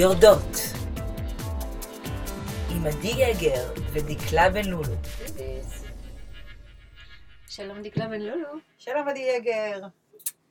יורדות 0.00 0.56
עם 2.70 2.86
עדי 2.86 3.08
יגר 3.08 3.72
ודקלה 3.92 4.50
בן 4.50 4.64
לולו. 4.64 4.94
שלום 7.46 7.82
דקלה 7.82 8.08
בן 8.08 8.20
לולו, 8.20 8.48
שלום 8.78 9.08
עדי 9.08 9.30
יגר. 9.36 9.80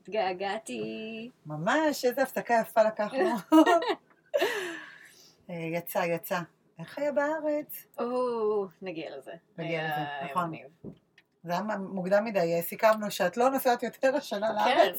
התגעגעתי. 0.02 1.30
ממש, 1.46 2.06
איזה 2.06 2.24
הפסקה 2.24 2.54
יפה 2.62 2.84
לקחנו. 2.84 3.36
אה, 5.50 5.56
יצא, 5.56 6.00
יצא. 6.00 6.40
איך 6.80 6.98
היה 6.98 7.12
בארץ? 7.12 7.86
או, 8.00 8.66
נגיע 8.82 9.18
לזה. 9.18 9.32
נגיע 9.58 9.84
לזה, 9.84 10.32
נכון. 10.32 10.54
זה 11.44 11.52
היה 11.52 11.62
מוקדם 11.78 12.26
מדי, 12.26 12.62
סיכמנו 12.62 13.12
שאת 13.12 13.38
לא 13.38 13.50
נוסעת 13.50 13.84
יותר 13.84 14.16
השנה 14.16 14.66
כן, 14.66 14.94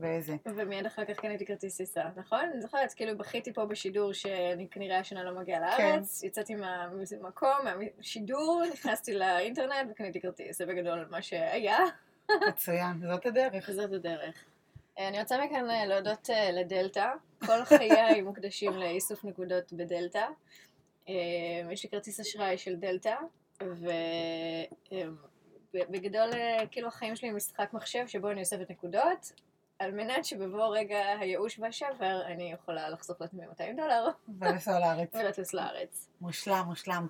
ואיזה. 0.00 0.36
ומיד 0.46 0.86
אחר 0.86 1.04
כך 1.04 1.20
קניתי 1.20 1.46
כרטיס 1.46 1.76
טיסה, 1.76 2.02
נכון? 2.16 2.50
אני 2.52 2.60
זוכרת, 2.60 2.92
כאילו 2.92 3.18
בכיתי 3.18 3.52
פה 3.52 3.64
בשידור 3.64 4.12
שאני 4.12 4.68
כנראה 4.70 4.98
השנה 4.98 5.24
לא 5.24 5.40
מגיעה 5.40 5.76
כן. 5.76 5.90
לארץ, 5.90 6.22
יצאתי 6.22 6.54
מהמקום, 6.54 7.58
מהשידור, 7.64 8.62
נכנסתי 8.72 9.14
לאינטרנט 9.14 9.90
וקניתי 9.90 10.20
כרטיס, 10.20 10.58
זה 10.58 10.66
בגדול 10.66 11.06
מה 11.10 11.22
שהיה, 11.22 11.78
מצוין, 12.48 13.00
זאת 13.08 13.26
הדרך. 13.26 13.68
וזאת 13.68 13.92
הדרך. 13.92 14.44
אה, 14.98 15.08
אני 15.08 15.20
רוצה 15.20 15.44
מכאן 15.44 15.70
אה, 15.70 15.86
להודות 15.86 16.30
אה, 16.30 16.50
לדלתא, 16.52 17.12
כל 17.46 17.64
חיי 17.64 18.22
מוקדשים 18.22 18.72
לאיסוף 18.72 19.24
נקודות 19.24 19.72
בדלתא. 19.72 20.26
יש 21.70 21.84
לי 21.84 21.90
כרטיס 21.90 22.20
אשראי 22.20 22.58
של 22.58 22.76
דלתא, 22.76 23.16
ובגדול 25.74 26.30
כאילו 26.70 26.88
החיים 26.88 27.16
שלי 27.16 27.28
הם 27.28 27.36
משחק 27.36 27.70
מחשב 27.72 28.06
שבו 28.06 28.30
אני 28.30 28.40
אוספת 28.40 28.70
נקודות, 28.70 29.32
על 29.78 29.92
מנת 29.92 30.24
שבבוא 30.24 30.76
רגע 30.76 30.98
הייאוש 31.20 31.58
והשבר 31.58 32.22
אני 32.26 32.52
יכולה 32.52 32.88
לחסוך 32.90 33.20
לעצמי 33.20 33.46
200 33.46 33.76
דולר 33.76 34.08
ולנסוע 34.38 34.78
לארץ. 34.78 35.14
ולטוס 35.18 35.54
לארץ. 35.54 36.08
מושלם, 36.20 36.64
מושלם. 36.66 37.06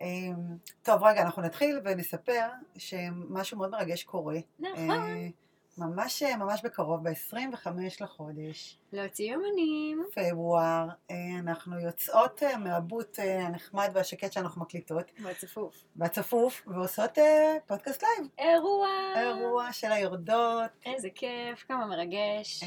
אמ, 0.00 0.34
טוב, 0.82 1.02
רגע, 1.02 1.22
אנחנו 1.22 1.42
נתחיל 1.42 1.80
ונספר 1.84 2.48
שמשהו 2.76 3.58
מאוד 3.58 3.70
מרגש 3.70 4.04
קורה. 4.04 4.38
נכון. 4.58 5.30
אה, 5.80 5.86
ממש, 5.86 6.22
ממש 6.22 6.62
בקרוב, 6.64 7.08
ב-25 7.08 7.68
לחודש. 8.00 8.78
להוציא 8.92 9.32
יומנים. 9.32 10.04
פברואר, 10.14 10.88
אה, 11.10 11.16
אנחנו 11.38 11.80
יוצאות 11.80 12.42
אה, 12.42 12.58
מהבוט 12.58 13.18
הנחמד 13.18 13.90
והשקט 13.94 14.32
שאנחנו 14.32 14.62
מקליטות, 14.62 15.12
והצפוף. 15.22 15.84
והצפוף, 15.96 16.62
ועושות 16.66 17.18
פודקאסט 17.66 18.02
לייב. 18.02 18.30
אירוע. 18.38 18.88
אירוע 19.16 19.72
של 19.72 19.92
היורדות, 19.92 20.70
איזה 20.86 21.08
כיף, 21.14 21.64
כמה 21.68 21.86
מרגש. 21.86 22.62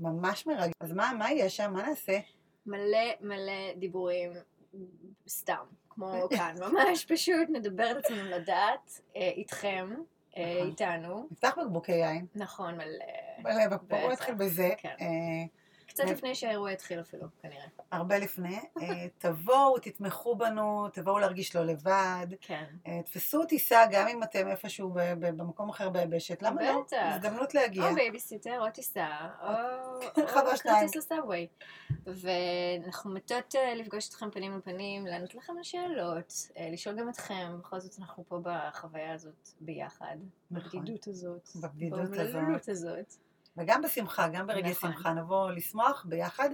ממש 0.00 0.46
מרגש. 0.46 0.72
אז 0.80 0.92
מה, 0.92 1.12
מה 1.18 1.30
יהיה 1.30 1.50
שם? 1.50 1.72
מה 1.72 1.88
נעשה? 1.88 2.18
מלא 2.66 3.08
מלא 3.20 3.72
דיבורים 3.76 4.32
סתם, 5.28 5.64
כמו 5.88 6.12
כאן, 6.36 6.54
ממש 6.60 7.04
פשוט 7.04 7.48
נדבר 7.48 7.90
את 7.90 7.96
עצמנו 7.96 8.30
לדעת, 8.30 9.00
איתכם. 9.14 9.94
איתנו. 10.36 11.28
נפתח 11.30 11.54
בקבוקי 11.60 11.92
יין. 11.92 12.26
נכון, 12.34 12.74
מלא. 12.74 12.84
מלא, 13.38 13.76
בואו 13.88 14.12
נתחיל 14.12 14.34
בזה. 14.34 14.70
קצת 15.94 16.04
נ- 16.04 16.08
לפני 16.12 16.34
שהאירוע 16.34 16.70
התחיל 16.70 17.00
אפילו, 17.00 17.26
כנראה. 17.42 17.64
הרבה 17.90 18.18
לפני. 18.18 18.58
אה, 18.82 19.06
תבואו, 19.18 19.78
תתמכו 19.78 20.36
בנו, 20.36 20.88
תבואו 20.88 21.18
להרגיש 21.18 21.56
לא 21.56 21.64
לבד. 21.64 22.26
כן. 22.40 22.64
אה, 22.86 23.00
תפסו 23.02 23.44
טיסה 23.44 23.84
גם 23.92 24.08
אם 24.08 24.22
אתם 24.22 24.48
איפשהו 24.48 24.90
במקום 25.18 25.68
אחר 25.68 25.90
ביבשת. 25.90 26.42
למה 26.42 26.62
לא? 26.62 26.82
בטח. 26.86 26.96
הזדמנות 27.02 27.54
להגיע. 27.54 27.88
או 27.90 27.94
בייביסיטר, 27.94 28.60
או 28.60 28.70
טיסה, 28.70 29.06
או 29.42 29.48
אחד 30.24 30.40
או 30.40 30.50
מהשניים. 30.50 30.76
כרטיס 30.80 30.96
ל 30.96 31.02
subway. 31.02 31.46
ואנחנו 32.06 33.10
מתות 33.14 33.54
אה, 33.56 33.74
לפגוש 33.74 34.08
אתכם 34.08 34.30
פנים 34.30 34.54
אל 34.54 34.60
פנים, 34.60 35.06
לענות 35.06 35.34
לכם 35.34 35.52
על 35.56 35.62
שאלות, 35.62 36.32
אה, 36.58 36.68
לשאול 36.72 36.96
גם 36.98 37.08
אתכם, 37.08 37.56
בכל 37.58 37.80
זאת 37.80 37.98
אנחנו 37.98 38.24
פה 38.28 38.38
בחוויה 38.42 39.12
הזאת 39.12 39.48
ביחד, 39.60 40.16
נכון. 40.50 40.80
בבדידות 40.80 41.06
הזאת, 41.08 41.48
בבדידות 41.56 42.68
הזאת. 42.68 43.14
וגם 43.56 43.82
בשמחה, 43.82 44.28
גם 44.28 44.46
ברגעי 44.46 44.70
נכון. 44.70 44.92
שמחה, 44.92 45.12
נבוא 45.12 45.50
לשמוח 45.50 46.04
ביחד. 46.08 46.50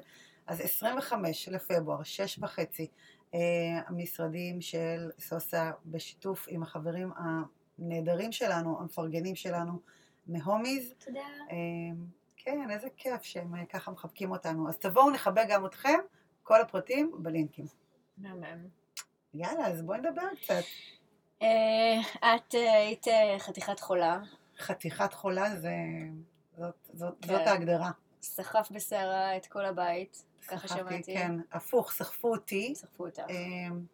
אז 0.47 0.61
25 0.61 1.49
לפברואר, 1.49 2.03
שש 2.03 2.39
וחצי, 2.43 2.87
אה, 3.35 3.41
המשרדים 3.87 4.61
של 4.61 5.11
סוסה 5.19 5.71
בשיתוף 5.87 6.47
עם 6.49 6.63
החברים 6.63 7.13
הנהדרים 7.17 8.33
שלנו, 8.33 8.81
המפרגנים 8.81 9.35
שלנו 9.35 9.73
מהומיז. 10.27 10.95
תודה. 11.05 11.21
אה, 11.51 11.57
כן, 12.37 12.71
איזה 12.71 12.89
כיף 12.97 13.23
שהם 13.23 13.55
אה, 13.55 13.67
ככה 13.67 13.91
מחבקים 13.91 14.31
אותנו. 14.31 14.69
אז 14.69 14.77
תבואו, 14.77 15.11
נכבה 15.11 15.45
גם 15.45 15.67
אתכם, 15.67 15.99
כל 16.43 16.61
הפרטים 16.61 17.13
בלינקים. 17.19 17.65
מהמם. 18.19 18.67
יאללה, 19.35 19.67
אז 19.67 19.83
בואי 19.83 19.99
נדבר 19.99 20.29
קצת. 20.43 20.63
את 22.19 22.53
היית 22.53 23.07
חתיכת 23.39 23.81
חולה, 23.81 24.19
חתיכת 24.59 25.13
חולה 25.13 25.57
זה... 25.57 25.73
זאת, 26.61 26.75
זאת, 26.93 27.15
כן. 27.23 27.29
זאת 27.29 27.47
ההגדרה. 27.47 27.91
סחף 28.23 28.69
בסערה 28.71 29.37
את 29.37 29.47
כל 29.47 29.65
הבית, 29.65 30.25
ככה 30.49 30.69
שמעתי. 30.69 31.15
כן, 31.15 31.33
הפוך, 31.53 31.93
סחפו 31.93 32.29
אותי. 32.29 32.75
סחפו 32.75 33.07
אותך. 33.07 33.23
אמ, 33.29 33.85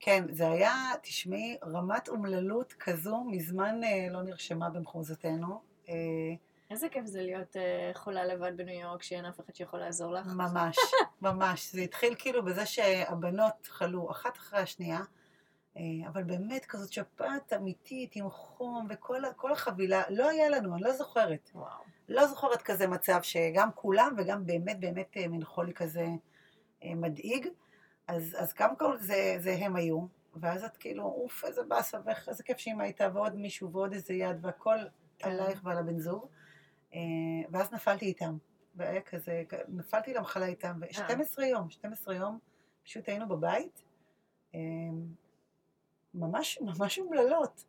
כן, 0.00 0.24
זה 0.30 0.50
היה, 0.50 0.74
תשמעי, 1.02 1.56
רמת 1.62 2.08
אומללות 2.08 2.72
כזו 2.72 3.24
מזמן 3.24 3.84
אה, 3.84 4.06
לא 4.10 4.22
נרשמה 4.22 4.70
במחוזותינו. 4.70 5.60
אה, 5.88 5.94
איזה 6.70 6.88
כיף 6.88 7.06
זה 7.06 7.22
להיות 7.22 7.56
אה, 7.56 7.90
חולה 7.94 8.24
לבד 8.24 8.56
בניו 8.56 8.80
יורק, 8.80 9.02
שאין 9.02 9.24
אף 9.24 9.40
אחד 9.40 9.54
שיכול 9.54 9.80
לעזור 9.80 10.12
לך. 10.12 10.26
ממש, 10.26 10.76
ממש. 11.22 11.72
זה 11.72 11.80
התחיל 11.80 12.14
כאילו 12.18 12.44
בזה 12.44 12.66
שהבנות 12.66 13.66
חלו 13.66 14.10
אחת 14.10 14.36
אחרי 14.36 14.60
השנייה, 14.60 15.00
אבל 16.08 16.22
באמת 16.22 16.64
כזאת 16.64 16.92
שפעת 16.92 17.52
אמיתית 17.52 18.16
עם 18.16 18.30
חום 18.30 18.86
וכל 18.90 19.52
החבילה, 19.52 20.02
לא 20.10 20.28
היה 20.28 20.48
לנו, 20.48 20.74
אני 20.74 20.82
לא 20.82 20.92
זוכרת. 20.92 21.50
וואו. 21.54 21.82
לא 22.08 22.26
זוכרת 22.26 22.62
כזה 22.62 22.86
מצב 22.86 23.18
שגם 23.22 23.68
כולם 23.74 24.14
וגם 24.18 24.46
באמת 24.46 24.80
באמת 24.80 25.16
אה, 25.16 25.28
מין 25.28 25.44
חולי 25.44 25.74
כזה 25.74 26.06
אה, 26.84 26.94
מדאיג. 26.94 27.48
אז, 28.06 28.36
אז 28.38 28.52
קודם 28.52 28.76
כל 28.76 28.98
זה, 28.98 29.36
זה 29.38 29.56
הם 29.60 29.76
היו, 29.76 30.06
ואז 30.36 30.64
את 30.64 30.76
כאילו, 30.76 31.04
אוף, 31.04 31.44
איזה 31.44 31.62
באסה, 31.62 31.98
ואיך, 32.04 32.28
איזה 32.28 32.42
כיף 32.42 32.58
שאמא 32.58 32.82
הייתה, 32.82 33.08
ועוד 33.14 33.34
מישהו, 33.34 33.72
ועוד 33.72 33.92
איזה 33.92 34.14
יד, 34.14 34.36
והכל 34.44 34.78
כן. 35.18 35.30
עלייך 35.30 35.60
ועל 35.64 35.78
הבן 35.78 35.98
זוג. 35.98 36.26
אה, 36.94 37.00
ואז 37.50 37.72
נפלתי 37.72 38.06
איתם, 38.06 38.36
והיה 38.74 39.00
כזה, 39.00 39.42
נפלתי 39.68 40.14
למחלה 40.14 40.46
איתם, 40.46 40.80
ו-12 40.80 41.42
יום, 41.42 41.70
12 41.70 42.14
יום, 42.14 42.38
פשוט 42.84 43.08
היינו 43.08 43.28
בבית, 43.28 43.82
אה, 44.54 44.60
ממש, 46.20 46.58
ממש 46.60 46.98
אומללות. 46.98 47.64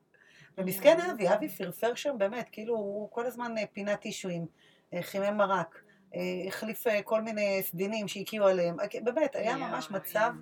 ומסכן 0.58 0.98
אבי, 1.02 1.34
אבי 1.34 1.50
פרפר 1.50 1.96
שם 1.96 2.16
באמת, 2.18 2.50
כאילו 2.52 2.76
הוא 2.76 3.12
כל 3.12 3.26
הזמן 3.26 3.58
אה, 3.58 3.64
פינה 3.74 3.98
טישואים, 3.98 4.46
אה, 4.94 5.04
חימם 5.04 5.38
מרק, 5.38 5.84
אה, 6.16 6.20
החליף 6.48 6.84
כל 7.04 7.22
מיני 7.22 7.60
סדינים 7.64 8.08
שהקיאו 8.08 8.48
עליהם, 8.48 8.80
אה, 8.80 8.86
באמת, 9.04 9.36
היה 9.36 9.58
ממש. 9.58 9.92
מצב 9.92 10.34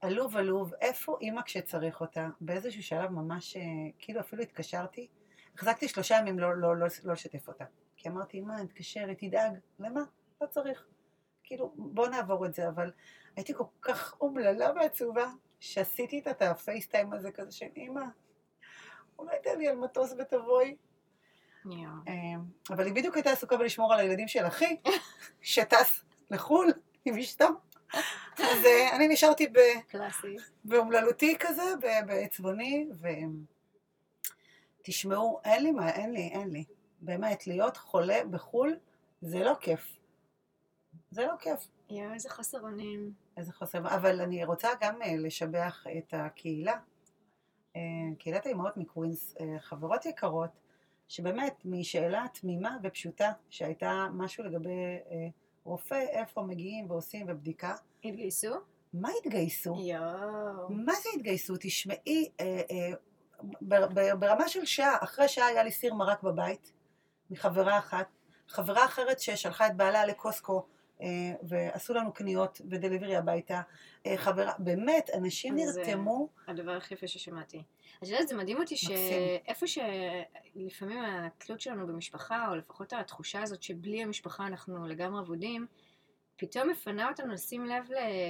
עלוב 0.00 0.36
עלוב, 0.36 0.74
איפה 0.80 1.18
אימא 1.20 1.42
כשצריך 1.42 2.00
אותה? 2.00 2.28
באיזשהו 2.40 2.82
שלב 2.82 3.10
ממש, 3.10 3.56
כאילו 3.98 4.20
אפילו 4.20 4.42
התקשרתי, 4.42 5.08
החזקתי 5.54 5.88
שלושה 5.88 6.16
ימים 6.16 6.38
לא, 6.38 6.56
לא, 6.56 6.76
לא, 6.76 6.86
לא 7.04 7.12
לשתף 7.12 7.48
אותה, 7.48 7.64
כי 7.96 8.08
אמרתי, 8.08 8.38
אמא, 8.38 8.52
אני 8.52 8.62
מתקשרת, 8.62 9.16
תדאג, 9.18 9.52
למה? 9.78 10.00
לא 10.40 10.46
צריך. 10.46 10.86
כאילו, 11.44 11.72
בוא 11.76 12.08
נעבור 12.08 12.46
את 12.46 12.54
זה, 12.54 12.68
אבל 12.68 12.92
הייתי 13.36 13.54
כל 13.54 13.64
כך 13.82 14.14
אומללה 14.20 14.72
ועצובה, 14.76 15.30
שעשיתי 15.60 16.22
את 16.30 16.42
הפייסטיים 16.42 17.12
הזה 17.12 17.30
כזה 17.32 17.52
של 17.52 17.66
אימא, 17.76 18.04
אולי 19.18 19.36
תן 19.42 19.58
לי 19.58 19.68
על 19.68 19.76
מטוס 19.76 20.14
ותבואי. 20.18 20.76
אמ, 22.08 22.40
אבל 22.70 22.84
היא 22.86 22.94
בדיוק 22.94 23.14
הייתה 23.16 23.30
עסוקה 23.30 23.56
בלשמור 23.56 23.92
על 23.94 24.00
הילדים 24.00 24.28
של 24.28 24.46
אחי, 24.46 24.76
שטס 25.42 26.04
לחו"ל 26.30 26.72
עם 27.04 27.18
אשתו. 27.18 27.46
אז 28.38 28.64
אה, 28.64 28.96
אני 28.96 29.08
נשארתי 29.08 29.46
ב- 29.48 29.80
קלאסי. 29.88 30.36
באומללותי 30.64 31.36
כזה, 31.40 31.62
בעצבוני, 32.06 32.88
ותשמעו, 34.80 35.40
אין 35.44 35.62
לי 35.62 35.70
מה, 35.70 35.90
אין 35.90 36.12
לי, 36.12 36.28
אין 36.32 36.50
לי. 36.50 36.64
באמת, 37.00 37.46
להיות 37.46 37.76
חולה 37.76 38.24
בחו"ל 38.30 38.76
זה 39.20 39.38
לא 39.38 39.54
כיף. 39.60 39.96
זה 41.10 41.26
לא 41.26 41.32
כיף. 41.40 41.68
יואו, 41.90 42.14
איזה 42.14 42.30
חוסר 42.30 42.60
אונים. 42.60 43.12
איזה 43.36 43.52
חוסר, 43.52 43.78
אבל 43.78 44.20
אני 44.20 44.44
רוצה 44.44 44.68
גם 44.80 45.02
אה, 45.02 45.16
לשבח 45.18 45.84
את 45.98 46.14
הקהילה, 46.16 46.74
אה, 47.76 47.80
קהילת 48.18 48.46
האימהות 48.46 48.76
מקווינס, 48.76 49.34
אה, 49.40 49.58
חברות 49.58 50.06
יקרות, 50.06 50.50
שבאמת 51.08 51.54
משאלה 51.64 52.24
תמימה 52.40 52.76
ופשוטה, 52.82 53.32
שהייתה 53.50 54.06
משהו 54.12 54.44
לגבי 54.44 54.98
רופא, 55.64 55.94
איפה 56.10 56.42
מגיעים 56.42 56.90
ועושים 56.90 57.26
ובדיקה, 57.28 57.74
התגייסו? 58.04 58.54
מה 58.92 59.08
התגייסו? 59.20 59.76
יואו. 59.80 60.68
מה 60.70 60.92
זה 60.92 61.08
התגייסו? 61.16 61.54
תשמעי, 61.60 62.30
אה, 62.40 62.60
אה, 62.70 62.90
בר- 63.60 63.88
בר- 63.88 64.16
ברמה 64.16 64.48
של 64.48 64.64
שעה, 64.64 64.96
אחרי 65.00 65.28
שעה 65.28 65.46
היה 65.46 65.62
לי 65.62 65.70
סיר 65.70 65.94
מרק 65.94 66.22
בבית, 66.22 66.72
מחברה 67.30 67.78
אחת, 67.78 68.06
חברה 68.48 68.84
אחרת 68.84 69.20
ששלחה 69.20 69.66
את 69.66 69.76
בעלה 69.76 70.06
לקוסקו 70.06 70.66
ועשו 71.42 71.94
לנו 71.94 72.12
קניות 72.12 72.60
ודליברי 72.70 73.16
הביתה. 73.16 73.60
אה, 74.06 74.16
חברה, 74.16 74.52
באמת, 74.58 75.10
אנשים 75.14 75.58
זה- 75.58 75.80
נרתמו. 75.82 76.28
הדבר 76.48 76.70
הכי 76.72 76.94
יפה 76.94 77.06
ששמעתי. 77.06 77.62
את 78.02 78.08
יודעת, 78.08 78.28
זה 78.28 78.36
מדהים 78.36 78.56
אותי. 78.58 78.76
שאיפה 78.76 79.66
שלפעמים 79.66 80.98
התלות 81.04 81.60
שלנו 81.60 81.86
במשפחה, 81.86 82.48
או 82.48 82.54
לפחות 82.54 82.92
התחושה 82.92 83.42
הזאת 83.42 83.62
שבלי 83.62 84.02
המשפחה 84.02 84.46
אנחנו 84.46 84.86
לגמרי 84.86 85.20
אבודים, 85.20 85.66
פתאום 86.36 86.68
מפנה 86.68 87.08
אותנו 87.08 87.32
לשים 87.32 87.64
לב 87.64 87.88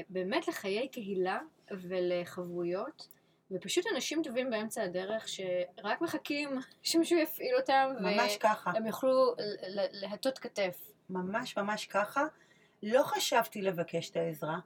באמת 0.08 0.49
לחיי 0.49 0.88
קהילה 0.88 1.38
ולחברויות, 1.70 3.08
ופשוט 3.50 3.84
אנשים 3.94 4.23
טובים 4.23 4.50
באמצע 4.50 4.82
הדרך 4.82 5.28
שרק 5.28 6.00
מחכים 6.00 6.50
שמישהו 6.82 7.19
יפעיל 7.19 7.56
אותם, 7.61 7.90
ממש 8.00 8.37
ככה. 8.37 8.70
והם 8.75 8.87
יוכלו 8.87 9.34
להטות 9.93 10.38
כתף. 10.38 10.90
ממש 11.11 11.56
ממש 11.58 11.87
ככה. 11.87 12.25
לא 12.82 13.02
חשבתי 13.02 13.62
לבקש 13.62 14.10
את 14.10 14.16
העזרה, 14.16 14.58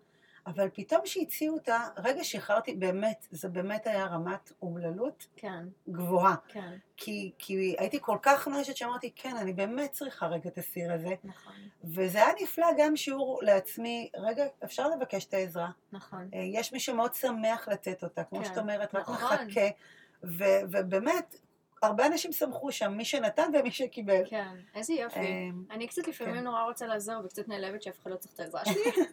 אבל 0.47 0.69
פתאום 0.75 1.01
שהציעו 1.05 1.55
אותה, 1.55 1.89
רגע 1.97 2.25
שחררתי, 2.25 2.75
באמת, 2.75 3.27
זה 3.31 3.49
באמת 3.49 3.87
היה 3.87 4.07
רמת 4.07 4.53
אומללות 4.63 5.27
כן, 5.37 5.65
גבוהה. 5.89 6.35
כן, 6.49 6.77
כי, 6.97 7.33
כי 7.39 7.75
הייתי 7.79 7.99
כל 8.01 8.19
כך 8.23 8.49
נואשת 8.49 8.77
שאמרתי, 8.77 9.11
כן, 9.17 9.37
אני 9.37 9.53
באמת 9.53 9.93
צריכה 9.93 10.27
רגע 10.27 10.51
את 10.51 10.59
הסיר 10.59 10.93
הזה. 10.93 11.15
נכון, 11.25 11.53
וזה 11.85 12.19
היה 12.19 12.35
נפלא 12.43 12.67
גם 12.79 12.97
שיעור 12.97 13.41
לעצמי, 13.43 14.11
רגע, 14.17 14.45
אפשר 14.65 14.89
לבקש 14.89 15.25
את 15.25 15.35
העזרה. 15.35 15.71
נכון. 15.93 16.29
אה, 16.35 16.41
יש 16.43 16.73
מי 16.73 16.81
שמאוד 16.81 17.15
שמח 17.15 17.69
לתת 17.69 18.05
אותה, 18.05 18.25
כמו 18.25 18.39
כן, 18.39 18.45
שאת 18.45 18.59
אומרת, 18.59 18.95
רק 18.95 19.09
נכון. 19.09 19.47
מחכה. 19.47 19.69
ו- 20.25 20.63
ובאמת, 20.71 21.37
הרבה 21.85 22.07
אנשים 22.07 22.33
שמחו 22.33 22.73
שם, 22.73 22.93
מי 22.93 23.05
שנתן 23.05 23.51
ומי 23.55 23.71
שקיבל. 23.71 24.23
כן, 24.31 24.57
איזה 24.75 24.93
יופי. 24.95 25.19
אמ, 25.19 25.65
אני 25.71 25.87
קצת 25.87 26.09
לפעמים 26.09 26.35
כן. 26.35 26.45
נורא 26.45 26.63
רוצה 26.63 26.87
לעזור 26.87 27.15
וקצת 27.25 27.49
נעלבת 27.49 27.83
שאף 27.83 28.01
אחד 28.03 28.11
לא 28.11 28.17
צריך 28.17 28.35
את 28.35 28.41
העזרה 28.41 28.65
שלי, 28.73 29.05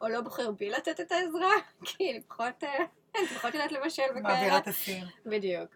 או 0.00 0.08
לא 0.08 0.20
בוחר 0.20 0.50
בי 0.50 0.70
לתת 0.70 1.00
את 1.00 1.12
העזרה, 1.12 1.50
כי 1.84 2.10
אני 2.10 2.20
פחות, 2.20 2.64
אה, 2.64 2.84
אני 3.18 3.26
פחות 3.26 3.54
יודעת 3.54 3.72
לבשל 3.72 4.02
מעבירה 4.14 4.36
וכאלה. 4.36 4.58
את 4.58 4.68
הסיר. 4.68 5.06
בדיוק. 5.26 5.70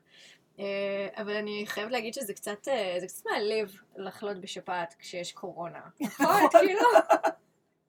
אה, 0.58 1.08
אבל 1.17 1.37
אני 1.37 1.64
חייבת 1.67 1.93
להגיד 1.93 2.14
שזה 2.14 2.35
קצת, 2.35 2.69
אה, 2.69 2.96
זה 3.00 3.06
קצת 3.06 3.26
מעליב 3.26 3.81
לחלות 3.96 4.40
בשפעת 4.40 4.94
כשיש 4.99 5.32
קורונה. 5.32 5.81
נכון? 6.00 6.49
כאילו, 6.50 6.81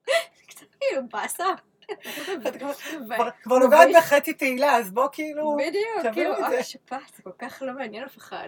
זה 0.07 0.44
קצת 0.48 0.66
כאילו 0.80 1.01
באסה. 1.12 1.46
כבר- 3.44 3.59
נוגעת. 3.59 3.89
בחצי 3.97 4.33
תהילה, 4.33 4.75
אז 4.75 4.91
בוא 4.91 5.07
כאילו... 5.12 5.57
בדיוק, 5.57 6.13
כאילו. 6.13 6.47
אוי, 6.47 6.63
שפעת, 6.63 7.01
זה 7.18 7.24
כל 7.24 7.31
כך 7.39 7.62
לא 7.65 7.74
מעניין 7.74 8.03
אף 8.03 8.18
אחד. 8.18 8.47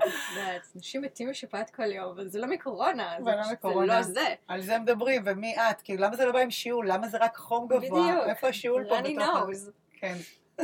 אנשים 0.75 1.01
מתים 1.01 1.29
משפעת 1.29 1.69
כל 1.69 1.91
יום, 1.91 2.09
אבל 2.09 2.27
זה 2.27 2.39
לא 2.39 2.47
מקורונה. 2.47 3.15
זה. 3.19 3.31
זה 3.63 3.85
לא 3.85 4.01
זה. 4.01 4.35
על 4.47 4.61
זה 4.61 4.79
מדברים, 4.79 5.21
ומי 5.25 5.55
את? 5.55 5.81
כאילו, 5.81 6.03
למה 6.03 6.15
זה 6.15 6.25
לא 6.25 6.31
בא 6.31 6.39
עם 6.39 6.51
שיעול? 6.51 6.91
למה 6.91 7.07
זה 7.07 7.17
רק 7.17 7.37
חום 7.37 7.67
גבוה? 7.67 7.79
בדיוק. 8.11 8.27
איפה 8.27 8.47
השיעול 8.47 8.85
פה 8.89 9.01
בתוך... 9.01 9.73
כן. 9.99 10.15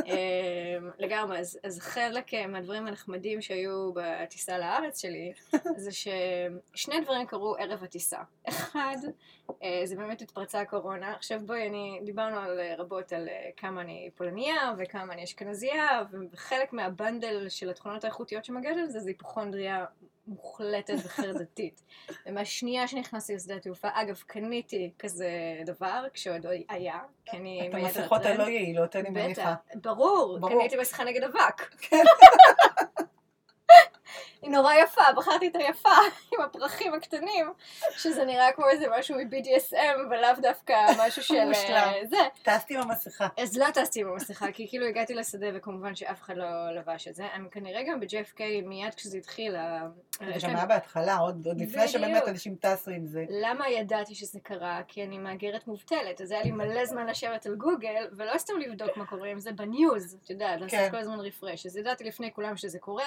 אמ, 0.06 0.90
לגמרי, 0.98 1.38
אז, 1.38 1.58
אז 1.64 1.78
חלק 1.78 2.34
אה, 2.34 2.46
מהדברים 2.46 2.86
הנחמדים 2.86 3.42
שהיו 3.42 3.92
בטיסה 3.94 4.58
לארץ 4.58 5.00
שלי, 5.00 5.32
זה 5.76 5.90
ששני 5.92 7.00
דברים 7.00 7.26
קרו 7.26 7.56
ערב 7.58 7.84
הטיסה. 7.84 8.18
אחד, 8.48 8.96
זה 9.84 9.96
באמת 9.96 10.22
התפרצה 10.22 10.60
הקורונה. 10.60 11.12
עכשיו 11.12 11.40
בואי, 11.46 11.68
אני, 11.68 12.00
דיברנו 12.04 12.36
על, 12.38 12.60
אה, 12.60 12.74
רבות 12.78 13.12
על 13.12 13.28
אה, 13.28 13.50
כמה 13.56 13.80
אני 13.80 14.10
פולניה 14.14 14.74
וכמה 14.78 15.12
אני 15.12 15.24
אשכנזייה, 15.24 16.02
וחלק 16.32 16.72
מהבנדל 16.72 17.48
של 17.48 17.70
התכונות 17.70 18.04
האיכותיות 18.04 18.44
שמגיעות 18.44 18.76
לזה 18.76 19.00
זה 19.00 19.08
היפוכונדריה 19.08 19.84
מוחלטת 20.26 20.94
וחרדתית. 21.04 21.82
ומהשנייה 22.26 22.88
שנכנסתי 22.88 23.34
לשדה 23.34 23.54
התעופה, 23.54 23.88
אגב, 23.92 24.22
קניתי 24.26 24.90
כזה 24.98 25.30
דבר, 25.66 26.04
כשעוד 26.14 26.44
לא 26.44 26.50
היה, 26.68 26.98
כי 27.24 27.36
אני... 27.36 27.68
את 27.68 27.74
המסכות. 27.74 28.26
הלא 28.26 28.42
יעילות, 28.42 28.96
אני 28.96 29.10
מניחה. 29.10 29.54
ברור, 29.74 30.38
ברור. 30.40 30.60
קניתי 30.60 30.76
מסכה 30.76 31.04
נגד 31.04 31.22
אבק. 31.24 31.74
היא 34.42 34.50
נורא 34.50 34.74
יפה, 34.74 35.02
בחרתי 35.16 35.48
את 35.48 35.56
היפה 35.56 35.88
עם 36.34 36.40
הפרחים 36.40 36.94
הקטנים, 36.94 37.52
שזה 37.96 38.24
נראה 38.24 38.52
כמו 38.52 38.68
איזה 38.68 38.86
משהו 38.98 39.16
מ-BDSM, 39.16 39.98
ולאו 40.10 40.40
דווקא 40.42 40.74
משהו 40.98 41.22
של 41.22 41.44
מושלם. 41.44 41.76
אה, 41.76 42.06
זה. 42.10 42.16
טסתי 42.42 42.74
עם 42.74 42.80
המסכה. 42.80 43.28
אז 43.36 43.56
לא 43.56 43.66
טסתי 43.74 44.00
עם 44.00 44.08
המסכה, 44.08 44.52
כי 44.52 44.68
כאילו 44.68 44.86
הגעתי 44.86 45.14
לשדה 45.14 45.46
וכמובן 45.54 45.94
שאף 45.94 46.22
אחד 46.22 46.36
לא 46.36 46.74
לבש 46.74 47.08
את 47.08 47.14
זה. 47.14 47.24
הם 47.32 47.48
כנראה 47.50 47.82
גם 47.82 48.00
ב-JFK, 48.00 48.40
מיד 48.64 48.94
כשזה 48.94 49.18
התחיל, 49.18 49.56
זה 50.20 50.46
גם 50.48 50.56
היה 50.56 50.66
בהתחלה, 50.66 51.16
עוד 51.16 51.48
לפני 51.56 51.88
שבאמת. 51.88 52.28
אנשים 52.28 52.54
טסו 52.60 52.90
עם 52.90 53.06
זה. 53.06 53.24
למה 53.28 53.68
ידעתי 53.68 54.14
שזה 54.14 54.40
קרה? 54.42 54.80
כי 54.88 55.04
אני 55.04 55.18
מהגרת 55.18 55.66
מובטלת, 55.66 56.20
אז 56.20 56.30
היה 56.30 56.42
לי 56.42 56.50
מלא 56.50 56.84
זמן 56.84 57.06
לשבת 57.06 57.46
על 57.46 57.54
גוגל, 57.54 58.06
ולא 58.12 58.38
סתם 58.38 58.58
לבדוק 58.58 58.96
מה 58.96 59.06
קורה 59.06 59.28
עם 59.28 59.40
זה 59.40 59.52
ב 59.52 59.63
news, 59.63 60.18
את 60.24 60.30
יודעת, 60.30 60.60
לעשות 60.60 60.80
כן. 60.80 60.90
כל 60.90 60.96
הזמן 60.96 61.20
refresh. 61.20 61.66
אז 61.66 61.76
ידעתי 61.76 62.04
לפני 62.04 62.32
כולם 62.32 62.56
שזה 62.56 62.78
קורה, 62.78 63.06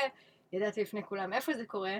ידעתי 0.53 0.81
לפני 0.81 1.03
כולם 1.03 1.33
איפה 1.33 1.53
זה 1.53 1.65
קורה, 1.65 1.97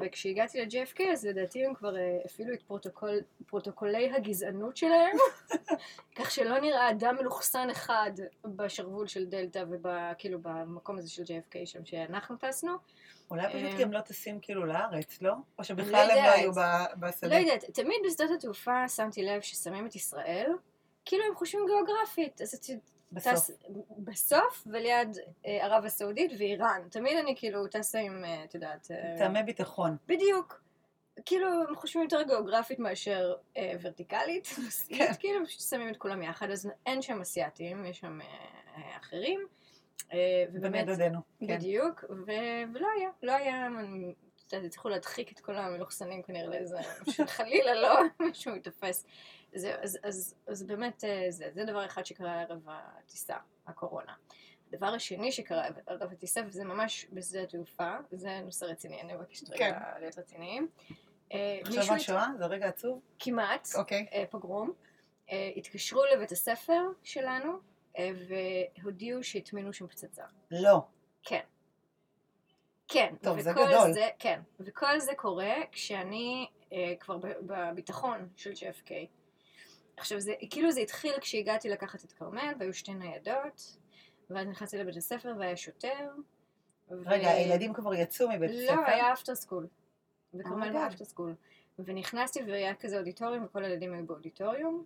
וכשהגעתי 0.00 0.60
ל-JFK 0.60 1.02
אז 1.12 1.26
לדעתי 1.26 1.66
הם 1.66 1.74
כבר 1.74 1.96
אה, 1.96 2.18
הפעילו 2.24 2.54
את 2.54 2.62
פרוטוקול, 2.62 3.20
פרוטוקולי 3.46 4.10
הגזענות 4.10 4.76
שלהם, 4.76 5.16
כך 6.16 6.30
שלא 6.30 6.58
נראה 6.58 6.90
אדם 6.90 7.16
מלוכסן 7.20 7.70
אחד 7.70 8.10
בשרוול 8.44 9.06
של 9.06 9.26
דלתא 9.26 9.64
וכאילו 9.70 10.38
במקום 10.42 10.98
הזה 10.98 11.10
של 11.10 11.22
JFK 11.22 11.66
שם 11.66 11.84
שאנחנו 11.84 12.36
טסנו. 12.36 12.72
אולי 13.30 13.48
פשוט 13.48 13.62
אה, 13.62 13.76
כי 13.76 13.82
הם 13.82 13.92
לא 13.92 14.00
טסים 14.00 14.40
כאילו 14.40 14.66
לארץ, 14.66 15.22
לא? 15.22 15.32
או 15.32 15.36
לא 15.58 15.64
שבכלל 15.64 16.10
הם 16.10 16.24
לא. 16.24 16.30
היו 16.30 16.52
ב- 16.52 17.00
בשדה. 17.00 17.28
לא 17.28 17.34
יודעת, 17.34 17.64
תמיד 17.64 17.96
בשדות 18.06 18.30
התעופה 18.30 18.88
שמתי 18.88 19.22
לב 19.22 19.40
ששמים 19.40 19.86
את 19.86 19.96
ישראל, 19.96 20.52
כאילו 21.04 21.24
הם 21.24 21.34
חושבים 21.34 21.66
גיאוגרפית, 21.66 22.40
אז 22.40 22.54
את 22.54 22.62
בסוף. 23.14 23.34
טס 23.34 23.50
בסוף 23.98 24.64
וליד 24.66 25.16
אה, 25.46 25.64
ערב 25.64 25.84
הסעודית 25.84 26.32
ואיראן. 26.38 26.80
תמיד 26.90 27.16
אני 27.18 27.34
כאילו 27.36 27.66
טסה 27.66 27.98
עם, 27.98 28.24
אה, 28.24 28.44
את 28.44 28.54
יודעת, 28.54 28.88
אה, 28.90 29.14
טעמי 29.18 29.42
ביטחון. 29.42 29.96
בדיוק. 30.06 30.60
כאילו 31.26 31.46
הם 31.68 31.76
חושבים 31.76 32.02
יותר 32.04 32.22
גיאוגרפית 32.22 32.78
מאשר 32.78 33.34
אה, 33.56 33.72
ורטיקלית, 33.82 34.48
כן. 34.98 35.12
כאילו 35.18 35.46
פשוט 35.46 35.60
שמים 35.60 35.88
את 35.88 35.96
כולם 35.96 36.22
יחד, 36.22 36.50
אז 36.50 36.70
אין 36.86 37.02
שם 37.02 37.20
אסייתים, 37.20 37.86
יש 37.86 37.98
שם 37.98 38.18
אה, 38.20 38.96
אחרים. 39.00 39.46
אה, 40.12 40.44
בני 40.50 40.58
ובאמת, 40.58 40.86
דודינו. 40.86 41.18
כן. 41.40 41.46
בדיוק, 41.56 42.04
ו- 42.10 42.72
ולא 42.74 42.88
היה, 42.96 43.08
לא 43.22 43.32
היה, 43.32 43.68
את 44.46 44.52
יודעת, 44.52 44.68
הצליחו 44.68 44.88
להדחיק 44.88 45.32
את 45.32 45.40
כל 45.40 45.56
המלוכסנים 45.56 46.22
כנראה 46.22 46.46
לאיזה, 46.46 46.78
שחלילה 47.10 47.74
לא 47.74 48.00
מישהו 48.26 48.54
ייתפס. 48.54 49.06
זה, 49.54 49.74
אז, 49.80 49.98
אז, 50.02 50.34
אז 50.46 50.62
באמת 50.62 51.04
אה, 51.04 51.26
זה, 51.28 51.50
זה 51.54 51.64
דבר 51.64 51.86
אחד 51.86 52.06
שקרה 52.06 52.42
ערב 52.42 52.66
הטיסה, 52.66 53.36
הקורונה. 53.66 54.14
הדבר 54.68 54.86
השני 54.86 55.32
שקרה 55.32 55.66
ערב 55.86 56.12
הטיסה, 56.12 56.40
וזה 56.46 56.64
ממש 56.64 57.06
בשדה 57.12 57.42
התעופה, 57.42 57.96
זה 58.10 58.40
נושא 58.40 58.64
רציני, 58.64 59.00
אני 59.00 59.14
מבקשת 59.14 59.50
רגע 59.50 59.80
להיות 60.00 60.18
רציניים. 60.18 60.68
אה, 61.32 61.58
עכשיו 61.62 61.94
השואה? 61.94 62.26
זה 62.38 62.46
רגע 62.46 62.68
עצוב? 62.68 63.00
כמעט, 63.18 63.68
אוקיי. 63.74 64.06
אה, 64.12 64.24
פוגרום, 64.30 64.72
התקשרו 65.56 66.02
לבית 66.14 66.32
הספר 66.32 66.82
שלנו 67.02 67.58
והודיעו 68.78 69.22
שהטמינו 69.22 69.72
שם 69.72 69.86
פצצה. 69.86 70.24
לא. 70.50 70.80
כן. 71.22 71.40
כן. 72.94 73.14
טוב, 73.22 73.40
זה 73.40 73.52
גדול. 73.52 73.92
זה, 73.92 74.08
כן. 74.18 74.40
וכל 74.60 75.00
זה 75.00 75.12
קורה 75.16 75.54
כשאני 75.72 76.46
אה, 76.72 76.94
כבר 77.00 77.18
בביטחון 77.42 78.28
של 78.36 78.52
JFK. 78.52 78.90
עכשיו, 79.96 80.20
זה, 80.20 80.32
כאילו 80.50 80.72
זה 80.72 80.80
התחיל 80.80 81.12
כשהגעתי 81.20 81.68
לקחת 81.68 82.04
את 82.04 82.12
כרמל, 82.12 82.52
והיו 82.58 82.74
שתי 82.74 82.94
ניידות, 82.94 83.76
ואז 84.30 84.46
נכנסתי 84.46 84.78
לבית 84.78 84.96
הספר 84.96 85.34
והיה 85.38 85.56
שוטר. 85.56 86.10
רגע, 86.90 87.30
הילדים 87.30 87.74
כבר 87.74 87.94
יצאו 87.94 88.28
מבית 88.28 88.50
הספר? 88.50 88.74
לא, 88.74 88.86
היה 88.86 89.12
after 89.12 89.34
school. 89.34 89.66
וכרמל 90.34 90.70
Oh. 90.70 90.72
ב 90.72 90.77
after 90.77 91.04
school. 91.04 91.34
ונכנסתי 91.78 92.42
והיה 92.42 92.74
כזה 92.74 92.98
אודיטוריום, 92.98 93.44
וכל 93.44 93.64
הילדים 93.64 93.92
היו 93.92 94.06
באודיטוריום. 94.06 94.84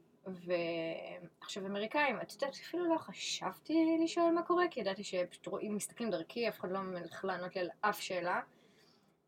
ועכשיו 1.40 1.66
אמריקאים, 1.66 2.20
את 2.20 2.32
יודעת, 2.32 2.54
אפילו 2.54 2.94
לא 2.94 2.99
חשבתי 2.99 3.99
לשאול 4.04 4.30
מה 4.30 4.42
קורה, 4.42 4.64
כי 4.70 4.80
ידעתי 4.80 5.04
שפשוט 5.04 5.47
רואים, 5.47 5.76
מסתכלים 5.76 6.11
דרכי, 6.11 6.49
אף 6.49 6.61
אחד 6.61 6.70
לא 6.70 6.80
מלך 6.80 7.25
לענות 7.25 7.56
לי 7.56 7.61
על 7.61 7.68
אף 7.80 8.00
שאלה. 8.00 8.40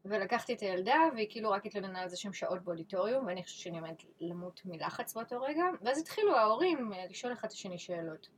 ולקחתי 0.04 0.54
את 0.54 0.60
הילדה, 0.60 0.98
והיא 1.14 1.26
כאילו 1.30 1.50
רק 1.50 1.66
התלוננה 1.66 2.00
על 2.00 2.08
זה 2.08 2.16
שהם 2.16 2.32
שעות 2.32 2.62
באודיטוריום, 2.62 3.26
ואני 3.26 3.42
חושבת 3.44 3.60
שאני 3.60 3.78
עומדת 3.78 4.02
למות 4.20 4.60
מלחץ 4.64 5.14
באותו 5.14 5.42
רגע, 5.42 5.64
ואז 5.82 5.98
התחילו 5.98 6.36
ההורים 6.36 6.92
אה, 6.92 7.06
לשאול 7.10 7.32
אחד 7.32 7.48
את 7.48 7.52
השני 7.52 7.78
שאלות. 7.78 8.28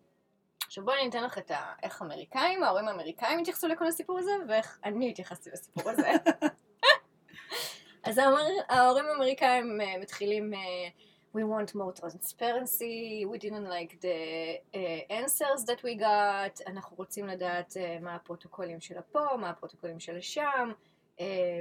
עכשיו 0.66 0.84
בואי 0.84 1.00
אני 1.00 1.08
אתן 1.08 1.24
לך 1.24 1.38
את 1.38 1.50
ה... 1.50 1.72
איך 1.82 2.02
אמריקאים, 2.02 2.64
ההורים 2.64 2.88
האמריקאים 2.88 3.38
התייחסו 3.38 3.68
לכל 3.68 3.86
הסיפור 3.86 4.18
הזה, 4.18 4.32
ואיך 4.48 4.78
אני 4.84 5.10
התייחסתי 5.10 5.50
לסיפור 5.50 5.90
הזה. 5.90 6.10
אז 8.04 8.18
ההורים- 8.18 9.08
האמריקאים 9.08 9.80
אה, 9.80 9.98
מתחילים... 9.98 10.52
We 11.34 11.44
want 11.44 11.74
more 11.74 11.92
transparency, 11.92 13.24
we 13.24 13.38
didn't 13.38 13.68
like 13.76 13.92
the 14.00 14.60
uh, 14.74 14.78
answers 15.10 15.64
that 15.64 15.82
we 15.82 15.94
got, 15.94 16.60
אנחנו 16.66 16.96
רוצים 16.96 17.26
לדעת 17.26 17.72
uh, 17.72 18.02
מה 18.02 18.14
הפרוטוקולים 18.14 18.80
של 18.80 18.98
הפה, 18.98 19.36
מה 19.36 19.50
הפרוטוקולים 19.50 20.00
של 20.00 20.16
השם, 20.16 20.72
אה, 21.20 21.60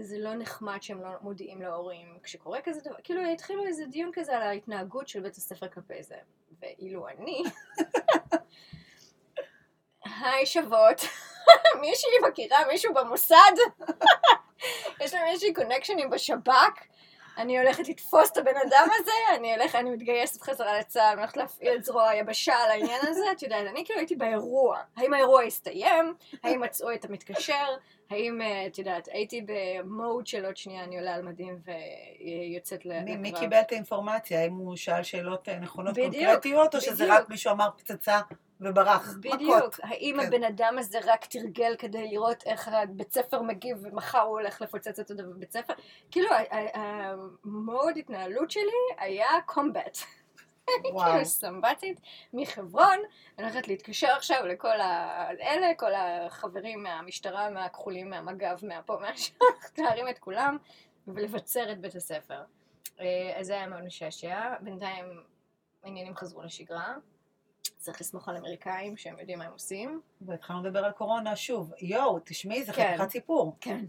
זה 0.00 0.18
לא 0.18 0.34
נחמד 0.34 0.82
שהם 0.82 1.02
לא 1.02 1.08
מודיעים 1.20 1.62
להורים 1.62 2.18
כשקורה 2.22 2.60
כזה 2.64 2.80
דבר, 2.80 2.96
כאילו 3.04 3.22
התחילו 3.24 3.66
איזה 3.66 3.86
דיון 3.86 4.10
כזה 4.12 4.36
על 4.36 4.42
ההתנהגות 4.42 5.08
של 5.08 5.20
בית 5.20 5.36
הספר 5.36 5.68
כלפי 5.68 6.02
זה, 6.02 6.16
ואילו 6.60 7.08
אני, 7.08 7.42
היי 10.04 10.46
שוות, 10.46 11.00
מישהי 11.80 12.10
מכירה 12.28 12.58
מישהו 12.68 12.94
במוסד? 12.94 13.52
יש 15.00 15.14
להם 15.14 15.26
איזושהי 15.26 15.54
קונקשנים 15.54 16.10
בשב"כ? 16.10 16.91
אני 17.38 17.58
הולכת 17.58 17.88
לתפוס 17.88 18.30
את 18.30 18.36
הבן 18.36 18.56
אדם 18.66 18.88
הזה, 18.94 19.36
אני 19.36 19.54
הולכת, 19.54 19.74
אני 19.74 19.90
מתגייסת 19.90 20.42
חזרה 20.42 20.78
לצה"ל, 20.78 21.12
אני 21.12 21.20
הולכת 21.20 21.36
להפעיל 21.36 21.76
את 21.76 21.84
זרוע 21.84 22.08
היבשה 22.08 22.54
על 22.54 22.70
העניין 22.70 23.00
הזה, 23.02 23.32
את 23.32 23.42
יודעת, 23.42 23.66
אני 23.66 23.84
כאילו 23.84 24.00
הייתי 24.00 24.16
באירוע. 24.16 24.78
האם 24.96 25.14
האירוע 25.14 25.42
הסתיים? 25.42 26.14
האם 26.42 26.60
מצאו 26.60 26.94
את 26.94 27.04
המתקשר? 27.04 27.66
האם, 28.12 28.40
אה, 28.40 28.66
את 28.66 28.78
יודעת, 28.78 29.08
הייתי 29.12 29.46
במוד 29.46 30.26
של 30.26 30.44
עוד 30.44 30.56
שנייה, 30.56 30.84
אני 30.84 30.98
עולה 30.98 31.14
על 31.14 31.22
מדים 31.22 31.58
ויוצאת 31.64 32.86
לקרב. 32.86 33.04
מי, 33.04 33.16
מי 33.16 33.32
קיבל 33.32 33.60
את 33.60 33.72
האינפורמציה? 33.72 34.40
האם 34.40 34.52
הוא 34.52 34.76
שאל 34.76 35.02
שאלות 35.02 35.48
אה, 35.48 35.58
נכונות 35.58 35.94
בדיוק, 35.94 36.14
קונקרטיות, 36.14 36.74
או 36.74 36.80
שזה 36.80 37.04
בדיוק. 37.04 37.10
רק 37.10 37.28
מישהו 37.28 37.52
אמר 37.52 37.68
פצצה 37.76 38.20
וברח? 38.60 39.14
בדיוק. 39.20 39.56
מכות. 39.56 39.80
האם 39.82 40.16
כן. 40.20 40.26
הבן 40.26 40.44
אדם 40.44 40.76
הזה 40.78 40.98
רק 41.04 41.24
תרגל 41.24 41.74
כדי 41.78 42.08
לראות 42.08 42.42
איך 42.46 42.68
הבית 42.72 43.12
ספר 43.12 43.42
מגיב 43.42 43.78
ומחר 43.82 44.20
הוא 44.20 44.40
הולך 44.40 44.60
לפוצץ 44.60 44.98
אותו 44.98 45.14
בבית 45.16 45.52
ספר? 45.52 45.74
כאילו, 46.10 46.28
המוד 46.74 47.96
התנהלות 47.96 48.50
שלי 48.50 48.94
היה 48.98 49.28
קומבט. 49.46 49.98
וואו. 50.92 51.10
כאילו 51.10 51.24
סמבטית 51.24 52.00
מחברון, 52.32 52.98
אני 53.38 53.46
הולכת 53.46 53.68
להתקשר 53.68 54.08
עכשיו 54.08 54.46
לכל 54.46 54.80
האלה, 54.80 55.74
כל 55.76 55.94
החברים 55.94 56.82
מהמשטרה, 56.82 57.50
מהכחולים, 57.50 58.10
מהמג"ב, 58.10 58.66
מהפה, 58.66 58.96
מהשם, 59.00 59.34
להרים 59.78 60.08
את 60.08 60.18
כולם 60.18 60.56
ולבצר 61.06 61.72
את 61.72 61.80
בית 61.80 61.94
הספר. 61.94 62.42
אה, 63.00 63.32
אז 63.36 63.46
זה 63.46 63.52
היה 63.52 63.66
מאוד 63.66 63.84
משעשע. 63.84 64.54
בינתיים 64.60 65.22
העניינים 65.84 66.16
חזרו 66.16 66.42
לשגרה. 66.42 66.94
צריך 67.78 68.00
לסמוך 68.00 68.28
על 68.28 68.36
אמריקאים 68.36 68.96
שהם 68.96 69.18
יודעים 69.18 69.38
מה 69.38 69.44
הם 69.44 69.52
עושים. 69.52 70.00
והתחלנו 70.20 70.64
לדבר 70.64 70.84
על 70.84 70.92
קורונה 70.92 71.36
שוב. 71.36 71.72
יואו, 71.80 72.18
תשמעי, 72.24 72.64
זה 72.64 72.72
כן. 72.72 72.94
חתיכת 72.94 73.10
סיפור. 73.10 73.56
כן. 73.60 73.84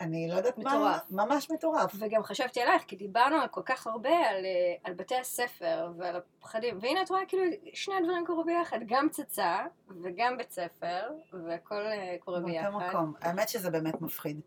אני 0.00 0.28
לא 0.28 0.34
יודעת 0.34 0.58
מה... 0.58 0.98
ממש 1.10 1.50
מטורף. 1.50 1.92
וגם 1.98 2.22
חשבתי 2.22 2.60
עלייך, 2.62 2.82
כי 2.86 2.96
דיברנו 2.96 3.36
כל 3.50 3.62
כך 3.64 3.86
הרבה 3.86 4.08
על, 4.28 4.44
אה, 4.44 4.74
על 4.84 4.94
בתי 4.94 5.14
הספר 5.16 5.92
ועל 5.96 6.16
הפחדים, 6.16 6.78
והנה 6.80 7.02
את 7.02 7.10
רואה 7.10 7.26
כאילו 7.28 7.42
שני 7.74 7.94
הדברים 7.94 8.26
קורו 8.26 8.44
ביחד, 8.44 8.78
גם 8.86 9.08
פצצה 9.08 9.58
וגם 10.02 10.36
בית 10.36 10.50
ספר, 10.50 11.02
והכל 11.46 11.86
אה, 11.86 12.16
קורה 12.20 12.40
ביחד. 12.40 12.70
באותו 12.70 12.86
מקום. 12.88 13.14
האמת 13.20 13.48
שזה 13.48 13.70
באמת 13.70 14.00
מפחיד. 14.00 14.40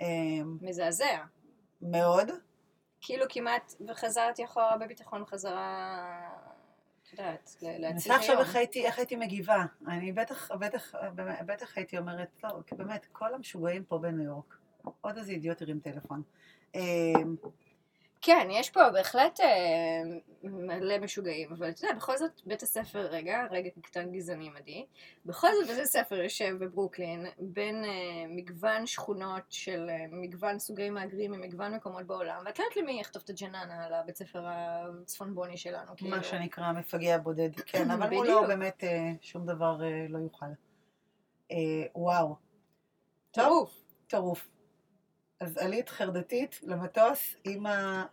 אמ, 0.00 0.58
מזעזע. 0.60 1.18
מאוד. 1.82 2.30
כאילו 3.00 3.24
כמעט, 3.28 3.72
וחזרתי 3.88 4.44
אחורה 4.44 4.76
בביטחון 4.76 5.24
חזרה, 5.26 6.30
את 7.02 7.12
יודעת, 7.12 7.56
ל- 7.62 7.66
אני 7.66 7.78
להציל 7.78 7.92
מנסה 7.92 8.14
עכשיו 8.16 8.34
היום. 8.34 8.40
איך 8.46 8.56
הייתי, 8.56 8.86
איך 8.86 8.98
הייתי 8.98 9.16
מגיבה. 9.16 9.64
אני 9.88 10.12
בטח, 10.12 10.50
בטח, 10.52 10.94
בטח 11.46 11.76
הייתי 11.76 11.98
אומרת, 11.98 12.28
לא, 12.44 12.48
כי 12.66 12.74
באמת, 12.74 13.06
כל 13.12 13.34
המשוגעים 13.34 13.84
פה 13.84 13.98
בניו 13.98 14.24
יורק. 14.24 14.56
עוד 15.00 15.16
איזה 15.18 15.32
אידיוט 15.32 15.62
הרים 15.62 15.80
טלפון. 15.80 16.22
אמ, 16.74 17.36
כן, 18.24 18.48
יש 18.50 18.70
פה 18.70 18.90
בהחלט 18.90 19.40
אה, 19.40 20.02
מלא 20.42 20.98
משוגעים, 20.98 21.52
אבל 21.52 21.70
אתה 21.70 21.84
יודע, 21.84 21.96
בכל 21.96 22.16
זאת 22.16 22.40
בית 22.46 22.62
הספר, 22.62 23.00
רגע, 23.00 23.46
רגע 23.50 23.70
קטן 23.82 24.12
גזעני 24.12 24.48
מדהים, 24.48 24.84
בכל 25.26 25.48
זאת 25.60 25.68
בית 25.68 25.78
הספר 25.78 26.14
יושב 26.14 26.56
בברוקלין 26.58 27.26
בין 27.38 27.84
אה, 27.84 27.90
מגוון 28.28 28.86
שכונות 28.86 29.42
של 29.48 29.90
אה, 29.90 30.06
מגוון 30.10 30.58
סוגי 30.58 30.90
מהגרים 30.90 31.30
ממגוון 31.30 31.74
מקומות 31.74 32.06
בעולם, 32.06 32.42
ואת 32.46 32.58
לא 32.58 32.64
יודעת 32.64 32.76
למי 32.76 33.00
יכתוב 33.00 33.22
את 33.24 33.30
הג'ננה 33.30 33.84
על 33.84 33.94
הבית 33.94 34.16
ספר 34.16 34.44
הצפונבוני 34.46 35.56
שלנו, 35.56 35.96
כאילו. 35.96 36.16
מה 36.16 36.22
שנקרא 36.22 36.72
מפגע 36.72 37.18
בודד, 37.18 37.60
כן, 37.66 37.90
אבל 37.90 38.06
בדיוק. 38.06 38.24
מולו 38.26 38.46
באמת 38.46 38.84
אה, 38.84 39.12
שום 39.20 39.46
דבר 39.46 39.84
אה, 39.84 40.06
לא 40.08 40.18
יוכל. 40.18 40.46
אה, 41.50 41.56
וואו, 41.94 42.36
טוב, 43.30 43.70
טירוף. 44.06 44.48
אז 45.42 45.56
עלית 45.56 45.88
חרדתית 45.88 46.60
למטוס 46.62 47.36
עם, 47.44 47.66
ה... 47.66 48.04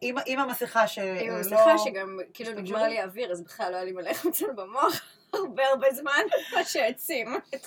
עם, 0.00 0.16
עם 0.26 0.38
המסכה 0.38 0.88
שלא... 0.88 1.04
עם 1.04 1.32
המסכה 1.32 1.78
שגם 1.78 2.18
כאילו 2.34 2.52
נגמר? 2.52 2.82
לי 2.82 2.98
האוויר, 2.98 3.32
אז 3.32 3.42
בכלל 3.42 3.70
לא 3.70 3.76
היה 3.76 3.84
לי 3.84 3.92
מלא 3.92 4.12
חמצן 4.12 4.56
במוח 4.56 5.02
הרבה 5.34 5.62
הרבה 5.66 5.86
זמן, 5.92 6.22
מה 6.54 6.64
שהעצים 6.64 7.36
את 7.54 7.66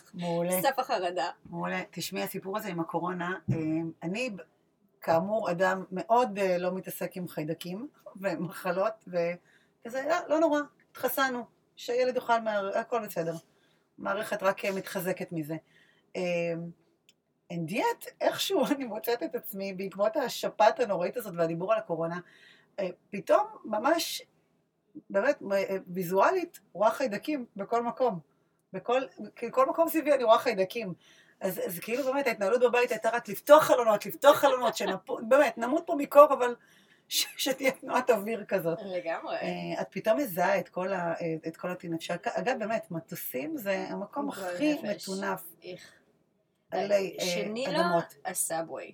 סף 0.62 0.80
החרדה. 0.80 1.30
מעולה. 1.46 1.82
תשמעי, 1.92 2.24
הסיפור 2.24 2.58
הזה 2.58 2.70
עם 2.70 2.80
הקורונה, 2.80 3.36
אה, 3.52 3.58
אני 4.04 4.30
כאמור 5.02 5.52
אדם 5.52 5.84
מאוד 5.92 6.40
אה, 6.40 6.58
לא 6.58 6.72
מתעסק 6.72 7.18
עם 7.18 7.28
חיידקים 7.28 7.88
ומחלות, 8.22 8.94
וכזה, 9.08 10.04
לא, 10.10 10.16
לא 10.28 10.40
נורא, 10.40 10.60
התחסנו, 10.92 11.46
שילד 11.76 12.16
יאכל, 12.16 12.40
מה... 12.40 12.60
הכל 12.76 13.06
בסדר. 13.06 13.34
מערכת 13.98 14.44
רק 14.44 14.66
אה, 14.66 14.72
מתחזקת 14.72 15.32
מזה. 15.32 15.56
And 17.54 17.72
yet, 17.72 18.10
איכשהו 18.22 18.66
אני 18.66 18.86
מוצאת 18.86 19.24
את 19.24 19.36
עצמי, 19.36 19.74
בעקבות 19.74 20.18
השפעת 20.18 20.80
הנוראית 20.80 21.18
הזאת 21.18 21.34
והדיבור 21.38 21.74
על 21.74 21.80
הקורונה, 21.80 22.20
אה, 22.80 22.90
פתאום 23.10 23.48
ממש, 23.66 24.22
באמת, 25.10 25.42
אה, 25.52 25.78
ויזואלית, 25.88 26.60
רואה 26.74 26.92
חיידקים 26.92 27.46
בכל 27.56 27.84
מקום. 27.84 28.20
בכל, 28.74 29.02
כל 29.52 29.66
מקום 29.66 29.90
סביבי 29.90 30.14
אני 30.14 30.24
רואה 30.24 30.40
חיידקים. 30.40 30.94
אז, 31.42 31.62
אז 31.66 31.80
כאילו 31.80 32.04
באמת 32.04 32.28
ההתנהלות 32.28 32.62
בבית 32.62 32.92
הייתה 32.92 33.10
רק 33.10 33.30
לפתוח 33.30 33.64
חלונות, 33.64 34.06
לפתוח 34.06 34.38
חלונות, 34.38 34.76
שנפו, 34.76 35.18
באמת, 35.30 35.58
נמות 35.58 35.84
פה 35.86 35.96
מקור, 35.98 36.34
אבל 36.34 36.56
ש, 37.08 37.26
שתהיה 37.38 37.72
תנועת 37.72 38.10
אוויר 38.10 38.46
כזאת. 38.48 38.80
לגמרי. 38.86 39.36
אה, 39.36 39.82
את 39.82 39.88
פתאום 39.90 40.18
מזהה 40.18 40.60
את 40.60 40.70
כל, 40.70 40.94
ה, 40.94 41.14
את 41.48 41.58
כל 41.58 41.70
הטינף. 41.70 42.12
אגב, 42.26 42.60
באמת, 42.60 42.92
מטוסים 42.92 43.58
זה 43.58 43.86
המקום 43.90 44.30
הכי 44.30 44.74
נפש. 44.74 45.10
מטונף 45.10 45.44
איך. 45.64 45.99
עלי 46.72 47.18
אה, 47.20 47.72
אדמות. 47.72 48.16
הסאבווי. 48.26 48.92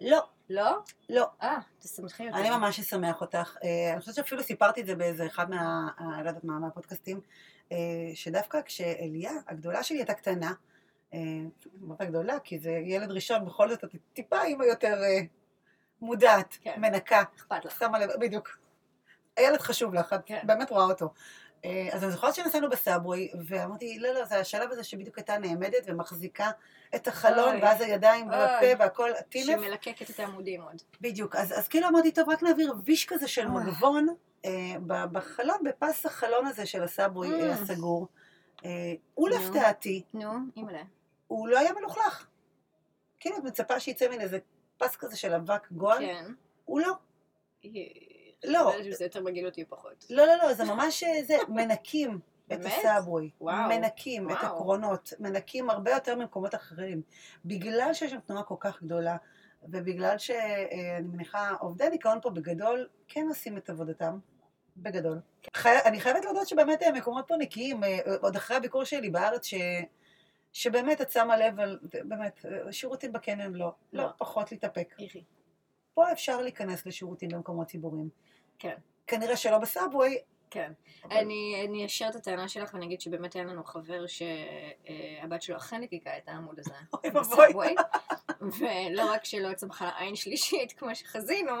לא, 0.00 0.20
לא? 0.50 0.78
לא. 1.08 1.26
אה, 1.42 1.58
תשמחי 1.78 2.28
אותי. 2.28 2.38
אני 2.40 2.50
ממש 2.50 2.78
אשמח 2.78 3.20
אותך. 3.20 3.56
אה, 3.64 3.92
אני 3.92 4.00
חושבת 4.00 4.14
שאפילו 4.14 4.42
סיפרתי 4.42 4.80
את 4.80 4.86
זה 4.86 4.94
באיזה 4.94 5.26
אחד 5.26 5.50
מה... 5.50 5.88
אה, 6.00 6.22
לא 6.22 6.28
יודעת 6.28 6.44
מה, 6.44 6.58
מהפודקאסטים, 6.58 7.20
שדווקא 8.14 8.60
כשאליה, 8.64 9.32
הגדולה 9.48 9.82
שלי 9.82 9.98
הייתה 9.98 10.14
קטנה, 10.14 10.52
אמרת 11.82 12.02
גדולה, 12.02 12.38
כי 12.44 12.58
זה 12.58 12.70
ילד 12.70 13.10
ראשון, 13.10 13.44
בכל 13.44 13.68
זאת 13.70 13.84
את 13.84 13.90
טיפה 14.12 14.42
אימא 14.42 14.64
יותר 14.64 15.00
מודעת, 16.00 16.58
כן. 16.62 16.74
מנקה, 16.80 17.22
אכפת 17.36 17.64
לך. 17.64 17.78
שמה 17.78 17.98
לב, 17.98 18.10
בדיוק. 18.20 18.58
הילד 19.36 19.60
חשוב 19.60 19.94
לך, 19.94 20.12
את 20.12 20.20
כן. 20.26 20.40
באמת 20.46 20.70
רואה 20.70 20.84
אותו. 20.84 21.12
אה, 21.64 21.88
אז 21.92 22.04
אני 22.04 22.12
זוכרת 22.12 22.34
שנסענו 22.34 22.70
בסאבווי, 22.70 23.32
ואמרתי, 23.46 23.98
לא, 23.98 24.12
לא, 24.12 24.24
זה 24.24 24.38
השלב 24.38 24.72
הזה 24.72 24.84
שבדיוק 24.84 25.18
הייתה 25.18 25.38
נעמדת 25.38 25.82
ומחזיקה 25.86 26.50
את 26.94 27.08
החלון, 27.08 27.52
אוי. 27.52 27.62
ואז 27.62 27.80
הידיים 27.80 28.30
אוי. 28.30 28.38
והפה 28.38 28.66
והכל, 28.78 29.10
טינף. 29.28 29.46
שמלקקת 29.46 30.10
את 30.10 30.20
העמודים 30.20 30.62
עוד. 30.62 30.82
בדיוק, 31.00 31.36
אז, 31.36 31.58
אז 31.58 31.68
כאילו 31.68 31.88
אמרתי, 31.88 32.12
טוב, 32.12 32.28
רק 32.28 32.42
נעביר 32.42 32.74
ויש 32.84 33.04
כזה 33.04 33.28
של 33.28 33.46
אה. 33.46 33.48
מגבון 33.48 34.08
אה, 34.44 34.74
בחלון, 35.12 35.56
בפס 35.64 36.06
החלון 36.06 36.46
הזה 36.46 36.66
של 36.66 36.82
הסאבווי 36.82 37.32
אה. 37.32 37.46
אה, 37.46 37.52
הסגור. 37.52 38.08
אה, 38.64 38.70
הוא 39.14 39.28
נו. 39.28 39.34
להפתעתי, 39.36 40.02
נו, 40.14 40.32
אימא'לה. 40.56 40.82
הוא 41.26 41.48
לא 41.48 41.58
היה 41.58 41.72
מלוכלך. 41.72 42.26
כאילו, 43.20 43.36
את 43.38 43.44
מצפה 43.44 43.80
שיצא 43.80 44.08
מן 44.08 44.20
איזה 44.20 44.38
פס 44.78 44.96
כזה 44.96 45.16
של 45.16 45.34
אבק 45.34 45.72
גועל, 45.72 45.98
כן. 45.98 46.32
הוא 46.64 46.80
לא. 46.80 46.92
לא. 48.44 48.72
זה 48.90 49.04
יותר 49.04 49.22
מגעיל 49.22 49.46
אותי 49.46 49.64
פחות. 49.64 50.06
לא, 50.10 50.26
לא, 50.26 50.36
לא, 50.36 50.54
זה 50.54 50.64
ממש 50.64 51.02
אה, 51.02 51.22
זה, 51.26 51.36
מנקים 51.48 52.18
את? 52.52 52.64
הסאבווי. 52.64 53.30
וואו. 53.40 53.68
מנקים 53.68 54.30
את 54.30 54.36
וואו. 54.36 54.46
הקרונות, 54.46 55.12
מנקים 55.18 55.70
הרבה 55.70 55.90
יותר 55.90 56.16
ממקומות 56.16 56.54
אחרים. 56.54 57.02
בגלל 57.44 57.94
שיש 57.94 58.10
שם 58.10 58.20
תנועה 58.20 58.42
כל 58.42 58.54
כך 58.60 58.82
גדולה, 58.82 59.16
ובגלל 59.68 60.18
שאני 60.18 61.00
מניחה, 61.02 61.50
עובדי 61.60 61.88
ניקיון 61.88 62.18
פה 62.22 62.30
בגדול 62.30 62.88
כן 63.08 63.26
עושים 63.28 63.56
את 63.56 63.70
עבודתם. 63.70 64.18
בגדול. 64.76 65.20
חי... 65.56 65.76
אני 65.84 66.00
חייבת 66.00 66.24
להודות 66.24 66.48
שבאמת 66.48 66.82
המקומות 66.82 67.24
פה 67.28 67.36
נקיים, 67.36 67.84
אה, 67.84 67.98
עוד 68.20 68.36
אחרי 68.36 68.56
הביקור 68.56 68.84
שלי 68.84 69.10
בארץ, 69.10 69.46
ש... 69.46 69.54
שבאמת 70.52 71.00
את 71.00 71.10
שמה 71.10 71.36
לב 71.36 71.60
על, 71.60 71.78
באמת, 72.04 72.46
אה, 72.46 72.72
שירותים 72.72 73.12
בקניון 73.12 73.54
לא, 73.54 73.72
לא, 73.92 74.02
לא. 74.02 74.08
פחות 74.18 74.52
להתאפק. 74.52 74.94
איכי. 75.00 75.24
פה 76.00 76.12
אפשר 76.12 76.40
להיכנס 76.42 76.86
לשירותים 76.86 77.28
במקומות 77.28 77.66
ציבוריים. 77.66 78.08
כן. 78.58 78.74
כנראה 79.06 79.36
שלא 79.36 79.58
בסאבווי. 79.58 80.18
כן. 80.50 80.72
אבל- 81.04 81.16
אני 81.16 81.64
אני 81.68 81.84
אאשר 81.84 82.08
את 82.10 82.14
הטענה 82.14 82.48
שלך 82.48 82.74
ואני 82.74 82.86
אגיד 82.86 83.00
שבאמת 83.00 83.34
היה 83.34 83.44
לנו 83.44 83.64
חבר 83.64 84.04
שהבת 84.06 85.42
שלו 85.42 85.56
אכן 85.56 85.80
לקיקה 85.80 86.10
את 86.18 86.28
העמוד 86.28 86.58
הזה. 86.58 86.70
אוי 86.94 87.10
ואבוי. 87.10 87.20
בסאבווי. 87.20 87.74
ולא 88.40 89.10
רק 89.12 89.24
שלא 89.24 89.54
צמחה 89.54 89.84
לה 89.84 89.98
עין 89.98 90.16
שלישית 90.16 90.72
כמו 90.72 90.94
שחזינו, 90.94 91.54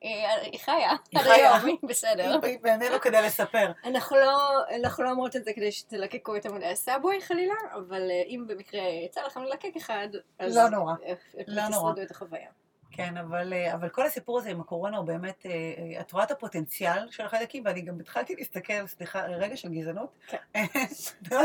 היא 0.00 0.60
חיה, 0.60 0.90
עד 0.90 1.22
חיה. 1.22 1.34
היום, 1.34 1.66
היא 1.66 1.76
בסדר. 1.88 2.38
היא 2.42 2.58
בינינו 2.62 3.00
כדי 3.00 3.22
לספר. 3.22 3.72
אנחנו 3.84 4.16
לא, 4.16 4.38
אנחנו 4.82 5.04
לא 5.04 5.10
אומרות 5.10 5.36
את 5.36 5.44
זה 5.44 5.52
כדי 5.52 5.72
שתלקקו 5.72 6.36
את 6.36 6.46
עמודי 6.46 6.66
הסאבווי 6.66 7.20
חלילה, 7.20 7.54
אבל 7.74 8.10
אה, 8.10 8.22
אם 8.26 8.44
במקרה 8.46 8.80
יצא 8.82 9.22
לכם 9.22 9.42
ללקק 9.42 9.76
אחד, 9.76 10.08
אז 10.38 10.56
לא 10.56 10.68
נורא. 10.68 10.94
אה, 11.06 11.14
לא 11.46 11.62
נורא. 11.68 11.92
תשרדו 11.92 12.02
את 12.02 12.10
החוויה. 12.10 12.50
כן, 12.96 13.16
אבל, 13.16 13.52
אה, 13.52 13.74
אבל 13.74 13.88
כל 13.88 14.06
הסיפור 14.06 14.38
הזה 14.38 14.50
עם 14.50 14.60
הקורונה 14.60 14.96
הוא 14.96 15.06
באמת, 15.06 15.46
אה, 15.46 15.50
אה, 15.50 16.00
את 16.00 16.12
רואה 16.12 16.24
את 16.24 16.30
הפוטנציאל 16.30 17.10
של 17.10 17.24
החיידקים, 17.24 17.62
ואני 17.66 17.80
גם 17.80 18.00
התחלתי 18.00 18.34
להסתכל, 18.34 18.86
סליחה, 18.86 19.26
רגע 19.26 19.56
של 19.56 19.68
גזענות, 19.68 20.18
כן. 20.26 20.38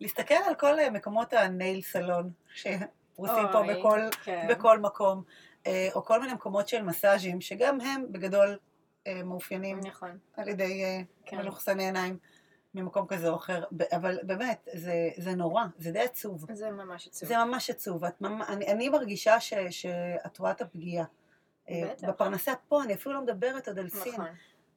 להסתכל 0.00 0.34
על 0.46 0.54
כל 0.54 0.90
מקומות 0.92 1.32
הנייל 1.32 1.82
סלון 1.82 2.30
שפרוסים 2.54 3.44
פה 3.52 3.62
בכל, 3.62 4.00
כן. 4.24 4.46
בכל 4.50 4.78
מקום, 4.78 5.22
או 5.94 6.04
כל 6.04 6.20
מיני 6.20 6.32
מקומות 6.32 6.68
של 6.68 6.82
מסאז'ים, 6.82 7.40
שגם 7.40 7.80
הם 7.80 8.04
בגדול 8.10 8.58
מאופיינים 9.24 9.80
נכון. 9.80 10.18
על 10.36 10.48
ידי 10.48 11.04
כן. 11.26 11.36
מלוכסני 11.36 11.84
עיניים 11.84 12.18
ממקום 12.74 13.06
כזה 13.06 13.28
או 13.28 13.36
אחר, 13.36 13.64
אבל 13.92 14.18
באמת, 14.22 14.68
זה, 14.74 15.10
זה 15.16 15.34
נורא, 15.34 15.64
זה 15.78 15.90
די 15.90 16.00
עצוב. 16.00 16.46
זה 16.52 16.70
ממש 16.70 17.08
עצוב. 17.08 17.28
זה 17.28 17.36
ממש 17.38 17.70
עצוב. 17.70 18.04
את 18.04 18.20
ממ... 18.20 18.42
אני, 18.42 18.66
אני 18.66 18.88
מרגישה 18.88 19.40
ש, 19.40 19.54
שאת 19.70 20.38
רואה 20.38 20.50
את 20.50 20.60
הפגיעה. 20.60 21.04
אה, 21.70 21.82
בטח. 21.90 22.08
בפרנסה 22.08 22.52
פה, 22.68 22.82
אני 22.82 22.94
אפילו 22.94 23.14
לא 23.14 23.20
מדברת 23.20 23.68
עוד 23.68 23.78
על 23.78 23.88
סין. 23.88 24.12
נכון. 24.12 24.26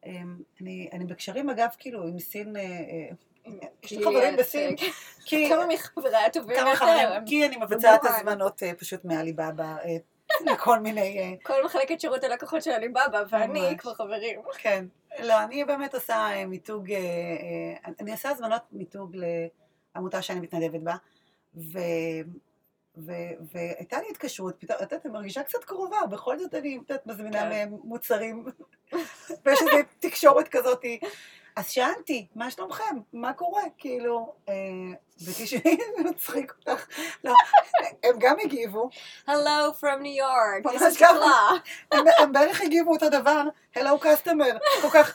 אמ, 0.05 0.37
אני, 0.61 0.89
אני 0.93 1.05
בקשרים, 1.05 1.49
אגב, 1.49 1.69
כאילו, 1.79 2.07
עם 2.07 2.19
סין, 2.19 2.57
אה, 2.57 2.61
אה, 2.61 3.67
יש 3.83 3.91
לי 3.91 4.03
חברים 4.03 4.37
בסין, 4.37 4.75
כי... 5.25 5.49
כמה 5.49 5.65
מחבריי 5.73 6.25
הטובים 6.25 6.57
כמה 6.57 6.69
יותר. 6.69 7.19
כי 7.25 7.45
אני 7.45 7.57
מבצעת. 7.57 8.01
הזמנות 8.03 8.63
פשוט 8.77 9.05
מעליבאבא 9.05 9.77
לכל 10.45 10.79
מיני... 10.79 11.19
אה, 11.19 11.33
כל 11.43 11.65
מחלקת 11.65 12.01
שירות 12.01 12.23
הלקוחות 12.23 12.63
של 12.63 12.71
עליבאבא, 12.71 13.23
ואני. 13.29 13.77
כבר 13.77 13.93
חברים. 13.93 14.41
כן. 14.57 14.85
לא, 15.19 15.43
אני 15.43 15.65
באמת 15.65 15.93
עושה 15.93 16.15
אה, 16.15 16.45
מיתוג, 16.45 16.91
אה, 16.91 17.91
אני 17.99 18.11
עושה 18.11 18.29
הזמנות 18.29 18.61
מיתוג 18.71 19.15
לעמותה 19.95 20.21
שאני 20.21 20.39
מתנדבת 20.39 20.81
בה, 20.81 20.95
ו... 21.55 21.79
ו- 22.97 23.33
והייתה 23.51 23.99
לי 23.99 24.07
התקשרות, 24.11 24.55
פתאום, 24.59 24.77
את 24.77 24.81
יודעת, 24.81 25.05
אני 25.05 25.13
מרגישה 25.13 25.43
קצת 25.43 25.63
קרובה, 25.63 25.97
בכל 26.09 26.39
זאת 26.39 26.53
אני, 26.53 26.77
את 26.85 26.89
יודעת, 26.89 27.07
מזמינה 27.07 27.39
כן. 27.39 27.49
מהם 27.49 27.77
מוצרים, 27.83 28.45
ויש 29.45 29.59
איזו 29.61 29.77
תקשורת 29.99 30.47
כזאת. 30.47 30.85
אז 31.55 31.69
שאלתי, 31.69 32.27
מה 32.35 32.51
שלומכם? 32.51 32.97
מה 33.13 33.33
קורה? 33.33 33.61
כאילו, 33.77 34.33
אה, 34.49 34.53
ותשמעי, 35.25 35.77
זה 35.97 36.03
מצחיק 36.09 36.53
אותך. 36.59 36.87
לא, 37.23 37.33
הם 38.03 38.15
גם 38.19 38.35
הגיבו, 38.43 38.89
Hello 39.27 39.73
from 39.81 40.01
New 40.01 40.21
York, 40.21 40.73
this 40.73 40.81
is. 40.81 40.99
קלה. 40.99 41.49
הם, 41.91 42.31
בערך 42.31 42.61
הגיבו 42.61 42.91
אותו 42.93 43.09
דבר, 43.09 43.43
Hello 43.77 44.03
customer, 44.03 44.81
כל 44.81 44.89
כך, 44.93 45.13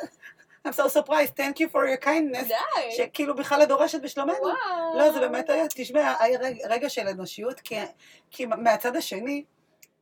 I'm 0.66 0.72
so 0.72 0.88
surprised, 0.88 1.36
thank 1.36 1.60
you 1.60 1.68
for 1.68 1.86
your 1.86 2.04
kindness, 2.04 2.48
די. 2.48 2.92
שכאילו 2.96 3.36
בכלל 3.36 3.62
את 3.62 3.68
דורשת 3.68 4.02
בשלומנו. 4.02 4.38
וואו. 4.42 4.98
לא, 4.98 5.12
זה 5.12 5.20
באמת 5.20 5.50
היה, 5.50 5.64
תשמע, 5.74 6.14
היה 6.20 6.38
רגע, 6.38 6.68
רגע 6.68 6.88
של 6.88 7.08
אנושיות, 7.08 7.60
כי, 7.60 7.76
כי 8.30 8.46
מהצד 8.46 8.96
השני, 8.96 9.44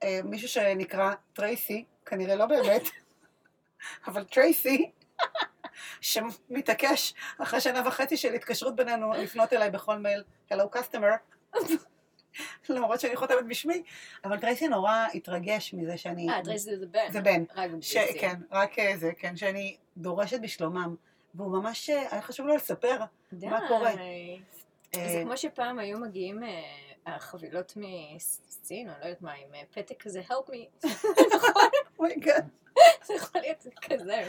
אה, 0.03 0.21
מישהו 0.25 0.49
שנקרא 0.49 1.13
טרייסי, 1.33 1.85
כנראה 2.07 2.35
לא 2.35 2.47
באמת, 2.47 2.83
אבל 4.07 4.25
טרייסי, 4.25 4.91
שמתעקש 6.01 7.15
אחרי 7.39 7.61
שנה 7.61 7.89
וחצי 7.89 8.17
של 8.17 8.35
התקשרות 8.35 8.77
בינינו 8.77 9.13
לפנות 9.13 9.53
אליי 9.53 9.71
בכל 9.71 9.99
מייל, 9.99 10.23
Hello 10.53 10.77
customer, 10.77 11.17
למרות 12.69 13.01
שאני 13.01 13.17
חותמת 13.17 13.47
בשמי, 13.49 13.83
אבל 14.25 14.39
טרייסי 14.39 14.69
נורא 14.69 15.07
התרגש 15.15 15.75
מזה 15.75 15.97
שאני... 15.97 16.31
אה, 16.31 16.43
טרייסי 16.45 16.77
זה 16.77 16.87
בן. 16.87 17.13
זה 17.13 17.21
בן. 17.21 17.45
רק 17.57 17.71
ש... 17.81 17.97
כן, 18.21 18.35
רק 18.51 18.79
אה, 18.79 18.97
זה, 18.97 19.13
כן, 19.19 19.37
שאני 19.37 19.77
דורשת 19.97 20.41
בשלומם, 20.41 20.95
והוא 21.35 21.53
ממש, 21.53 21.91
אה, 21.91 22.07
היה 22.11 22.23
חשוב 22.23 22.47
לו 22.47 22.57
לספר. 22.57 22.99
די. 23.33 23.49
מה 23.49 23.69
קורה? 23.69 23.93
זה 24.95 25.01
אה, 25.01 25.23
כמו 25.25 25.37
שפעם 25.37 25.79
היו 25.79 25.99
מגיעים 25.99 26.43
החבילות 27.07 27.77
מסין, 27.77 28.89
או 28.89 28.95
לא 29.01 29.05
יודעת 29.05 29.23
מה, 29.23 29.33
עם 29.33 29.65
פתק 29.71 30.03
כזה, 30.03 30.23
help 30.29 30.51
me. 30.51 30.87
oh 31.99 32.11
my 32.11 32.24
god. 32.24 32.49
זה 33.07 33.15
יכול 33.15 33.41
להיות 33.41 33.67
כזה. 33.89 34.29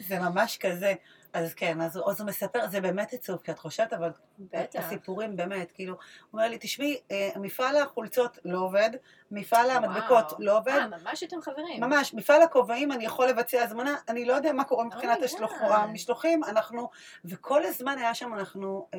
זה 0.00 0.18
ממש 0.18 0.58
כזה. 0.58 0.94
אז 1.32 1.54
כן, 1.54 1.80
אז, 1.80 1.96
הוא 1.96 2.26
מספר, 2.26 2.68
זה 2.70 2.80
באמת 2.80 3.12
עצוב, 3.12 3.40
כי 3.44 3.50
את 3.50 3.58
חושבת, 3.58 3.92
אבל 3.92 4.10
בטח. 4.38 4.80
הסיפורים 4.80 5.36
באמת, 5.36 5.72
כאילו, 5.72 5.92
הוא 5.94 6.00
אומר 6.32 6.48
לי, 6.48 6.58
תשמעי, 6.60 7.00
אה, 7.10 7.30
מפעל 7.36 7.76
החולצות 7.76 8.38
לא 8.44 8.58
עובד, 8.58 8.90
מפעל 9.30 9.70
המדבקות. 9.70 10.32
לא 10.38 10.58
עובד, 10.58 10.72
אה, 10.72 10.86
ממש 10.86 11.22
אתם 11.22 11.40
חברים. 11.42 11.80
ממש, 11.80 12.14
מפעל 12.14 12.42
הכובעים, 12.42 12.92
אני 12.92 13.04
יכול 13.04 13.28
לבצע 13.28 13.62
הזמנה, 13.62 13.96
אני 14.08 14.24
לא 14.24 14.32
יודע 14.32 14.52
מה 14.52 14.64
קורה 14.64 14.84
מבחינת 14.84 15.18
Oh. 15.36 15.74
המשלוחים, 15.74 16.44
אנחנו, 16.44 16.90
וכל 17.24 17.64
הזמן 17.64 17.98
היה 17.98 18.14
שם, 18.14 18.34
אנחנו, 18.34 18.88
uh, 18.92 18.96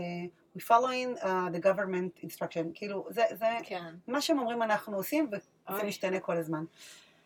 we 0.58 0.62
following 0.62 1.22
uh, 1.22 1.26
the 1.26 1.64
government 1.64 2.26
instruction, 2.26 2.66
כאילו, 2.74 3.06
זה, 3.10 3.24
זה 3.32 3.46
כן. 3.64 3.96
מה 4.08 4.22
שהם 4.22 4.40
אומרים 4.40 4.62
אנחנו 4.62 4.98
עושים, 4.98 5.30
וזה. 5.32 5.84
משתנה 5.84 6.20
כל 6.20 6.38
הזמן. 6.38 6.64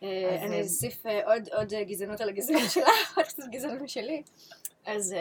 אה, 0.02 0.42
אני 0.42 0.56
אה, 0.56 0.62
אוסיף 0.62 1.06
אה, 1.06 1.34
עוד 1.34 1.48
עוד 1.48 1.72
גזענות 1.86 2.20
על 2.20 2.28
הגזענות 2.28 2.70
שלך, 2.74 3.16
עוד 3.16 3.26
קצת 3.26 3.42
גזענות 3.50 3.80
משלי. 3.80 4.22
אז 4.86 5.14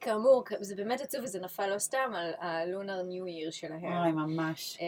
כאמור, 0.00 0.44
זה 0.60 0.76
באמת 0.76 1.00
עצוב 1.00 1.20
וזה 1.24 1.40
נפל 1.40 1.66
לא 1.66 1.78
סתם 1.78 2.12
על 2.16 2.32
ה 2.38 2.49
Lunar 2.49 3.02
New 3.02 3.26
Year 3.26 3.50
שלהם. 3.50 3.84
אוי, 3.84 4.12
ממש. 4.12 4.78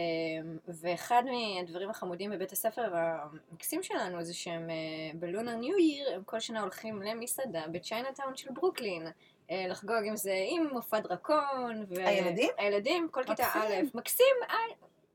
ואחד 0.69 1.23
מהדברים 1.25 1.91
החמודים 1.91 2.31
בבית 2.31 2.53
הספר 2.53 2.97
המקסים 2.97 3.83
שלנו 3.83 4.25
זה 4.25 4.35
שהם 4.35 4.71
ב 5.15 5.21
Lunar 5.21 5.55
New 5.55 5.79
Year, 5.79 6.15
הם 6.15 6.23
כל 6.25 6.41
שנה 6.41 6.61
הולכים 6.61 7.03
למסעדה 7.03 7.65
בצ'יינאטאון 7.73 8.37
של 8.37 8.49
ברוקלין. 8.53 9.07
לחגוג 9.51 10.05
עם 10.07 10.17
זה 10.17 10.35
עם 10.49 10.67
מופע 10.73 11.01
דרקון. 11.01 11.85
ו- 11.89 12.07
הילדים? 12.07 12.51
הילדים, 12.59 13.09
כל 13.11 13.25
כיתה. 13.25 13.47
א', 13.55 13.75
מקסים, 13.95 14.37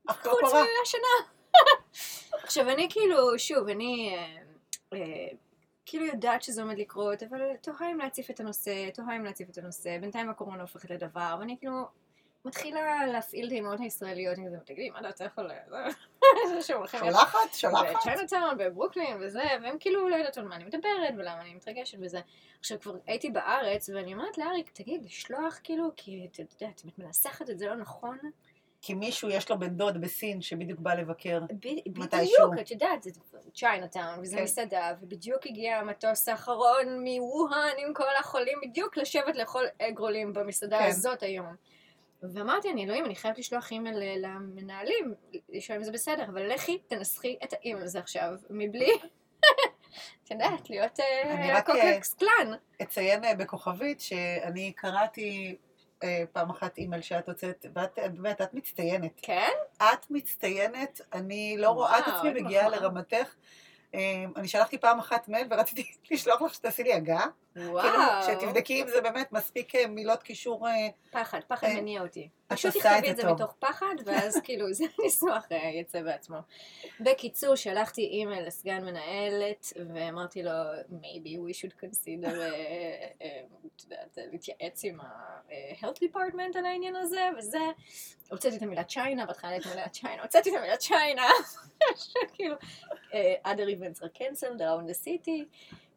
לא 0.08 0.12
חוץ. 0.12 0.52
מהשנה. 0.52 1.41
עכשיו 2.32 2.68
אני 2.68 2.88
כאילו, 2.90 3.38
שוב, 3.38 3.68
אני 3.68 4.16
אה, 4.16 4.36
אה, 4.92 5.28
כאילו 5.86 6.04
יודעת 6.04 6.42
שזה 6.42 6.62
עומד 6.62 6.78
לקרות, 6.78 7.22
אבל 7.22 7.40
תוהה 7.60 7.90
אם 7.90 7.98
להציף 7.98 8.30
את 8.30 8.40
הנושא, 8.40 8.90
תוהה 8.94 9.16
אם 9.16 9.24
להציף 9.24 9.50
את 9.50 9.58
הנושא, 9.58 9.98
בינתיים 9.98 10.30
הקורונה 10.30 10.62
הופכת 10.62 10.90
לדבר, 10.90 11.36
ואני 11.38 11.56
כאילו 11.58 11.86
מתחילה 12.44 13.06
להפעיל 13.06 13.46
את 13.46 13.52
האימהות 13.52 13.80
הישראליות, 13.80 14.38
אני 14.38 14.46
כזה, 14.46 14.58
תגידי, 14.64 14.90
מה 14.90 15.02
דעתך 15.02 15.40
זה? 16.48 16.62
שהם 16.62 16.78
הולכים 16.78 17.00
שולחת? 17.00 17.54
שולחת? 17.54 17.86
בצ'יינאטאון, 17.96 18.58
בברוקלין 18.58 19.16
וזה, 19.20 19.42
והם 19.62 19.76
כאילו 19.80 20.08
לא 20.08 20.16
יודעת 20.16 20.38
על 20.38 20.48
מה 20.48 20.56
אני 20.56 20.64
מדברת 20.64 21.14
ולמה 21.16 21.40
אני 21.40 21.54
מתרגשת 21.54 21.98
וזה. 22.00 22.20
עכשיו 22.58 22.80
כבר 22.80 22.94
הייתי 23.06 23.30
בארץ, 23.30 23.88
ואני 23.88 24.14
אומרת 24.14 24.38
לאריק, 24.38 24.70
תגיד, 24.70 25.04
לשלוח 25.04 25.60
כאילו, 25.62 25.90
כי 25.96 26.28
את 26.32 26.38
יודעת, 26.38 26.82
אם 26.84 26.88
את 26.88 26.98
מנסחת 26.98 27.50
את 27.50 27.58
זה 27.58 27.66
לא 27.66 27.76
נכון, 27.76 28.18
כי 28.82 28.94
מישהו 28.94 29.28
יש 29.30 29.50
לו 29.50 29.58
בן 29.58 29.76
דוד 29.76 30.00
בסין 30.00 30.42
שבדיוק 30.42 30.80
בא 30.80 30.94
לבקר. 30.94 31.40
ב- 31.40 31.98
מתישהו. 31.98 32.50
בדיוק, 32.50 32.60
את 32.60 32.70
יודעת, 32.70 33.02
זה 33.02 33.10
צ'יינאטאון, 33.54 34.20
וזה 34.22 34.36
כן. 34.36 34.42
מסעדה, 34.42 34.94
ובדיוק 35.00 35.46
הגיע 35.46 35.76
המטוס 35.76 36.28
האחרון 36.28 37.04
מווהאן 37.04 37.74
עם 37.78 37.94
כל 37.94 38.16
החולים, 38.20 38.58
בדיוק 38.62 38.96
לשבת 38.96 39.36
לאכול 39.36 39.64
אגרולים 39.82 40.32
במסעדה 40.32 40.78
כן. 40.78 40.84
הזאת 40.88 41.22
היום. 41.22 41.54
ואמרתי, 42.22 42.70
אני 42.70 42.84
אלוהים, 42.84 43.04
אני 43.04 43.14
חייבת 43.14 43.38
לשלוח 43.38 43.70
אימייל 43.70 44.02
אה, 44.02 44.14
למנהלים, 44.16 45.14
לשאול 45.48 45.78
אם 45.78 45.84
זה 45.84 45.92
בסדר, 45.92 46.24
אבל 46.24 46.52
לכי 46.52 46.78
תנסחי 46.78 47.36
את 47.44 47.52
האימייל 47.52 47.84
הזה 47.84 47.98
עכשיו, 47.98 48.30
מבלי, 48.50 48.92
את 50.24 50.30
יודעת, 50.30 50.70
להיות 50.70 51.00
אני 51.24 51.52
רק, 51.52 51.66
קו 51.66 51.80
קלוקס 51.80 52.14
קלאן. 52.14 52.52
אציין 52.82 53.24
אה, 53.24 53.34
בכוכבית 53.34 54.00
שאני 54.00 54.72
קראתי 54.72 55.56
אה, 56.04 56.24
פעם 56.32 56.50
אחת 56.50 56.78
אימייל 56.78 57.02
שאת 57.02 57.28
הוצאת, 57.28 57.66
ואת 57.74 57.98
באמת, 58.12 58.40
את 58.40 58.54
מצטיינת. 58.54 59.20
כן? 59.22 59.50
את 59.76 60.10
מצטיינת, 60.10 61.00
אני 61.12 61.56
לא 61.58 61.70
רואה 61.70 61.98
את 61.98 62.04
וואו, 62.06 62.16
עצמי 62.16 62.42
מגיעה. 62.42 62.68
לרמתך. 62.68 63.34
אה, 63.94 64.24
אני 64.36 64.48
שלחתי 64.48 64.78
פעם 64.78 64.98
אחת 64.98 65.28
מייל 65.28 65.46
ורציתי 65.50 65.92
לשלוח 66.10 66.42
לך 66.42 66.54
שתעשי 66.54 66.82
לי 66.82 66.92
הגהה. 66.92 67.26
כאילו, 67.54 67.70
וואו. 67.70 68.22
שתבדקי 68.22 68.82
אם 68.82 68.88
זה 68.88 69.00
באמת 69.00 69.32
מספיק 69.32 69.74
אה, 69.74 69.86
מילות 69.86 70.22
קישור. 70.22 70.66
פחד, 71.10 71.40
פחד 71.48 71.68
מניע 71.68 72.02
אותי. 72.02 72.28
פשוט 72.56 72.76
תכתבי 72.76 73.10
את 73.10 73.16
זה 73.16 73.22
טוב. 73.22 73.32
מתוך 73.32 73.54
פחד, 73.58 73.94
ואז 74.04 74.40
כאילו 74.44 74.72
זה 74.72 74.84
ניסוח 75.02 75.46
אה, 75.52 75.70
יצא 75.74 76.02
בעצמו. 76.02 76.36
בקיצור, 77.00 77.56
שלחתי 77.56 78.02
אימייל 78.02 78.46
לסגן 78.46 78.84
מנהלת, 78.84 79.72
ואמרתי 79.94 80.42
לו, 80.42 80.50
maybe 80.90 81.28
we 81.28 81.54
should 81.54 81.72
consider, 81.84 82.28
אה, 82.28 83.06
אה, 83.22 83.42
את 83.76 83.82
יודעת, 83.84 84.18
להתייעץ 84.32 84.84
עם 84.84 85.00
ה-health 85.00 85.98
department 85.98 86.58
על 86.58 86.64
העניין 86.64 86.96
הזה, 86.96 87.28
וזה. 87.38 87.58
הוצאתי 88.30 88.56
את 88.56 88.62
המילה 88.62 88.84
צ'יינה, 88.84 89.26
בהתחלה 89.26 89.56
את 89.56 89.66
המילה 89.66 89.88
צ'יינה, 89.88 90.22
הוצאתי 90.22 90.50
את 90.50 90.54
המילה 90.58 90.76
צ'יינה, 90.76 91.28
כאילו, 92.34 92.56
אה, 93.14 93.34
other 93.44 93.68
events 93.68 94.00
are 94.02 94.18
cancelled 94.18 94.60
around 94.60 94.88
the 94.90 95.04
city. 95.04 95.44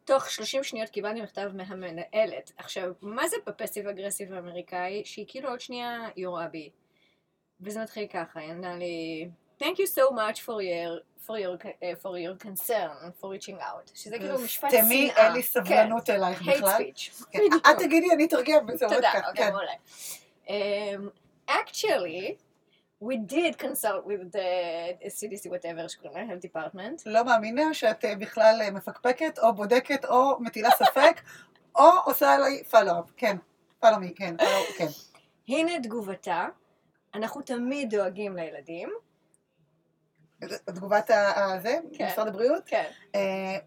תוך 0.06 0.30
30 0.30 0.64
שניות 0.64 0.88
קיבלתי 0.90 1.20
מכתב 1.22 1.50
מהמנהלת. 1.54 2.52
עכשיו, 2.56 2.92
מה 3.02 3.28
זה 3.28 3.36
בפסיב 3.46 3.88
אגרסיב 3.88 4.32
האמריקאי? 4.32 5.02
שהיא 5.04 5.24
כאילו 5.28 5.48
עוד 5.48 5.60
שנייה 5.60 6.08
יורה 6.16 6.48
בי. 6.48 6.70
וזה 7.60 7.82
מתחיל 7.82 8.06
ככה, 8.06 8.40
היא 8.40 8.50
ענה 8.50 8.76
לי, 8.76 9.28
Thank 9.62 9.78
you 9.78 9.86
so 9.86 10.14
much 10.14 10.38
for 10.42 10.60
your, 10.60 11.00
for 11.26 11.38
your, 11.38 11.56
uh, 11.56 11.96
for 12.02 12.18
your 12.18 12.36
concern, 12.46 13.12
for 13.20 13.30
reaching 13.30 13.58
out. 13.60 13.90
שזה 13.94 14.18
כאילו 14.18 14.38
משפט 14.38 14.70
שנאה. 14.70 14.82
תמי, 14.82 15.10
אין 15.16 15.32
לי 15.32 15.42
סבלנות 15.42 16.10
אלייך 16.10 16.38
כן, 16.38 16.50
hate 16.50 16.56
בכלל. 16.56 16.80
speech. 16.80 17.24
כן, 17.30 17.40
את 17.56 17.78
תגידי, 17.78 18.06
אני 18.14 18.24
אתרגם, 18.24 18.66
תודה. 18.78 19.12
אוקיי, 19.28 19.44
כן. 19.44 19.52
מעולה. 19.52 19.72
Um, 20.46 21.50
actually, 21.50 22.45
we 23.00 23.16
did 23.16 23.58
consult 23.58 24.06
with 24.06 24.32
the 24.32 24.48
CDC 25.08 25.50
whatever 25.50 25.88
שקוראים 25.88 26.28
לה, 26.28 26.34
health 26.34 26.42
department. 26.44 27.02
לא 27.06 27.24
מאמינה 27.24 27.74
שאת 27.74 28.04
אה, 28.04 28.14
בכלל 28.14 28.58
אה, 28.62 28.70
מפקפקת, 28.70 29.38
או 29.38 29.54
בודקת, 29.54 30.04
או 30.04 30.40
מטילה 30.40 30.70
ספק, 30.70 31.20
או 31.78 31.84
עושה 32.04 32.34
עליי. 32.34 32.62
כן, 33.16 33.36
פלו-מי, 33.80 34.14
כן, 34.14 34.34
follow- 34.40 34.78
כן. 34.78 34.86
הנה 35.48 35.72
תגובתה, 35.82 36.46
אנחנו 37.14 37.40
תמיד 37.42 37.90
דואגים 37.94 38.36
לילדים. 38.36 38.88
תגובת 40.64 41.10
הזה, 41.36 41.78
כן. 41.94 42.06
משרד 42.06 42.28
הבריאות, 42.28 42.62
כן. 42.66 42.84
אה, 43.14 43.20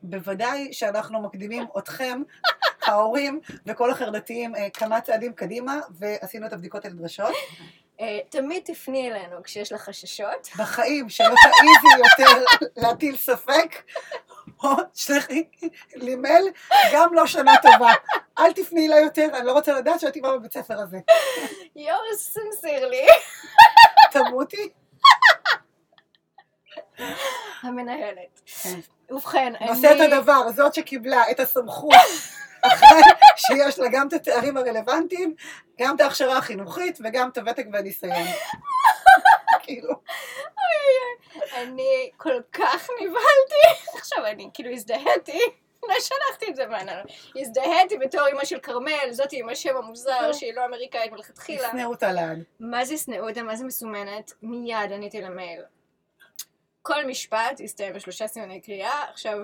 בוודאי 0.04 0.74
שאנחנו 0.74 1.22
מקדימים 1.22 1.68
אתכם, 1.78 2.22
ההורים 2.88 3.40
וכל 3.66 3.92
החרדתיים, 3.92 4.54
כמה 4.74 5.02
צעדים 5.02 5.34
קדימה, 5.34 5.80
ועשינו 5.92 6.48
את 6.48 6.54
הבדיקות 6.54 6.86
הנדרשות. 6.86 7.34
אה, 8.02 8.20
תמיד 8.30 8.64
תפני 8.66 9.12
אלינו 9.12 9.44
כשיש 9.44 9.72
לך 9.72 9.82
חששות. 9.82 10.50
בחיים 10.58 11.10
שלא 11.10 11.28
תעיזי 11.28 11.98
יותר 11.98 12.44
להטיל 12.78 13.18
ספק, 13.18 13.84
או 14.64 14.70
שלחי 14.94 15.44
לי 15.96 16.16
מייל, 16.16 16.46
גם 16.94 17.14
לא 17.14 17.28
שנה 17.28 17.54
טובה. 17.62 17.94
אל 18.40 18.54
תפני 18.54 18.88
אליי 18.88 19.04
יותר, 19.04 19.28
אני 19.34 19.46
לא 19.46 19.52
רוצה 19.52 19.74
לדעת 19.74 20.00
שאת 20.00 20.16
אימא 20.16 20.38
בבית 20.38 20.54
ספר 20.54 20.80
הזה. 20.80 20.98
yours 21.78 22.38
sincerely, 22.38 23.12
תמותי. 24.12 24.70
המנהלת. 27.62 28.42
כן. 28.64 28.80
ובכן, 29.10 29.54
אני... 29.62 29.70
נושא 29.70 29.92
את 29.92 30.12
הדבר, 30.12 30.52
זאת 30.52 30.74
שקיבלה 30.74 31.32
את 31.32 31.40
הסמכות, 31.40 31.94
אחרי 32.62 33.02
שיש 33.36 33.80
לה 33.80 33.88
גם 33.92 34.08
את 34.08 34.14
התארים 34.14 34.58
הרלוונטיים, 34.58 35.36
גם 35.80 35.96
את 35.96 36.02
ההכשרה 36.02 36.38
החינוכית 36.38 36.98
וגם 37.04 37.30
את 37.30 37.38
הוותק 37.38 37.66
והניסיון. 37.74 38.28
כאילו, 39.64 39.94
אני 41.54 42.10
כל 42.18 42.42
כך 42.54 42.90
נבהלתי. 43.02 43.96
עכשיו 43.96 44.26
אני 44.26 44.50
כאילו 44.54 44.72
הזדהיתי. 44.72 45.40
לא 45.84 45.96
שלחתי 46.00 46.52
את 46.52 46.56
זה 46.56 46.66
מעניין. 46.66 47.06
הזדהיתי 47.36 47.98
בתור 47.98 48.30
אמא 48.32 48.46
של 48.46 48.60
כרמל, 48.60 49.12
זאתי 49.12 49.40
עם 49.40 49.50
השם 49.50 49.78
המוזר 49.78 50.34
שהיא 50.34 50.54
לא 50.54 50.66
אמריקאית 50.66 51.12
מלכתחילה. 51.12 51.68
ישנאו 51.68 51.90
אותה 51.90 52.12
לעד. 52.12 52.44
מה 52.60 52.86
זה 52.86 52.98
שנאו 52.98 53.30
אותה? 53.30 53.44
מה 53.44 53.56
זה 53.56 53.66
מסומנת? 53.66 54.34
מיד 54.42 54.92
עניתי 54.92 55.22
למייל. 55.22 55.62
כל 56.82 57.06
משפט 57.06 57.62
הסתיים 57.64 57.94
בשלושה 57.94 58.28
סימני 58.28 58.62
קריאה, 58.62 59.04
עכשיו 59.12 59.38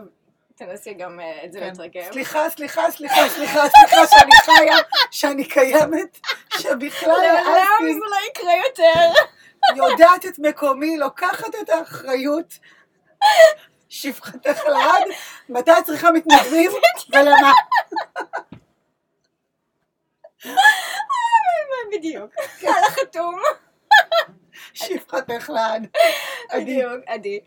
תנסי 0.55 0.93
גם 0.93 1.19
אה, 1.19 1.45
את 1.45 1.51
זה 1.51 1.59
כן. 1.59 1.71
לתרגם. 1.71 2.11
סליחה, 2.11 2.49
סליחה, 2.49 2.91
סליחה, 2.91 3.29
סליחה, 3.29 3.69
סליחה 3.69 4.07
שאני 4.07 4.31
חיה, 4.45 4.77
שאני 5.11 5.45
קיימת, 5.45 6.19
שבכלל 6.57 7.09
לעולם 7.09 7.45
העזתי, 7.45 7.93
זה 7.93 8.05
לא 8.09 8.17
יקרה 8.29 8.53
יותר. 8.67 9.21
יודעת 9.75 10.25
את 10.25 10.39
מקומי, 10.39 10.97
לוקחת 10.97 11.55
את 11.61 11.69
האחריות, 11.69 12.59
שפחתך 13.89 14.65
לעד, 14.65 15.03
מתי 15.49 15.71
את 15.79 15.85
צריכה 15.85 16.11
מתנדבים 16.11 16.71
ולמה. 17.09 17.53
בדיוק. 21.91 22.31
על 22.63 22.83
החתום. 22.87 23.41
שפחתך 24.73 25.49
לעד. 25.49 25.87
בדיוק, 26.55 27.03
עדי. 27.07 27.39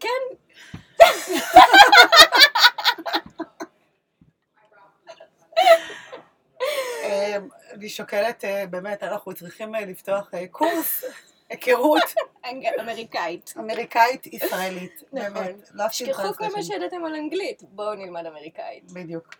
כן, 0.00 0.36
אה, 7.04 7.36
אני 7.72 7.88
שוקלת, 7.88 8.44
אה, 8.44 8.66
באמת, 8.66 9.02
אנחנו 9.02 9.34
צריכים 9.34 9.74
אה, 9.74 9.80
לפתוח 9.80 10.34
אה, 10.34 10.46
קורס 10.46 11.04
היכרות 11.48 12.02
אמריקאית. 12.80 13.54
אמריקאית 13.58 14.26
ישראלית. 14.26 15.02
נכון. 15.12 15.34
באמת, 15.34 15.70
לא 15.74 15.88
תשכחו 15.88 16.34
כל 16.34 16.44
מה. 16.56 16.62
שידעתם 16.62 17.04
על 17.04 17.14
אנגלית, 17.14 17.62
בואו 17.62 17.94
נלמד 17.94 18.26
אמריקאית. 18.26 18.92
בדיוק. 18.92 19.34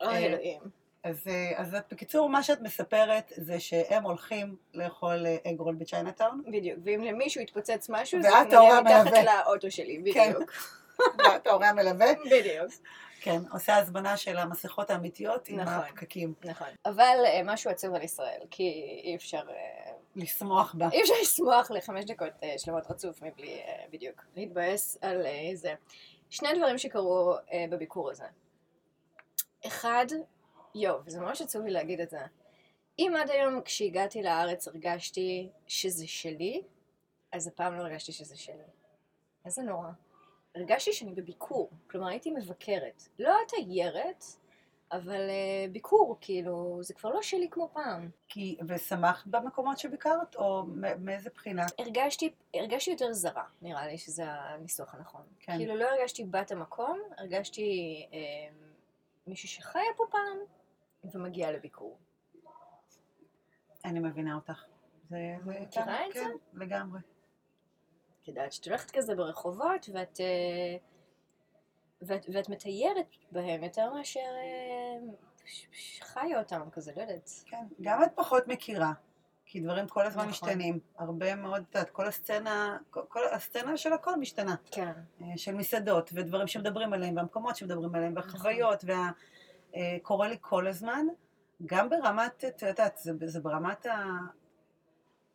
אוי 0.00 0.16
אלוהים. 0.16 0.85
אז, 1.06 1.26
אה, 1.26 1.52
אז 1.56 1.74
את- 1.74 1.92
בקיצור, 1.92 2.28
מה 2.28 2.42
שאת 2.42 2.60
מספרת 2.60 3.32
זה 3.36 3.60
שהם 3.60 4.02
הולכים 4.02 4.56
לאכול 4.74 5.26
אה, 5.26 5.36
אג 5.50 5.60
רול 5.60 5.74
בצ'יינאטאון, 5.74 6.42
בדיוק, 6.52 6.78
ואם 6.84 7.02
למישהו 7.02 7.40
יתפוצץ 7.40 7.86
משהו, 7.88 8.22
זה 8.22 8.28
ההורה 8.28 8.80
מתחת. 8.82 9.12
לאוטו 9.46 9.70
שלי, 9.70 10.02
כן. 10.14 10.32
בדיוק. 10.32 10.50
ואת 11.24 11.46
ההורה 11.46 11.68
המלווה, 11.68 12.06
בדיוק, 12.26 12.72
כן, 13.20 13.38
עושה 13.52 13.76
הזמנה 13.76 14.16
של 14.16 14.36
המסכות 14.36 14.90
האמיתיות 14.90 15.48
עם 15.48 15.60
נכון. 15.60 15.74
הפקקים, 15.74 16.34
נכון. 16.44 16.66
אבל 16.86 17.16
אה, 17.26 17.40
משהו 17.44 17.70
עצוב 17.70 17.94
על 17.94 18.02
ישראל, 18.02 18.40
כי 18.50 18.62
אי 19.04 19.16
אפשר... 19.16 19.42
אה, 19.50 19.92
לשמוח 20.16 20.74
בה. 20.78 20.88
אי 20.92 21.02
אפשר 21.02 21.14
לשמוח 21.22 21.70
לחמש 21.70 22.04
דקות 22.04 22.28
אה, 22.42 22.54
שלמות 22.58 22.90
רצוף 22.90 23.22
מבלי 23.22 23.60
אה, 23.60 23.84
בדיוק 23.90 24.24
להתבאס 24.36 24.98
על 25.00 25.26
אה, 25.26 25.50
זה. 25.54 25.74
שני 26.30 26.48
דברים 26.58 26.78
שקרו 26.78 27.34
אה, 27.52 27.64
בביקור 27.70 28.10
הזה. 28.10 28.24
אחד, 29.66 30.06
יואו, 30.76 30.98
וזה 31.04 31.20
ממש 31.20 31.42
עצוב 31.42 31.64
לי 31.64 31.70
להגיד 31.70 32.00
את 32.00 32.10
זה. 32.10 32.20
אם 32.98 33.12
עד 33.20 33.30
היום 33.30 33.62
כשהגעתי 33.62 34.22
לארץ 34.22 34.68
הרגשתי 34.68 35.50
שזה 35.66 36.06
שלי, 36.06 36.62
אז 37.32 37.46
הפעם 37.48 37.74
לא 37.74 37.82
הרגשתי 37.82 38.12
שזה 38.12 38.36
שלי. 38.36 38.64
איזה 39.44 39.62
נורא. 39.62 39.88
הרגשתי 40.54 40.92
שאני 40.92 41.12
בביקור, 41.12 41.70
כלומר 41.90 42.08
הייתי 42.08 42.30
מבקרת. 42.30 43.02
לא 43.18 43.34
תיירת, 43.48 44.24
אבל 44.92 45.20
uh, 45.28 45.72
ביקור, 45.72 46.16
כאילו, 46.20 46.78
זה 46.82 46.94
כבר 46.94 47.10
לא 47.10 47.22
שלי 47.22 47.48
כמו 47.50 47.68
פעם. 47.72 48.10
כי, 48.28 48.56
ושמחת 48.68 49.26
במקומות 49.26 49.78
שביקרת, 49.78 50.36
או 50.36 50.64
מאיזה 50.98 51.30
בחינה? 51.34 51.66
הרגשתי, 51.78 52.32
הרגשתי 52.54 52.90
יותר 52.90 53.12
זרה, 53.12 53.44
נראה 53.62 53.86
לי 53.86 53.98
שזה 53.98 54.24
הניסוח 54.26 54.94
הנכון. 54.94 55.22
כן. 55.40 55.56
כאילו 55.56 55.76
לא 55.76 55.84
הרגשתי 55.84 56.24
בת 56.24 56.50
המקום, 56.50 57.00
הרגשתי 57.18 58.06
אה, 58.12 58.18
מישהו 59.26 59.48
שחיה 59.48 59.82
פה 59.96 60.04
פעם 60.10 60.55
ומגיע 61.12 61.52
לביקור. 61.52 61.98
אני 63.84 64.00
מבינה 64.00 64.34
אותך. 64.34 64.64
זה, 65.08 65.36
זה 65.44 65.60
מכירה 65.60 66.06
את 66.06 66.12
כן, 66.12 66.30
לגמרי. 66.54 67.00
את 68.22 68.28
יודעת, 68.28 68.52
שאת 68.52 68.66
הולכת 68.66 68.90
כזה 68.90 69.14
ברחובות 69.14 69.88
ואת, 69.92 70.20
אה, 70.20 70.76
ואת, 72.02 72.26
ואת 72.32 72.48
מתיירת 72.48 73.06
בהם 73.32 73.64
יותר 73.64 73.92
מאשר 73.94 74.20
אה, 74.20 75.12
חיה 76.02 76.38
אותם 76.38 76.70
כזה, 76.72 76.92
לא 76.96 77.02
יודעת. 77.02 77.30
כן, 77.46 77.66
גם 77.80 78.02
את 78.02 78.08
פחות 78.14 78.48
מכירה, 78.48 78.92
כי 79.44 79.60
דברים 79.60 79.88
כל 79.88 80.06
הזמן 80.06 80.28
נכון. 80.28 80.30
משתנים. 80.30 80.78
הרבה 80.98 81.34
מאוד, 81.34 81.64
את 81.70 81.74
יודעת, 81.74 81.90
כל 81.90 82.06
הסצנה, 82.06 82.78
כל, 82.90 83.00
כל 83.08 83.20
הסצנה 83.32 83.76
של 83.76 83.92
הכל 83.92 84.16
משתנה. 84.16 84.54
כן, 84.70 84.92
אה, 85.22 85.26
של 85.36 85.54
מסעדות, 85.54 86.10
ודברים 86.14 86.46
שמדברים 86.46 86.92
עליהם, 86.92 87.16
והמקומות 87.16 87.56
שמדברים 87.56 87.94
עליהם, 87.94 88.12
נכון. 88.14 88.30
והחוויות, 88.30 88.84
וקורה 89.76 90.28
לי 90.28 90.36
כל 90.40 90.66
הזמן, 90.66 91.06
גם 91.66 91.90
ברמת, 91.90 92.44
את 92.48 92.62
יודעת, 92.62 92.98
זה, 92.98 93.12
זה 93.26 93.40
ברמת 93.40 93.86
ה... 93.86 94.04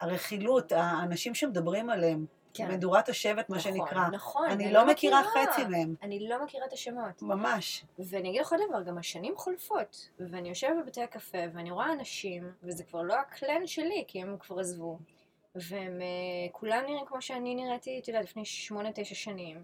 הרכילות, 0.02 0.72
האנשים 0.72 1.36
שמדברים 1.36 1.90
עליהם, 1.90 2.26
כן. 2.54 2.72
מדורת 2.72 3.10
השבט, 3.10 3.50
מה 3.50 3.58
נכון, 3.58 3.72
שנקרא. 3.72 4.08
נכון, 4.12 4.50
אני 4.50 4.74
לא 4.74 4.88
מכירה 4.88 5.24
חצי 5.24 5.66
מהם, 5.66 5.96
אני 6.02 6.30
לא 6.30 6.44
מכירה 6.44 6.66
את 6.66 6.74
השמות. 6.74 7.22
ממש. 7.22 7.86
ואני 8.00 8.30
אגיד 8.30 8.42
לך 8.42 8.52
עוד 8.52 8.62
דבר, 8.70 8.84
גם 8.84 8.98
השנים 8.98 9.38
חולפות, 9.38 10.10
ואני 10.20 10.50
יושבת 10.50 10.76
בבתי 10.84 11.04
הקפה, 11.04 11.38
ואני 11.54 11.72
רואה 11.72 11.94
אנשים, 11.94 12.52
וזה 12.64 12.84
כבר 12.84 13.02
לא 13.02 13.14
הקלן 13.20 13.68
שלי, 13.68 14.04
כי 14.08 14.22
הם 14.22 14.38
כבר 14.40 14.60
עזבו, 14.60 15.00
והם 15.56 16.00
uh, 16.00 16.52
כולם 16.52 16.84
נראים 16.86 17.06
כמו 17.06 17.22
שאני 17.22 17.56
נראיתי, 17.56 18.00
את 18.00 18.08
יודעת, 18.08 18.24
לפני 18.24 18.46
שמונה, 18.46 18.90
תשע 18.96 19.16
שנים, 19.16 19.64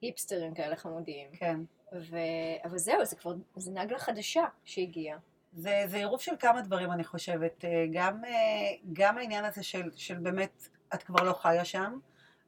היפסטרים 0.00 0.54
כאלה 0.54 0.76
חמודים, 0.76 1.28
כן. 1.32 1.60
ו... 1.92 2.16
אבל 2.64 2.78
זהו, 2.78 3.04
זה 3.04 3.16
כבר, 3.16 3.34
זה 3.56 3.70
נגלה 3.70 3.98
חדשה 3.98 4.44
שהגיעה. 4.64 5.18
זה, 5.52 5.84
זה 5.86 5.96
עירוב 5.96 6.20
של 6.20 6.32
כמה 6.38 6.60
דברים, 6.60 6.92
אני 6.92 7.04
חושבת. 7.04 7.64
אה, 7.64 7.86
גם, 7.92 8.24
אה, 8.24 8.30
גם 8.92 9.18
העניין 9.18 9.44
הזה 9.44 9.62
של, 9.62 9.90
של 9.96 10.18
באמת, 10.18 10.68
את 10.94 11.02
כבר 11.02 11.22
לא 11.24 11.32
חיה 11.32 11.64
שם, 11.64 11.98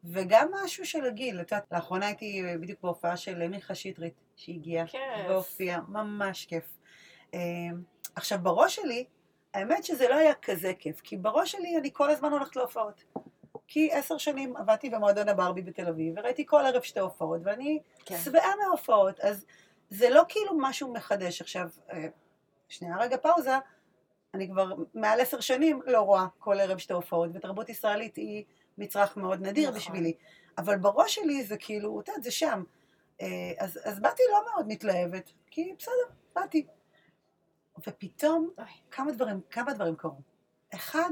וגם 0.04 0.48
משהו 0.64 0.86
של 0.86 1.04
הגיל. 1.04 1.40
את 1.40 1.52
יודעת, 1.52 1.66
לאחרונה 1.72 2.06
הייתי 2.06 2.42
בדיוק 2.60 2.80
בהופעה 2.82 3.16
של 3.16 3.48
מיכה 3.48 3.74
שטרית, 3.74 4.14
שהגיעה, 4.36 4.86
כיף. 4.86 5.00
והופיעה, 5.28 5.80
ממש 5.88 6.46
כיף. 6.46 6.64
אה, 7.34 7.40
עכשיו, 8.16 8.38
בראש 8.42 8.74
שלי, 8.74 9.04
האמת 9.54 9.84
שזה 9.84 10.08
לא 10.08 10.14
היה 10.14 10.34
כזה 10.34 10.72
כיף, 10.78 11.00
כי 11.00 11.16
בראש 11.16 11.52
שלי 11.52 11.76
אני 11.78 11.90
כל 11.92 12.10
הזמן 12.10 12.32
הולכת 12.32 12.56
להופעות. 12.56 13.04
כי 13.68 13.92
עשר 13.92 14.18
שנים 14.18 14.56
עבדתי 14.56 14.90
במועדון 14.90 15.28
הברבי 15.28 15.62
בתל 15.62 15.88
אביב, 15.88 16.14
וראיתי 16.16 16.46
כל 16.46 16.66
ערב 16.66 16.82
שתי 16.82 17.00
הופעות, 17.00 17.40
ואני 17.44 17.78
כן. 18.04 18.18
שבעה 18.24 18.56
מההופעות, 18.56 19.20
אז 19.20 19.44
זה 19.90 20.10
לא 20.10 20.22
כאילו 20.28 20.52
משהו 20.58 20.92
מחדש. 20.92 21.40
עכשיו, 21.40 21.68
אה, 21.92 22.06
שנייה 22.68 22.96
רגע 22.98 23.16
פאוזה, 23.16 23.58
אני 24.34 24.48
כבר 24.48 24.72
מעל 24.94 25.20
עשר 25.20 25.40
שנים 25.40 25.82
לא 25.86 26.00
רואה 26.00 26.26
כל 26.38 26.60
ערב 26.60 26.78
שתי 26.78 26.92
הופעות, 26.92 27.30
ותרבות 27.34 27.68
ישראלית 27.68 28.16
היא 28.16 28.44
מצרך 28.78 29.16
מאוד 29.16 29.46
נדיר 29.46 29.68
נכון. 29.68 29.80
בשבילי. 29.80 30.12
אבל 30.58 30.76
בראש 30.78 31.14
שלי 31.14 31.44
זה 31.44 31.56
כאילו, 31.56 32.00
את 32.00 32.08
יודעת, 32.08 32.24
זה 32.24 32.30
שם. 32.30 32.62
אה, 33.20 33.52
אז, 33.58 33.78
אז 33.84 34.00
באתי 34.00 34.22
לא 34.32 34.40
מאוד 34.52 34.68
מתלהבת, 34.68 35.32
כי 35.50 35.74
בסדר, 35.78 36.14
באתי. 36.34 36.66
ופתאום 37.86 38.50
אוי. 38.58 38.66
כמה 38.90 39.12
דברים, 39.12 39.40
כמה 39.50 39.72
דברים 39.72 39.96
קרו. 39.96 40.20
אחד, 40.74 41.10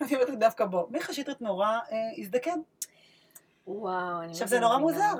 אני 0.00 0.14
אומרת 0.14 0.38
דווקא 0.38 0.64
בו, 0.64 0.86
מיכה 0.90 1.12
שטרית 1.12 1.40
נורא 1.40 1.68
אה, 1.68 1.96
הזדקן. 2.18 2.60
וואו, 3.66 4.22
אני 4.22 4.32
עכשיו 4.32 4.48
זה 4.48 4.60
נורא. 4.60 4.78
מוזר. 4.78 5.14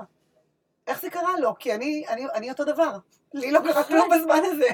איך 0.86 1.00
זה 1.00 1.10
קרה 1.10 1.38
לו? 1.38 1.54
כי 1.58 1.74
אני, 1.74 2.04
אני, 2.08 2.26
אני 2.34 2.50
אותו 2.50 2.64
דבר. 2.64 2.98
לי 3.34 3.52
לא 3.52 3.60
קרה 3.60 3.84
כלום 3.84 4.08
בזמן 4.14 4.40
הזה. 4.44 4.68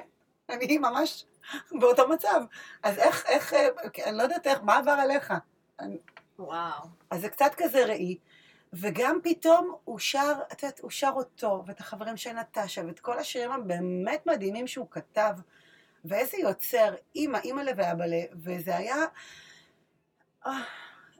אני 0.48 0.78
ממש 0.78 1.24
באותו 1.72 2.08
מצב. 2.08 2.42
אז 2.82 2.98
איך, 2.98 3.26
איך, 3.26 3.54
אה, 3.54 3.68
אני 4.06 4.16
לא 4.16 4.22
יודעת 4.22 4.46
איך, 4.46 4.58
מה 4.62 4.78
עבר 4.78 4.90
עליך? 4.90 5.34
וואו. 6.38 6.86
אז 7.10 7.20
זה 7.20 7.28
קצת 7.28 7.50
כזה 7.56 7.84
ראי. 7.86 8.18
וגם 8.72 9.18
פתאום 9.22 9.74
הוא 9.84 9.98
שר, 9.98 10.32
את 10.52 10.62
יודעת, 10.62 10.80
הוא 10.80 10.90
שר 10.90 11.12
אותו, 11.14 11.62
ואת 11.66 11.80
החברים 11.80 12.16
של 12.16 12.32
נטשה, 12.32 12.82
ואת 12.86 13.00
כל 13.00 13.18
השירים 13.18 13.52
הבאמת 13.52 14.26
מדהימים 14.26 14.66
שהוא 14.66 14.86
כתב, 14.90 15.32
ואיזה 16.04 16.36
יוצר, 16.36 16.94
אימא, 17.14 17.38
אימא'לה 17.44 17.72
ואבא'לה, 17.76 18.22
וזה 18.32 18.76
היה... 18.76 18.96
אה, 20.46 20.62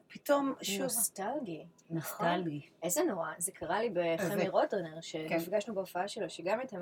פתאום, 0.07 0.53
שוב, 0.61 0.81
נוסטלגי. 0.81 1.65
נכון. 1.89 2.27
נוסטלגי. 2.27 2.69
איזה 2.83 3.03
נורא, 3.03 3.31
זה 3.37 3.51
קרה 3.51 3.81
לי? 3.81 3.89
בחמי 3.89 4.49
רוטרנר, 4.49 5.01
שנפגשנו 5.01 5.75
בהופעה 5.75 6.07
שלו, 6.07 6.29
שגם 6.29 6.59
הייתה 6.59 6.77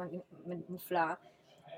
מופלאה. 0.70 1.14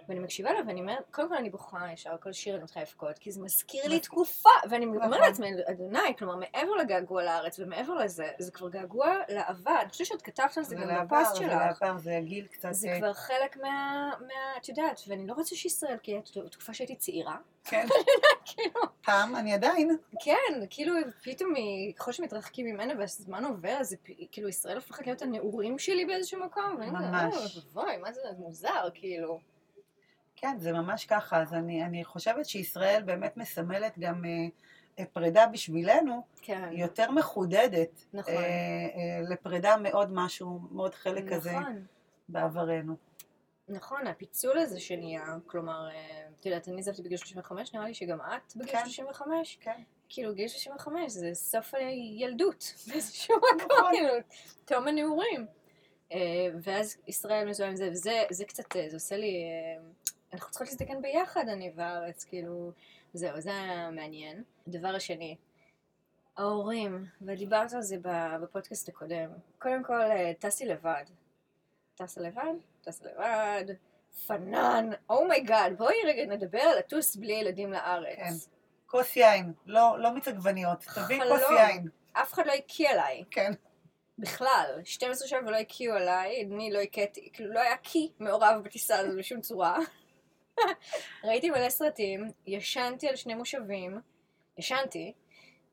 ואני 0.10 0.20
מקשיבה 0.20 0.54
לה 0.54 0.60
ואני 0.68 0.82
אומרת, 0.82 1.04
קודם 1.12 1.30
כל 1.30 1.36
אני 1.36 1.50
בוכה 1.50 1.92
ישר, 1.94 2.18
כל 2.24 2.34
שיר 2.34 2.56
אני 2.56 2.64
מתחילה 2.64 2.86
לבכות, 2.86 3.20
כי 3.20 3.32
זה 3.32 3.42
מזכיר 3.42 3.82
לי 3.82 3.88
נכון. 3.88 4.00
תקופה, 4.00 4.50
ואני 4.70 4.86
אומרת 4.86 5.10
נכון. 5.10 5.22
לעצמי, 5.22 5.50
אדוני, 5.66 6.16
כלומר, 6.18 6.36
מעבר 6.36 6.72
לגעגוע 6.72 7.24
לארץ 7.24 7.60
ומעבר 7.60 7.94
לזה, 7.94 8.28
זה 8.40 8.52
כבר 8.52 8.70
געגוע 8.70 9.16
לעבר, 9.30 9.82
אני 9.82 9.90
חושבת 9.90 10.08
שאת 10.08 10.22
כתבת 10.22 10.58
על 10.58 10.64
זה 10.64 10.76
גם 10.76 11.06
בפוסט 11.06 11.36
זה 11.36 11.42
שלך. 11.42 11.52
לעבר, 11.82 11.98
זה 11.98 12.18
הגיל 12.18 12.46
קצת... 12.46 12.70
זה 12.72 12.90
אה, 12.90 12.98
כבר 13.00 13.14
חלק 13.14 13.58
מה... 13.58 14.12
את 14.58 14.70
יודעת, 14.70 15.02
ואני 15.08 15.28
לא 15.28 15.34
רוצה 15.34 15.56
שישראל, 15.56 15.98
כי 16.04 16.16
תקופה 16.52 16.74
שהייתי 16.74 16.96
צעירה, 16.96 17.38
כן, 17.64 17.88
כאילו, 18.46 18.82
פעם, 19.06 19.36
אני 19.36 19.54
עדיין. 19.54 19.98
כן, 20.24 20.66
כאילו, 20.70 20.94
פתאום, 21.24 21.54
ככל 21.96 22.12
שמתרחקים 22.12 22.66
ממנה 22.66 22.94
והזמן 23.00 23.46
עובר, 23.46 23.78
אז 23.80 23.96
כאילו, 24.32 24.50
ישראל 24.50 24.76
הופכת 24.76 25.06
להיות 25.06 25.22
הנעורים 25.22 25.80
שלי 25.80 26.06
באיזשהו 26.06 26.46
מקום, 26.46 26.76
ואני 26.80 26.90
אומרת, 26.90 27.34
ממש. 27.34 27.60
"אוי, 27.76 27.98
מה 27.98 28.14
זה 28.14 28.22
מוזר, 28.38 28.90
כאילו. 28.94 29.51
כן, 30.42 30.60
זה 30.60 30.72
ממש 30.72 31.06
ככה. 31.06 31.42
אז 31.42 31.54
אני, 31.54 31.84
אני 31.84 32.04
חושבת 32.04 32.46
שישראל 32.46 33.04
באמת 33.06 33.38
מסמלת 33.38 34.00
גם 34.00 34.26
אה, 34.26 34.30
אה, 35.00 35.06
פרידה 35.06 35.48
בשבילנו, 35.48 36.22
כן, 36.42 36.70
יותר 36.72 37.12
מחודדת. 37.12 38.06
נכון. 38.14 38.34
אה, 38.34 38.40
אה, 38.40 39.22
לפרידה 39.30 39.78
מאוד 39.78 40.10
משהו, 40.14 40.60
מאוד 40.72 40.96
חלק 40.96 41.34
כזה 41.34 41.52
נכון. 41.52 41.86
בעברנו. 42.30 42.96
נכון, 43.70 44.08
הפיצול 44.08 44.58
הזה 44.58 44.80
שנהיה, 44.80 45.26
כלומר, 45.48 45.90
אה, 45.90 46.28
את 46.40 46.46
יודעת, 46.46 46.68
אני 46.68 46.80
עזבתי 46.80 47.02
בגיל 47.02 47.18
35, 47.18 47.74
נראה 47.74 47.88
לי 47.88 47.94
שגם 47.94 48.20
את 48.22 48.56
בגיל 48.56 48.72
כן. 48.72 48.86
35. 48.86 49.58
כן. 49.62 49.82
כאילו, 50.10 50.34
גיל 50.34 50.48
35 50.48 51.12
זה 51.12 51.30
סוף 51.34 51.74
הילדות, 51.74 52.74
באיזשהו 52.88 53.38
מקום, 53.38 53.78
נכון. 53.78 53.92
כאילו, 53.92 54.14
תום 54.66 54.88
הנעורים. 54.88 55.46
אה, 56.12 56.48
ואז 56.64 56.98
ישראל 57.08 57.50
מזוהה 57.50 57.70
עם 57.70 57.76
זה, 57.76 57.90
וזה 57.92 58.24
זה 58.30 58.46
קצת, 58.46 58.74
זה 58.74 58.96
עושה 58.96 59.18
לי, 59.18 59.44
אנחנו 60.34 60.50
צריכות 60.52 60.68
להזדקן 60.68 61.02
ביחד, 61.02 61.48
אני 61.48 61.72
והארץ, 61.76 62.24
כאילו, 62.24 62.72
זהו, 63.14 63.42
זה 63.42 63.50
היה 63.50 63.92
מעניין. 63.92 64.44
הדבר 64.68 64.88
השני, 64.88 65.36
ההורים, 66.38 67.06
ודיברת 67.22 67.74
על 67.74 67.82
זה 67.82 67.96
בפודקאסט 68.42 68.90
הקודם. 68.90 69.30
קודם 69.60 69.84
כל, 69.84 70.02
אה, 70.02 70.32
טסי 70.40 70.66
לבד. 70.66 71.04
טסה 71.96 72.22
לבד? 72.22 72.54
טסה 72.82 73.06
לבד. 73.10 73.66
פנן, 74.28 74.90
oh 75.10 75.27
my 75.27 75.44
god, 75.44 75.78
בואי 75.78 75.96
רגע 76.06 76.26
נדבר 76.26 76.60
על 76.60 76.78
לטוס 76.78 77.16
בלי 77.16 77.34
ילדים 77.34 77.72
לארץ. 77.72 78.18
כן. 78.18 78.34
כוס 78.86 79.16
יין, 79.16 79.54
לא, 79.66 80.00
לא 80.00 80.14
מיץ 80.14 80.28
עגבניות, 80.28 80.80
תביאי. 80.96 81.20
כוס 81.30 81.42
יין. 81.52 81.88
אף 82.14 82.34
אחד 82.34 82.46
לא 82.46 82.52
הקיא 82.52 82.90
עליי, 82.90 83.24
כן. 83.32 83.52
בכלל. 84.18 84.82
12 84.84 85.28
שנה 85.28 85.40
ולא 85.48 85.56
הקיאו 85.56 85.96
עליי, 85.96 86.46
אני 86.46 86.72
לא 86.72 86.80
הקאתי, 86.80 87.30
כאילו 87.34 87.54
לא 87.54 87.60
היה 87.60 87.78
קיא 87.78 88.12
מעורב 88.20 88.62
בטיסה 88.64 89.00
הזו 89.00 89.18
בשום 89.18 89.42
צורה. 89.42 89.78
ראיתי 91.24 91.50
מלא 91.50 91.70
סרטים, 91.70 92.32
ישנתי 92.48 93.08
על 93.10 93.16
שני 93.16 93.36
מושבים, 93.36 94.00
ישנתי. 94.58 95.14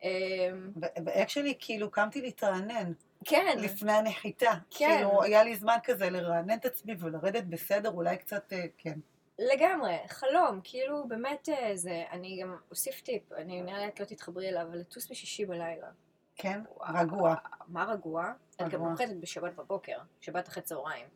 אמ, 0.03 0.71
ו 1.07 1.12
actually, 1.12 1.55
כאילו, 1.59 1.91
קמתי 1.91 2.21
להתרענן 2.21 2.93
כן, 3.25 3.59
לפני 3.59 3.93
הנחיתה. 3.93 4.53
כן. 4.71 4.97
כאילו, 4.97 5.23
היה 5.23 5.45
לי 5.45 5.57
זמן 5.57 5.77
כזה 5.85 6.11
לרענן 6.11 6.59
את 6.59 6.65
עצמי 6.65 6.95
ולרדת 6.99 7.45
בסדר, 7.45 7.91
אולי 7.91 8.17
קצת, 8.17 8.53
אה, 8.53 8.65
כן. 8.79 8.99
לגמרי, 9.39 9.97
חלום, 10.09 10.61
כאילו 10.65 11.09
באמת 11.09 11.49
אה, 11.49 11.77
זה, 11.77 12.05
אני 12.11 12.41
גם 12.43 12.57
אוסיף 12.71 13.01
טיפ, 13.01 13.33
אני 13.33 13.63
נראה 13.63 13.79
לי 13.79 13.89
את 13.89 14.01
לא 14.01 14.05
תתחברי 14.05 14.49
אליו, 14.49 14.63
אבל 14.63 14.79
לטוס 14.79 15.11
בשישי 15.11 15.47
בלילה. 15.47 15.89
כן, 16.37 16.61
רגוע. 16.95 17.35
מה 17.69 17.85
רגוע? 17.85 18.33
את 18.55 18.69
גם. 18.69 18.85
נוחתת 18.85 19.17
בשבת 19.21 19.55
בבוקר, 19.55 19.99
שבת 20.21 20.49
אחרי 20.49 20.63
צהריים. 20.63 21.07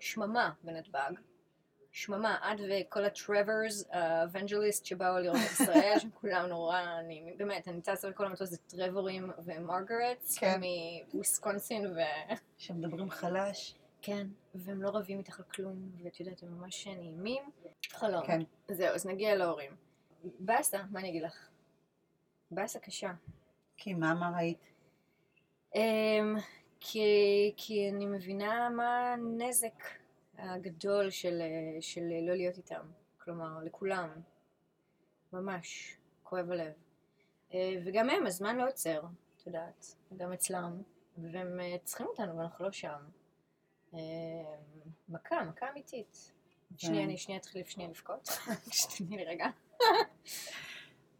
שממה 0.00 0.52
בנתב"ג. 0.62 1.12
שממה, 1.96 2.52
את 2.52 2.60
וכל 2.70 3.04
ה 3.04 3.11
travelers, 3.11 3.84
ה 3.90 3.99
evangelist 3.99 4.84
שבאו 4.84 5.18
לראות 5.18 5.36
את 5.46 5.52
ישראל, 5.52 5.98
שהם 5.98 6.10
כולם 6.10 6.46
נורא 6.46 6.80
נעימים. 7.06 7.38
באמת, 7.38 7.68
אני 7.68 7.80
טסה 7.82 8.08
לכל 8.08 8.26
המטוס 8.26 8.50
זה 8.50 8.56
טרורים 8.56 9.30
ומרגרטס, 9.44 10.38
כן. 10.38 10.60
מוויסקונסין 11.12 11.86
ו... 11.86 11.98
שמדברים 12.58 13.10
חלש. 13.10 13.74
כן, 14.02 14.26
והם 14.54 14.82
לא 14.82 14.88
רבים 14.88 15.18
איתך 15.18 15.38
על 15.38 15.44
כלום, 15.44 15.90
ואת 16.04 16.20
יודעת, 16.20 16.42
הם 16.42 16.58
ממש 16.58 16.86
נעימים. 16.86 17.42
חלום. 17.92 18.26
כן. 18.26 18.40
זהו, 18.68 18.94
אז 18.94 19.06
נגיע 19.06 19.34
להורים. 19.34 19.76
באסה, 20.38 20.78
מה 20.90 21.00
אני 21.00 21.08
אגיד 21.08 21.22
לך? 21.22 21.48
באסה 22.50 22.78
קשה. 22.78 23.12
כי 23.76 23.94
מה, 23.94 24.14
מה 24.14 24.30
ראית? 24.36 24.72
אמ, 25.74 26.36
כי, 26.80 27.52
כי 27.56 27.90
אני 27.90 28.06
מבינה 28.06 28.70
מה 28.70 29.12
הנזק 29.12 30.03
הגדול 30.38 31.10
של, 31.10 31.40
אה, 31.40 31.82
של 31.82 32.02
לא 32.22 32.34
להיות 32.34 32.56
איתם. 32.56 32.86
כלומר, 33.18 33.58
לכולם. 33.64 34.08
ממש. 35.32 35.96
כואב 36.22 36.50
הלב. 36.50 36.72
אה, 37.54 37.74
וגם 37.84 38.10
הם, 38.10 38.26
הזמן 38.26 38.56
לא 38.56 38.68
עוצר, 38.68 39.02
את 39.36 39.46
יודעת. 39.46 39.94
גם 40.16 40.32
אצלם. 40.32 40.82
והם 41.18 41.60
אה, 41.60 41.76
צריכים 41.84 42.06
אותנו, 42.06 42.38
ואנחנו 42.38 42.64
לא 42.64 42.72
שם. 42.72 43.00
מכה, 45.08 45.44
מכה 45.44 45.70
אמיתית. 45.70 46.32
שנייה, 46.76 47.04
אני 47.04 47.16
שנייה 47.16 47.40
אתחיל 47.40 47.64
שנייה 47.64 47.90
לבכות. 47.90 48.28
שתתני 48.72 49.16
לי 49.16 49.24
רגע. 49.24 49.46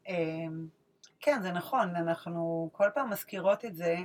אמ, 0.08 0.68
כן, 1.20 1.42
זה 1.42 1.52
נכון, 1.52 1.96
אנחנו 1.96 2.70
כל 2.72 2.88
פעם 2.94 3.10
מזכירות 3.10 3.64
את 3.64 3.76
זה 3.76 3.96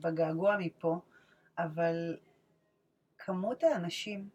בגעגוע 0.00 0.56
מפה, 0.58 1.00
אבל 1.58 2.16
כמות 3.18 3.62
האנשים 3.62 4.28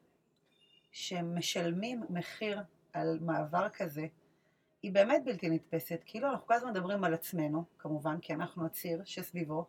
שמשלמים 0.91 2.03
מחיר 2.09 2.61
על 2.93 3.17
מעבר 3.21 3.69
כזה, 3.69 4.07
היא 4.81 4.91
באמת 4.91 5.21
בלתי 5.25 5.49
נתפסת. 5.49 6.01
כאילו 6.05 6.27
אנחנו 6.27 6.47
כל 6.47 6.53
הזמן 6.53 6.69
מדברים 6.69 7.03
על 7.03 7.13
עצמנו, 7.13 7.63
כמובן, 7.79 8.19
כי 8.21 8.33
אנחנו 8.33 8.65
הציר 8.65 9.01
שסביבו, 9.05 9.65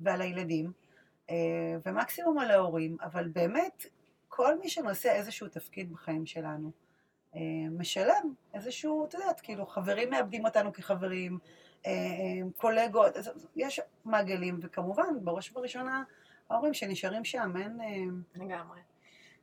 ועל 0.00 0.20
הילדים, 0.20 0.72
אה, 1.30 1.36
ומקסימום 1.86 2.38
על 2.38 2.50
ההורים, 2.50 2.96
אבל 3.02 3.28
באמת, 3.28 3.86
כל 4.28 4.58
מי 4.58 4.68
שנושא 4.68 5.12
איזשהו 5.12 5.48
תפקיד 5.48 5.92
בחיים 5.92 6.26
שלנו, 6.26 6.70
אה, 7.34 7.40
משלם 7.70 8.34
איזשהו, 8.54 9.06
את 9.06 9.14
יודעת, 9.14 9.40
כאילו 9.40 9.66
חברים 9.66 10.10
מאבדים 10.10 10.44
אותנו 10.44 10.72
כחברים, 10.72 11.38
אה, 11.86 11.92
קולגות, 12.56 13.14
יש 13.56 13.80
מעגלים, 14.04 14.58
וכמובן, 14.62 15.24
בראש 15.24 15.50
ובראשונה, 15.50 16.02
ההורים 16.50 16.74
שנשארים 16.74 17.24
שם, 17.24 17.52
אין... 17.56 17.78
לגמרי. 18.34 18.80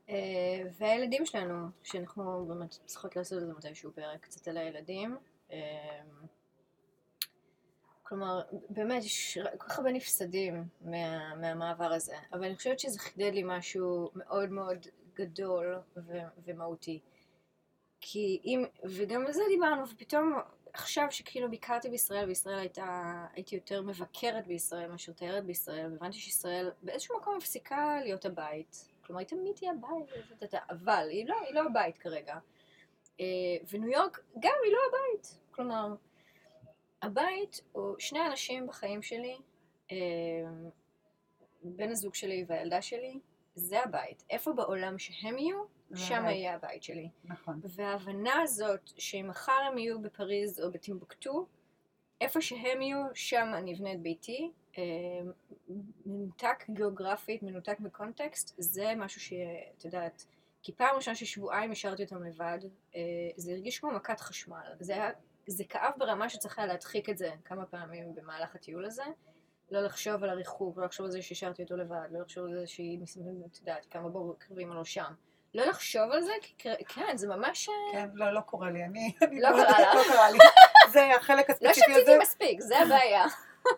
אה, 0.10 0.64
והילדים 0.78 1.26
שלנו, 1.26 1.68
שאנחנו 1.84 2.46
באמת 2.48 2.72
צריכות 2.86 3.16
לעשות 3.16 3.44
את 3.44 3.48
זה 3.48 3.54
מתישהו 3.54 3.92
פרק 3.92 4.22
קצת 4.22 4.48
על 4.48 4.58
הילדים. 4.58 5.18
אה, 5.52 6.02
כלומר, 8.04 8.42
באמת, 8.70 9.04
יש 9.04 9.38
כל 9.58 9.68
כך 9.68 9.78
הרבה 9.78 9.92
נפסדים 9.92 10.68
מה, 10.82 11.36
מהמעבר 11.36 11.94
הזה, 11.94 12.16
אבל 12.34 12.44
אני 12.44 12.56
חושבת 12.56 12.80
שזה 12.80 13.00
חידד 13.00 13.34
לי 13.34 13.44
משהו 13.46 14.12
מאוד 14.16 14.50
מאוד 14.50 14.88
גדול 15.14 15.80
ו- 15.98 16.28
ומהותי. 16.46 17.00
כי 18.00 18.42
אם, 18.46 18.66
וגם 18.84 19.26
על 19.26 19.34
זה 19.34 19.42
דיברנו, 19.50 19.90
ופתאום 19.90 20.34
עכשיו 20.74 21.08
שכאילו 21.10 21.50
ביקרתי 21.50 21.90
בישראל, 21.90 22.28
וישראל 22.28 22.60
הייתה, 22.60 23.26
הייתי 23.34 23.56
יותר 23.56 23.82
מבקרת 23.82 24.48
בישראל 24.48 24.92
מאשר 24.92 25.12
תיירת 25.12 25.46
בישראל, 25.46 25.92
והבנתי 25.92 26.18
שישראל 26.18 26.72
באיזשהו 26.82 27.18
מקום 27.18 27.38
מפסיקה 27.38 28.00
להיות 28.04 28.26
הבית. 28.26 28.88
כלומר, 29.08 29.20
היא 29.20 29.28
תמיד 29.28 29.56
תהיה 29.56 29.72
הבית, 29.72 30.54
אבל 30.70 31.08
היא 31.10 31.28
לא, 31.28 31.36
היא 31.48 31.56
לא 31.56 31.62
הבית 31.66 31.98
כרגע. 31.98 32.38
אה, 33.20 33.26
וניו 33.70 33.90
יורק 33.90 34.20
גם 34.40 34.54
היא 34.64 34.74
לא 34.74 34.80
הבית. 34.90 35.40
כלומר, 35.52 35.96
הבית 37.02 37.62
הוא 37.72 37.96
שני 38.00 38.28
אנשים 38.28 38.68
בחיים 38.68 39.02
שלי, 39.02 39.38
אה, 39.92 39.98
בן 41.64 41.92
הזוג 41.92 42.16
שלי 42.16 42.46
והילדה 42.48 42.82
שלי, 42.82 43.20
זה 43.56 43.84
הבית. 43.84 44.24
איפה 44.30 44.54
בעולם 44.54 45.00
שהם 45.00 45.38
יהיו, 45.38 45.64
שם. 45.96 46.26
יהיה 46.26 46.56
הבית 46.56 46.84
שלי. 46.84 47.10
נכון. 47.24 47.60
וההבנה 47.64 48.42
הזאת 48.42 48.82
שאם 48.98 49.26
מחר 49.30 49.62
הם 49.72 49.78
יהיו 49.78 50.02
בפריז 50.02 50.62
או 50.62 50.72
בטימבוקטו, 50.72 51.46
איפה 52.22 52.42
שהם 52.42 52.82
יהיו, 52.82 53.06
שם 53.14 53.48
אני 53.54 53.76
אבנה 53.76 53.94
את 53.94 54.02
ביתי. 54.02 54.52
אה, 54.78 54.84
מנותק 56.06 56.64
גיאוגרפית, 56.70 57.44
מנותק 57.44 57.80
מקונטקסט, 57.80 58.56
זה 58.58 58.94
משהו 58.98 59.22
שאת 59.22 59.86
יודעת, 59.86 60.26
כי 60.64 60.72
פעם 60.72 60.96
ראשונה 60.96 61.16
ששבועיים 61.16 61.72
השארתי 61.72 62.04
אותם 62.04 62.24
לבד, 62.24 62.60
אה, 62.96 63.02
זה 63.36 63.52
הרגיש 63.52 63.80
כמו 63.80 63.92
מכת 63.92 64.20
חשמל. 64.20 64.64
זה, 64.80 64.94
היה, 64.94 65.10
זה 65.48 65.64
כאב 65.70 65.94
ברמה 65.98 66.30
שצריך 66.30 66.60
היה 66.60 66.68
להדחיק 66.68 67.10
את 67.10 67.18
זה 67.18 67.30
כמה 67.46 67.66
פעמים 67.66 68.16
במהלך 68.16 68.56
הטיול 68.56 68.86
הזה. 68.86 69.04
לא 69.72 69.82
לחשוב 69.82 70.24
על 70.24 70.30
הריחוק, 70.30 70.78
לא 70.78 70.86
לחשוב 70.86 71.06
על 71.06 71.12
זה 71.12 71.22
שהשארתי 71.22 71.64
אותו 71.64 71.78
לבד, 71.78 72.08
לא 72.12 72.22
לחשוב 72.22 72.46
על 72.46 72.60
זה 72.60 72.68
שהיא, 72.68 73.00
את 73.52 73.60
יודעת, 73.60 73.86
כמה 73.86 74.10
בקרבים 74.10 74.72
עלו 74.72 74.86
שם. 74.86 75.14
לא 75.54 75.66
לחשוב 75.66 76.12
על 76.12 76.22
זה, 76.22 76.32
כי 76.42 76.74
כן, 76.88 77.18
זה 77.18 77.28
ממש... 77.28 77.70
אה, 77.70 77.74
כן, 77.92 78.10
לא, 78.14 78.34
לא 78.34 78.42
קורה 78.42 78.72
לי, 78.72 78.84
אני... 78.86 79.14
אני 79.22 79.42
לא 79.42 79.50
קרה 79.50 79.82
לך. 79.82 79.96
לא 79.96 80.14
קרה 80.14 80.32
לי. 80.32 80.38
זה 80.94 81.16
החלק 81.16 81.50
לא 81.50 81.54
הספציפי 81.54 81.92
הזה. 81.92 82.02
שתיתי 82.02 82.18
מספיק, 82.22 82.62
זה 82.62 82.80
הבעיה. 82.80 83.26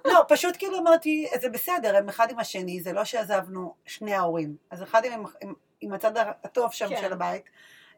לא, 0.06 0.26
פשוט 0.28 0.56
כאילו 0.58 0.80
אמרתי, 0.80 1.28
זה 1.42 1.50
בסדר, 1.50 1.96
הם 1.96 2.10
אחד 2.10 2.32
עם 2.32 2.40
השני, 2.40 2.82
זה 2.82 2.94
לא 2.94 3.06
שעזבנו 3.06 3.74
שני 3.86 4.14
ההורים. 4.14 4.56
אז 4.70 4.84
אחד 4.84 5.06
עם, 5.06 5.24
עם, 5.42 5.54
עם 5.82 5.94
הצד 5.94 6.18
הטוב 6.18 6.72
שם 6.72 6.90
כן. 6.90 7.02
של 7.02 7.14
הבית, 7.14 7.44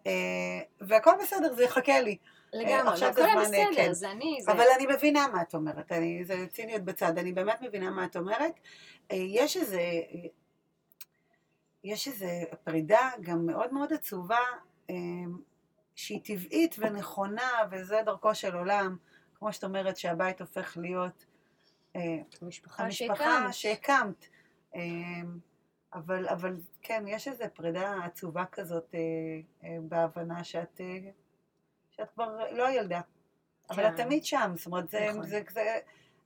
אה, 0.08 0.12
והכל 0.82 1.12
בסדר, 1.22 1.54
זה 1.54 1.64
יחכה 1.64 2.02
לי. 2.02 2.18
לגמרי, 2.54 2.94
עכשיו 2.94 3.14
והכל 3.16 3.46
זה 3.46 3.56
היה 3.56 3.66
אה, 3.66 3.70
בסדר, 3.70 3.76
כן. 3.76 3.94
זה 3.94 4.12
אני, 4.12 4.38
זה... 4.42 4.52
אבל 4.52 4.66
אני 4.76 4.86
מבינה 4.96 5.28
מה 5.28 5.42
את 5.42 5.54
אומרת, 5.54 5.92
אני, 5.92 6.26
זה 6.26 6.48
ציניות 6.50 6.82
בצד, 6.82 7.18
אני 7.18 7.34
באמת 7.34 7.62
מבינה 7.62 7.90
מה 7.90 8.06
את 8.06 8.16
אומרת. 8.16 8.60
אה, 9.12 9.18
יש 9.18 9.58
איזה, 9.58 9.82
יש 11.84 12.08
איזה 12.08 12.44
פרידה 12.64 13.10
גם 13.22 13.46
מאוד 13.46 13.74
מאוד 13.74 13.94
עצובה, 13.94 14.40
אה, 14.90 14.96
שהיא 15.96 16.20
טבעית 16.24 16.76
ונכונה, 16.80 17.50
וזה 17.72 18.02
דרכו 18.06 18.36
של 18.36 18.56
עולם, 18.56 18.96
כמו 19.36 19.54
שאת 19.54 19.64
אומרת 19.64 19.98
שהבית 19.98 20.42
הופך 20.42 20.78
להיות 20.78 21.26
אה, 21.26 21.31
המשפחה 22.42 22.84
המשפחה 22.84 23.52
שהקמת. 23.52 23.54
שהקמת. 23.54 24.26
אה, 24.76 24.82
אבל, 25.94 26.28
אבל 26.28 26.56
כן, 26.82 27.04
יש 27.08 27.28
איזו 27.28 27.44
פרידה 27.54 27.96
עצובה 28.06 28.46
כזאת 28.52 28.96
אה, 28.96 29.00
אה, 29.64 29.78
בהבנה 29.82 30.44
שאת, 30.44 30.82
אה, 30.82 31.10
שאת 31.92 32.10
כבר 32.12 32.52
לא 32.52 32.68
הילדה. 32.68 33.02
אבל 33.70 33.88
את 33.88 33.98
כן. 33.98 34.04
תמיד 34.04 34.26
שם, 34.26 34.52
זאת 34.56 34.66
אומרת, 34.66 34.90
זה, 34.90 35.08
נכון. 35.10 35.28
זה, 35.28 35.42
זה, 35.50 35.80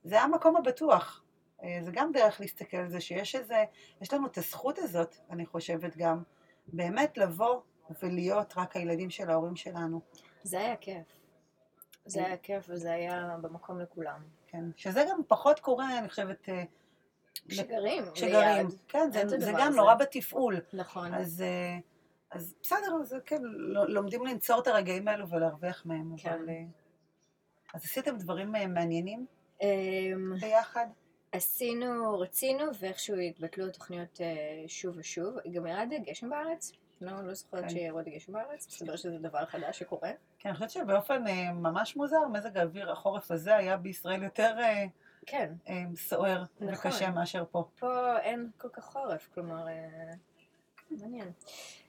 זה 0.04 0.22
המקום 0.22 0.56
הבטוח. 0.56 1.22
אה, 1.62 1.78
זה 1.82 1.90
גם 1.94 2.12
דרך 2.12 2.40
להסתכל 2.40 2.76
על 2.76 2.88
זה, 2.88 3.00
שיש 3.00 3.34
איזה, 3.34 3.64
יש 4.00 4.12
לנו 4.12 4.26
את 4.26 4.38
הזכות 4.38 4.78
הזאת, 4.78 5.16
אני 5.30 5.46
חושבת 5.46 5.96
גם, 5.96 6.22
באמת 6.66 7.18
לבוא 7.18 7.60
ולהיות 8.02 8.54
רק 8.56 8.76
הילדים 8.76 9.10
של 9.10 9.30
ההורים 9.30 9.56
שלנו. 9.56 10.00
זה 10.42 10.58
היה 10.58 10.76
כיף. 10.76 11.06
זה 12.06 12.26
היה 12.26 12.36
כיף 12.36 12.66
וזה 12.68 12.92
היה 12.92 13.36
במקום 13.40 13.80
לכולם. 13.80 14.22
כן. 14.56 14.64
שזה 14.76 15.04
גם 15.10 15.20
פחות 15.28 15.60
קורה, 15.60 15.98
אני 15.98 16.08
חושבת, 16.08 16.48
אה, 16.48 16.64
כשגרים 17.48 18.04
כשגרים. 18.14 18.66
ליד. 18.66 18.78
כן, 18.88 19.10
זה, 19.12 19.38
זה 19.38 19.52
גם. 19.58 19.72
נורא 19.74 19.94
בתפעול. 19.94 20.56
נכון. 20.72 21.14
אז, 21.14 21.42
אה, 21.42 21.78
אז 22.30 22.54
בסדר, 22.62 22.96
אז 23.00 23.16
כן, 23.26 23.42
ל- 23.44 23.92
לומדים 23.92 24.26
לנצור 24.26 24.60
את 24.60 24.66
הרגעים 24.66 25.08
האלו 25.08 25.28
ולהרוויח 25.28 25.86
מהם, 25.86 26.16
כן. 26.16 26.32
אבל... 26.32 26.48
אה, 26.48 26.62
אז 27.74 27.84
עשיתם 27.84 28.16
דברים 28.18 28.52
מעניינים 28.52 29.26
אמ, 29.62 29.66
ביחד? 30.40 30.86
עשינו, 31.32 32.18
רצינו, 32.18 32.64
ואיכשהו 32.80 33.16
התבטלו 33.16 33.66
התוכניות 33.66 34.20
שוב 34.66 34.96
ושוב. 34.98 35.34
גם 35.52 35.66
ירד 35.66 35.88
גשם 36.06 36.30
בארץ. 36.30 36.72
לא, 37.00 37.22
לא 37.26 37.34
זוכרת 37.34 37.62
כן. 37.62 37.68
שירד 37.68 38.08
גשם 38.08 38.32
בארץ, 38.32 38.66
מסתבר 38.66 38.96
שזה 38.96 39.18
דבר 39.18 39.46
חדש 39.46 39.78
שקורה. 39.78 40.10
כן, 40.38 40.48
אני 40.48 40.54
חושבת 40.54 40.70
שבאופן 40.70 41.26
אה, 41.26 41.52
ממש 41.52 41.96
מוזר, 41.96 42.28
מזג 42.32 42.58
האוויר, 42.58 42.92
החורף 42.92 43.30
הזה 43.30 43.56
היה 43.56 43.76
בישראל 43.76 44.22
יותר 44.22 44.56
אה, 44.58 44.84
כן, 45.26 45.52
אה, 45.68 45.84
סוער 45.96 46.44
נכון. 46.60 46.88
וקשה 46.88 47.10
מאשר 47.10 47.44
פה. 47.50 47.68
פה 47.78 48.18
אין 48.18 48.50
כל 48.58 48.68
כך 48.72 48.84
חורף, 48.84 49.28
כלומר, 49.34 49.68
אה, 49.68 50.12
מעניין. 50.90 51.32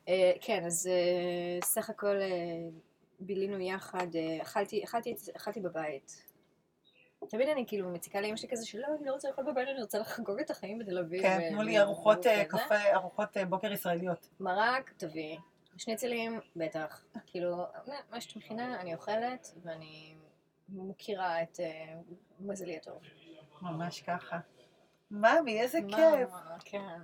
אה, 0.08 0.32
כן, 0.42 0.66
אז 0.66 0.88
אה, 0.88 1.62
סך 1.64 1.90
הכל 1.90 2.22
אה, 2.22 2.70
בילינו 3.20 3.60
יחד, 3.60 4.08
אה, 4.16 4.42
אכלתי, 4.42 4.84
אכלתי, 4.84 5.16
אכלתי 5.36 5.60
בבית. 5.60 6.27
תמיד 7.30 7.50
אני 7.50 7.64
כאילו 7.68 7.90
מציקה 7.90 8.22
לאמא 8.22 8.36
שלי 8.36 8.50
כזה 8.50 8.66
שלא, 8.66 8.88
אני 9.00 9.06
לא 9.06 9.14
רוצה 9.14 9.28
לאכול 9.30 9.44
בבית, 9.44 9.68
אני 9.68 9.82
רוצה 9.82 10.00
לחגוג 10.00 10.40
את 10.40 10.50
החיים 10.50 10.80
בתל 10.80 10.98
אביב. 10.98 11.22
כן, 11.22 11.40
ו- 11.42 11.50
תנו 11.50 11.62
לי 11.64 11.80
ארוחות 11.80 12.28
אה. 12.28 12.46
קפה, 12.46 12.94
ארוחות 12.94 13.38
אה, 13.38 13.46
בוקר 13.46 13.72
ישראליות. 13.72 14.30
מרק, 14.40 14.94
תביאי. 14.98 15.38
שניצלים, 15.78 16.40
בטח. 16.56 17.04
כאילו, 17.26 17.66
מה 18.12 18.22
שאת 18.22 18.36
מכינה, 18.36 18.82
אני 18.82 18.96
אוכלת, 18.96 19.54
ואני 19.64 20.16
מכירה 20.70 21.44
את 21.44 21.60
אה, 21.60 21.94
מזלי 22.40 22.78
הטוב. 22.78 23.02
ממש 23.62 24.02
ככה. 24.02 24.40
ממי, 25.12 25.62
איזה 25.62 25.80
כיף, 25.90 26.30
כן. 26.66 27.00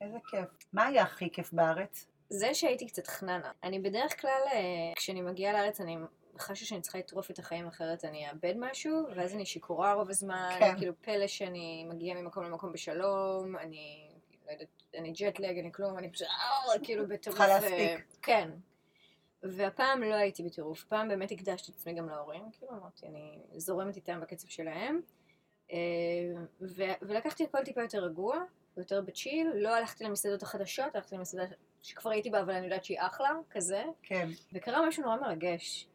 איזה 0.00 0.18
כיף. 0.30 0.48
מה 0.72 0.86
היה 0.86 1.02
הכי 1.02 1.30
כיף 1.30 1.52
בארץ? 1.52 2.06
זה 2.28 2.54
שהייתי 2.54 2.86
קצת 2.86 3.06
חננה. 3.06 3.52
אני 3.64 3.78
בדרך 3.78 4.20
כלל, 4.20 4.42
אה, 4.52 4.58
כשאני 4.96 5.20
מגיעה 5.20 5.52
לארץ, 5.52 5.80
אני 5.80 5.96
חשה 6.40 6.64
שאני 6.64 6.80
צריכה 6.80 6.98
לטרוף 6.98 7.30
את 7.30 7.38
החיים 7.38 7.66
אחרת, 7.66 8.04
אני 8.04 8.28
אאבד 8.30 8.54
משהו, 8.56 9.06
ואז 9.16 9.34
אני 9.34 9.46
שיכורה 9.46 9.92
רוב 9.92 10.10
הזמן, 10.10 10.56
כן. 10.58 10.78
כאילו 10.78 10.92
פלא 11.00 11.26
שאני 11.26 11.84
מגיעה 11.88 12.22
ממקום 12.22 12.44
למקום 12.44 12.72
בשלום, 12.72 13.56
אני, 13.56 14.10
לא 14.46 14.52
יודעת, 14.52 14.68
אני 14.94 15.12
ג'טלג, 15.12 15.58
אני 15.58 15.72
כלום, 15.72 15.98
אני 15.98 16.12
פשוט, 16.12 16.28
אה, 16.28 16.78
כאילו 16.82 17.08
בטירוף. 17.08 17.38
צריכה 17.38 17.46
להספיק. 17.46 17.72
אה, 17.72 17.96
כן. 18.22 18.50
והפעם 19.42 20.02
לא 20.02 20.14
הייתי 20.14 20.42
בטירוף, 20.42 20.84
פעם 20.84 21.08
באמת 21.08 21.30
הקדשתי 21.32 21.72
את 21.72 21.76
עצמי 21.76 21.94
גם 21.94 22.08
להורים, 22.08 22.42
כאילו 22.52 22.72
אמרתי, 22.72 23.06
אני 23.06 23.38
זורמת 23.56 23.96
איתם 23.96 24.20
בקצב 24.20 24.48
שלהם, 24.48 25.00
אה, 25.72 25.76
ו- 26.60 26.98
ולקחתי 27.02 27.44
הכל 27.44 27.64
טיפה 27.64 27.82
יותר 27.82 28.04
רגוע, 28.04 28.36
יותר 28.76 29.00
בצ'יל, 29.00 29.48
לא 29.54 29.74
הלכתי 29.74 30.04
למסעדות 30.04 30.42
החדשות, 30.42 30.94
הלכתי 30.94 31.14
למסעדה 31.14 31.44
שכבר 31.82 32.10
הייתי 32.10 32.30
בה, 32.30 32.40
אבל 32.40 32.52
אני 32.54 32.64
יודעת 32.64 32.84
שהיא 32.84 32.98
אחלה, 33.00 33.30
כזה, 33.50 33.84
כן, 34.02 34.28
וקרה 34.52 34.88
משהו 34.88 35.02
נורא 35.02 35.16
מרגש. 35.16 35.89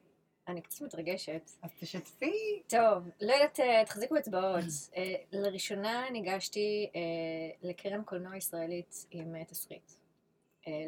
אני 0.47 0.62
קצת 0.62 0.81
מתרגשת. 0.81 1.49
אז 1.62 1.69
תשתפי. 1.79 2.62
טוב, 2.67 3.10
לא 3.21 3.34
יודעת, 3.34 3.60
אה, 3.60 3.86
תחזיקו 3.86 4.17
אצבעות. 4.17 4.63
אה, 4.95 5.15
לראשונה 5.31 6.10
ניגשתי 6.12 6.89
אה, 6.95 7.69
לקרן 7.69 8.03
קולנוע 8.03 8.38
ישראלית 8.38 9.05
עם 9.12 9.43
תסריט 9.43 9.91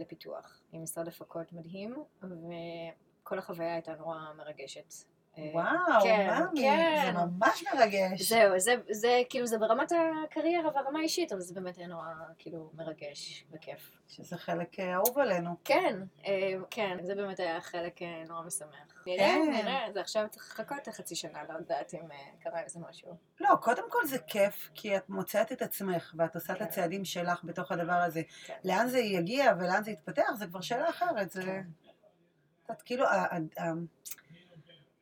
לפיתוח, 0.02 0.62
עם 0.72 0.84
משרד 0.84 1.08
הפקות 1.08 1.54
מדהים, 1.54 1.96
וכל 2.22 3.40
החוויה 3.40 3.74
הייתה 3.74 3.96
נורא 3.96 4.18
מרגשת. 4.38 4.94
וואו, 5.54 6.04
כן, 6.04 6.30
ממי, 6.52 6.62
כן. 6.62 7.02
זה 7.06 7.12
ממש 7.12 7.64
מרגש. 7.74 8.22
זהו, 8.22 8.60
זה, 8.60 8.76
זה 8.90 9.22
כאילו, 9.30 9.48
זה 9.48 9.58
ברמת 9.58 9.92
הקריירה 10.26 10.70
והרמה 10.76 11.00
האישית, 11.00 11.32
אבל 11.32 11.42
זה 11.42 11.54
באמת 11.54 11.78
היה 11.78 11.88
נורא, 11.88 12.08
כאילו, 12.38 12.72
מרגש 12.74 13.46
וכיף. 13.52 13.92
שזה 14.08 14.38
חלק 14.38 14.80
אה, 14.80 14.94
אהוב 14.94 15.20
עלינו. 15.20 15.56
כן, 15.64 16.00
אה, 16.26 16.54
כן, 16.70 16.98
זה 17.04 17.16
באמת 17.16 17.40
היה 17.40 17.62
חלק 17.62 18.02
אה, 18.02 18.24
נורא 18.28 18.42
משמח. 18.42 19.04
נראה, 19.08 19.36
כן. 19.46 19.52
נראה, 19.52 19.88
זה 19.94 20.02
עכשיו 20.02 20.26
צריך 20.30 20.60
לחכות 20.60 20.88
חצי 20.88 21.16
שנה, 21.16 21.44
לא 21.50 21.54
יודעת 21.54 21.94
אם 21.94 22.12
אה, 22.12 22.18
קרה 22.40 22.62
איזה 22.62 22.80
משהו. 22.90 23.16
לא, 23.40 23.56
קודם 23.62 23.84
כל 23.90 24.06
זה 24.06 24.18
כיף, 24.20 24.70
כי 24.74 24.98
את 24.98 25.10
מוצאת 25.10 25.52
את 25.52 25.62
עצמך, 25.62 26.14
ואת 26.18 26.36
עושה 26.36 26.54
את 26.54 26.58
כן. 26.58 26.64
הצעדים 26.64 27.06
שלך 27.06 27.44
בתוך 27.44 27.72
הדבר 27.72 27.94
הזה. 27.94 28.22
כן. 28.46 28.54
לאן 28.64 28.88
זה 28.88 29.00
יגיע 29.00 29.54
ולאן 29.60 29.84
זה 29.84 29.92
יתפתח, 29.92 30.34
זה 30.36 30.48
כבר 30.48 30.62
שאלה 30.62 30.90
אחרת. 30.90 31.32
זה... 31.32 31.44
כן. 31.44 31.64
את 32.72 32.82
כאילו, 32.82 33.06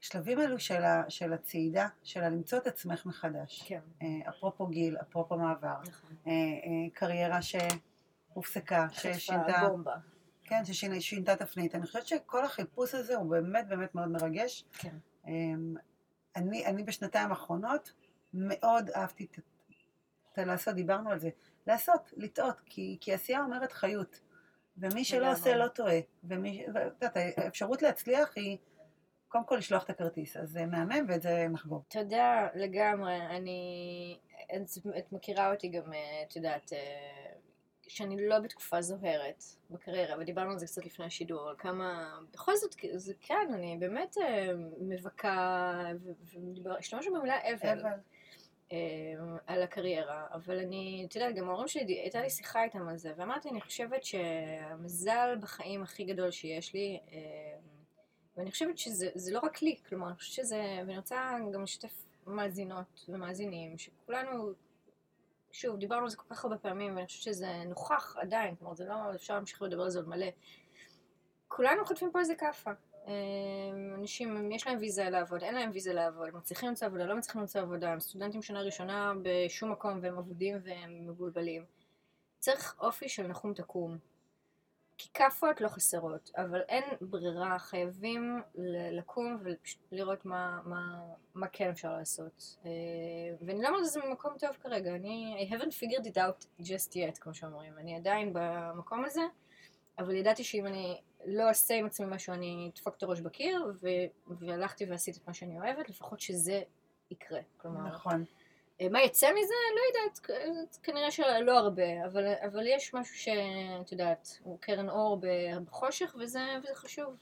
השלבים 0.05 0.39
האלו 0.39 0.59
של, 0.59 0.83
ה, 0.83 1.03
של 1.09 1.33
הצעידה, 1.33 1.87
של 2.03 2.23
הלמצוא 2.23 2.57
את 2.57 2.67
עצמך 2.67 3.05
מחדש. 3.05 3.63
כן, 3.67 3.79
אה, 4.01 4.29
אפרופו 4.29 4.67
גיל, 4.67 4.97
אפרופו 5.01 5.37
מעבר, 5.37 5.75
נכון. 5.87 6.15
אה, 6.27 6.31
אה, 6.31 6.89
קריירה 6.93 7.39
שהופסקה, 7.41 8.87
ששינתה, 8.91 9.67
בומבה. 9.69 9.95
כן, 10.43 10.65
ששינתה 10.65 11.35
תפנית. 11.35 11.75
אני 11.75 11.85
חושבת 11.85 12.07
שכל 12.07 12.45
החיפוש 12.45 12.95
הזה 12.95 13.15
הוא 13.15 13.31
באמת 13.31 13.67
באמת 13.67 13.95
מאוד 13.95 14.07
מרגש. 14.07 14.65
כן. 14.71 14.95
אמ, 15.27 15.75
אני, 16.35 16.65
אני 16.65 16.83
בשנתיים 16.83 17.29
האחרונות 17.29 17.93
מאוד 18.33 18.89
אהבתי 18.89 19.25
את, 19.31 19.39
את 20.33 20.37
לעשות, 20.37 20.75
דיברנו 20.75 21.09
על 21.09 21.19
זה, 21.19 21.29
לעשות, 21.67 22.13
לטעות, 22.17 22.61
כי, 22.65 22.97
כי 23.01 23.13
עשייה 23.13 23.41
אומרת 23.41 23.71
חיות. 23.71 24.19
ומי 24.77 25.03
שלא. 25.03 25.31
עושה 25.31 25.55
לא 25.55 25.67
טועה. 25.67 25.99
ומי, 26.23 26.65
ואת 26.73 26.93
יודעת, 27.01 27.17
האפשרות 27.37 27.81
להצליח 27.81 28.33
היא 28.35 28.57
קודם 29.35 29.45
כל 29.45 29.55
לשלוח 29.55 29.83
את 29.83 29.89
הכרטיס. 29.89 30.37
אז 30.37 30.49
זה 30.49 30.65
מהמם 30.65 31.05
ואת 31.09 31.21
זה 31.21 31.47
נחגוג. 31.49 31.83
תודה 31.87 32.47
לגמרי, 32.55 33.17
אני... 33.21 34.17
את, 34.55 34.61
את 34.97 35.11
מכירה 35.11 35.51
אותי 35.51 35.67
גם, 35.67 35.93
אה, 35.93 36.23
את 36.27 36.35
יודעת, 36.35 36.73
אה, 36.73 37.31
שאני 37.87 38.27
לא 38.27 38.39
בתקופה 38.39 38.81
זוהרת 38.81 39.43
בקריירה, 39.69 40.15
ודיברנו 40.19 40.51
על 40.51 40.59
זה 40.59 40.65
קצת 40.65 40.85
לפני 40.85 41.05
השידור, 41.05 41.49
על 41.49 41.55
כמה, 41.57 42.17
בכל 42.33 42.55
זאת, 42.55 42.75
זה 42.93 43.13
כן, 43.21 43.47
אני 43.53 43.77
באמת 43.79 44.17
אה, 44.17 44.51
מבכה, 44.79 45.83
והשתמשנו 46.63 47.13
במילה 47.13 47.37
אבל. 47.53 47.79
אבל. 47.79 47.97
על 49.47 49.63
הקריירה, 49.63 50.25
אבל 50.33 50.59
אני, 50.59 51.05
את 51.09 51.15
יודעת, 51.15 51.35
גם 51.35 51.49
ההורים 51.49 51.67
שלי, 51.67 51.99
הייתה 51.99 52.21
לי 52.21 52.29
שיחה 52.29 52.63
איתם 52.63 52.87
על 52.87 52.97
זה, 52.97 53.13
ואמרתי, 53.17 53.49
אני 53.49 53.61
חושבת 53.61 54.03
שהמזל 54.03 55.35
בחיים 55.41 55.83
הכי 55.83 56.03
גדול 56.03 56.31
שיש 56.31 56.73
לי, 56.73 56.99
ואני 58.37 58.51
חושבת 58.51 58.77
שזה 58.77 59.09
זה 59.15 59.33
לא 59.33 59.39
רק 59.39 59.61
לי, 59.61 59.75
כלומר, 59.89 60.07
אני 60.07 60.15
חושבת 60.15 60.33
שזה, 60.33 60.61
ואני 60.79 60.97
רוצה 60.97 61.37
גם 61.53 61.63
לשתף 61.63 62.05
מאזינות 62.27 63.05
ומאזינים, 63.09 63.77
שכולנו, 63.77 64.51
שוב, 65.51 65.77
דיברנו 65.77 66.03
על 66.03 66.09
זה 66.09 66.17
כל 66.17 66.35
כך 66.35 66.43
הרבה 66.43 66.57
פעמים, 66.57 66.95
ואני 66.95 67.05
חושבת 67.05 67.23
שזה 67.23 67.63
נוכח 67.65 68.15
עדיין, 68.17 68.55
כלומר, 68.55 68.75
זה 68.75 68.85
לא, 68.85 69.15
אפשר 69.15 69.33
להמשיך 69.33 69.61
לדבר 69.61 69.83
על 69.83 69.89
זה 69.89 69.99
עוד 69.99 70.09
מלא. 70.09 70.27
כולנו 71.47 71.85
חוטפים 71.85 72.11
פה 72.11 72.19
איזה 72.19 72.35
כאפה. 72.35 72.71
אמ, 73.07 73.93
אנשים, 73.99 74.51
יש 74.51 74.67
להם 74.67 74.77
ויזה 74.79 75.09
לעבוד, 75.09 75.43
אין 75.43 75.55
להם 75.55 75.69
ויזה 75.73 75.93
לעבוד, 75.93 76.27
הם 76.27 76.37
מצליחים 76.37 76.69
למצוא 76.69 76.87
עבודה, 76.87 77.05
לא 77.05 77.15
מצליחים 77.15 77.41
למצוא 77.41 77.61
עבודה, 77.61 77.91
הם 77.91 77.99
סטודנטים 77.99 78.41
שנה 78.41 78.61
ראשונה 78.61 79.13
בשום 79.21 79.71
מקום 79.71 79.99
והם 80.01 80.17
אבודים 80.17 80.57
והם 80.63 81.07
מבולבלים. 81.07 81.65
צריך 82.39 82.75
אופי 82.79 83.09
של 83.09 83.27
נחום 83.27 83.53
תקום. 83.53 83.97
כי 84.97 85.09
כאפות 85.13 85.61
לא 85.61 85.67
חסרות, 85.67 86.31
אבל 86.37 86.61
אין 86.61 86.83
ברירה, 87.01 87.59
חייבים 87.59 88.41
לקום 88.91 89.37
ולראות 89.91 90.25
מה, 90.25 90.59
מה, 90.65 90.99
מה 91.35 91.47
כן 91.47 91.69
אפשר 91.69 91.93
לעשות. 91.93 92.57
אה, 92.65 92.71
ואני 93.41 93.61
לא 93.61 93.67
אומרת 93.67 93.85
שזה 93.85 93.99
ממקום 94.05 94.33
טוב 94.39 94.49
כרגע, 94.61 94.95
אני 94.95 95.47
I 95.49 95.53
haven't 95.53 95.73
figured 95.73 96.05
it 96.05 96.17
out 96.17 96.61
just 96.61 96.93
yet, 96.93 97.19
כמו 97.19 97.33
שאומרים. 97.33 97.77
אני 97.77 97.95
עדיין 97.95 98.33
במקום 98.33 99.05
הזה, 99.05 99.21
אבל 99.99 100.15
ידעתי 100.15 100.43
שאם 100.43 100.65
אני 100.67 101.01
לא 101.25 101.47
אעשה 101.47 101.73
עם 101.73 101.85
עצמי 101.85 102.05
משהו, 102.09 102.33
אני 102.33 102.71
אדפוק 102.73 102.95
את 102.97 103.03
הראש 103.03 103.21
בקיר, 103.21 103.73
ו- 103.81 104.33
והלכתי 104.39 104.85
ועשיתי 104.85 105.19
את 105.19 105.27
מה 105.27 105.33
שאני 105.33 105.59
אוהבת, 105.59 105.89
לפחות 105.89 106.19
שזה 106.19 106.61
יקרה. 107.11 107.41
כלומר, 107.57 107.87
נכון. 107.87 108.25
אה, 108.81 108.89
מה 108.89 109.01
יצא 109.01 109.27
מזה? 109.27 109.53
לא 109.75 109.99
יודעת, 109.99 110.19
כנראה 110.83 111.11
שלא 111.11 111.57
הרבה, 111.57 112.05
אבל, 112.05 112.33
אבל 112.45 112.67
יש 112.67 112.93
משהו 112.93 113.15
שאת 113.15 113.91
יודעת, 113.91 114.39
הוא 114.43 114.57
קרן 114.59 114.89
אור 114.89 115.21
בחושך, 115.65 116.15
וזה, 116.19 116.39
וזה 116.63 116.75
חשוב. 116.75 117.15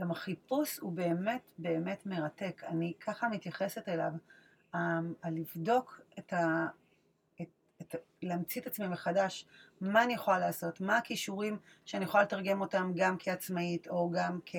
גם 0.00 0.10
החיפוש 0.10 0.78
הוא 0.78 0.92
באמת 0.92 1.50
באמת 1.58 2.06
מרתק. 2.06 2.62
אני 2.64 2.92
ככה 3.00 3.28
מתייחסת 3.28 3.88
אליו, 3.88 4.10
על 5.22 5.34
לבדוק 5.34 6.00
את 6.18 6.32
ה... 6.32 6.66
את, 7.82 7.94
להמציא 8.22 8.60
את 8.60 8.66
עצמי 8.66 8.88
מחדש, 8.88 9.46
מה 9.80 10.02
אני 10.04 10.14
יכולה 10.14 10.38
לעשות, 10.38 10.80
מה 10.80 10.96
הכישורים 10.96 11.58
שאני 11.84 12.04
יכולה 12.04 12.22
לתרגם 12.22 12.60
אותם 12.60 12.92
גם 12.96 13.16
כעצמאית, 13.18 13.88
או 13.88 14.10
גם 14.10 14.38
כ, 14.46 14.56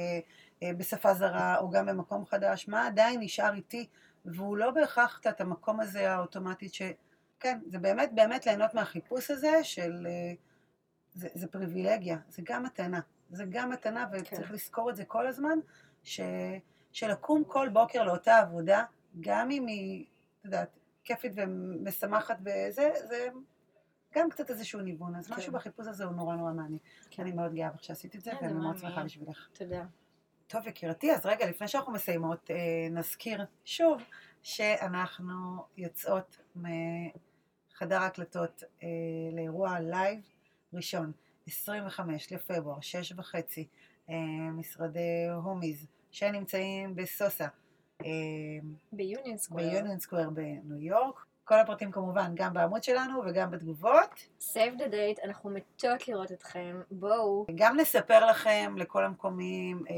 אה, 0.64 0.74
בשפה 0.78 1.14
זרה, 1.14 1.58
או 1.58 1.70
גם 1.70 1.86
במקום 1.86 2.26
חדש, 2.26 2.68
מה 2.68 2.88
עדיין 2.88 3.20
נשאר 3.20 3.54
איתי, 3.54 3.88
והוא 4.26 4.58
לא 4.58 4.72
בהכרח 4.72 5.22
את 5.30 5.42
המקום 5.42 5.80
הזה 5.80 6.12
האוטומטית 6.12 6.74
ש... 6.74 6.82
כן, 7.40 7.60
זה 7.66 7.80
באמת 7.80 8.12
באמת 8.16 8.46
ליהנות 8.46 8.74
מהחיפוש 8.74 9.32
הזה 9.32 9.64
של... 9.64 10.08
אה, 10.08 10.34
זה, 11.14 11.28
זה 11.34 11.48
פריבילגיה, 11.48 12.18
זה 12.30 12.42
גם 12.46 12.64
מתנה, 12.64 13.00
זה 13.30 13.46
גם 13.50 13.70
מתנה, 13.70 14.06
וצריך 14.12 14.48
כן. 14.48 14.54
לזכור 14.54 14.90
את 14.90 14.96
זה 14.96 15.06
כל 15.06 15.28
הזמן, 15.28 15.60
ש, 16.04 16.22
שלקום 16.92 17.44
כל 17.44 17.70
בוקר 17.70 18.04
לאותה 18.04 18.40
עבודה, 18.40 18.84
גם 19.22 19.52
אם 19.52 19.68
היא, 19.68 20.06
את 20.40 20.46
יודעת, 20.46 20.70
כיפית 21.04 21.32
ומשמחת 21.36 22.38
וזה, 22.42 22.92
זה 23.08 23.28
גם 24.16 24.30
קצת 24.30 24.50
איזשהו 24.50 24.82
ניוון. 24.82 25.16
אז 25.16 25.28
כן. 25.28 25.34
משהו 25.34 25.54
בחיפוש 25.54 25.88
הזה 25.88 26.06
הוא 26.06 26.14
נורא 26.14 26.36
נורא 26.36 26.52
מעניין. 26.52 26.80
כן. 27.10 27.24
אני 27.24 27.32
מאוד 27.32 27.54
גאה 27.54 27.70
בך 27.70 27.84
שעשית 27.84 28.16
את 28.16 28.22
זה, 28.22 28.32
ואני 28.42 28.54
מאוד 28.54 28.78
שמחה 28.78 29.04
בשבילך. 29.04 29.48
תודה. 29.54 29.86
טוב, 30.52 30.68
יקירתי, 30.68 31.12
אז 31.12 31.26
רגע, 31.26 31.50
לפני 31.50 31.68
שאנחנו 31.68 31.94
מסיימות, 31.94 32.52
אה, 32.52 32.90
נזכיר 32.92 33.46
שוב 33.66 34.02
שאנחנו 34.44 35.64
יוצאות 35.78 36.38
מחדר 36.56 37.98
ההקלטות 37.98 38.64
אה, 38.84 38.88
לאירוע 39.36 39.80
לייב 39.80 40.20
ראשון, 40.74 41.12
25 41.48 42.32
לפברואר, 42.32 42.82
6 42.82 43.14
וחצי, 43.18 43.68
אה, 44.10 44.16
משרדי 44.54 45.28
הומיז, 45.44 45.88
שנמצאים 46.12 46.96
בסוסה. 46.96 47.48
ביוניון 48.92 49.38
סקוויר. 49.38 49.70
ביוניון 49.72 50.00
סקוויר 50.00 50.30
בניו 50.30 50.78
יורק. 50.82 51.26
כל 51.52 51.60
הפרטים 51.60 51.92
כמובן 51.92 52.32
גם 52.36 52.54
בעמוד 52.54 52.84
שלנו 52.84 53.22
וגם 53.26 53.52
בתגובות. 53.52 54.28
Save 54.42 54.78
the 54.78 54.92
date, 54.92 55.26
אנחנו 55.26 55.50
מתות 55.50 56.08
לראות 56.08 56.32
אתכם, 56.32 56.82
בואו. 56.92 57.46
גם 57.56 57.80
נספר 57.80 58.26
לכם, 58.26 58.76
לכל 58.78 59.06
המקומים, 59.06 59.84
אה, 59.90 59.96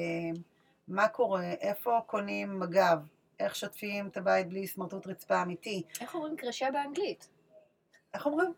מה 0.88 1.08
קורה, 1.08 1.52
איפה 1.52 2.00
קונים 2.06 2.60
מג"ב, 2.60 2.98
איך 3.40 3.56
שוטפים 3.56 4.08
את 4.08 4.18
הבית 4.18 4.48
בלי 4.50 4.68
סמרטוט 4.68 5.08
רצפה 5.08 5.42
אמיתי. 5.42 5.84
איך 6.02 6.16
אומרים 6.16 6.36
קרשה 6.36 6.72
באנגלית? 6.72 7.30
איך 8.14 8.26
אומרים? 8.26 8.54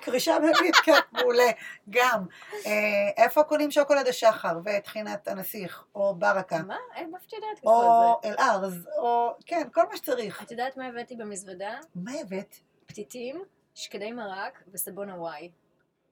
קרישה 0.00 0.38
באנגלית, 0.38 0.76
כן, 0.84 1.00
מעולה, 1.12 1.50
גם. 1.90 2.26
אה, 2.66 3.24
איפה 3.24 3.42
קונים 3.42 3.70
שוקולד 3.70 4.08
השחר 4.08 4.58
וטחינת 4.64 5.28
הנסיך, 5.28 5.84
או 5.94 6.14
ברקה. 6.14 6.62
מה? 6.62 6.76
אין 6.94 7.14
אף 7.16 7.32
יודעת 7.32 7.64
או 7.64 8.20
אל-ארז, 8.24 8.88
או 8.98 9.34
כן, 9.46 9.68
כל 9.72 9.82
מה 9.90 9.96
שצריך. 9.96 10.42
את 10.42 10.50
יודעת 10.50 10.76
מה 10.76 10.86
הבאתי 10.86 11.16
במזוודה? 11.16 11.78
מה 11.94 12.12
הבאת? 12.20 12.56
פתיתים, 12.86 13.42
שקדי 13.74 14.12
מרק 14.12 14.62
וסבון 14.72 15.10
הוואי. 15.10 15.50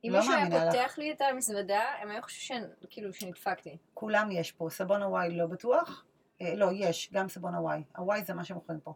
אם 0.05 0.11
לא 0.13 0.19
מישהו 0.19 0.35
היה 0.35 0.47
פותח 0.51 0.99
לי 0.99 1.13
את 1.13 1.21
המזוודה, 1.21 1.83
הם 2.01 2.11
היו 2.11 2.23
חושבים 2.23 2.63
כאילו 2.91 3.13
שנדפקתי. 3.13 3.77
כולם 3.95 4.31
יש 4.31 4.53
פה, 4.53 4.69
סבון 4.71 5.03
הוואי 5.03 5.37
לא 5.37 5.47
בטוח. 5.47 6.05
אה, 6.43 6.55
לא, 6.55 6.69
יש, 6.73 7.13
גם 7.13 7.29
סבון 7.29 7.55
הוואי. 7.55 7.83
הוואי 7.97 8.25
זה 8.25 8.35
מה 8.35 8.45
שמוכרים 8.45 8.81
פה. 8.81 8.95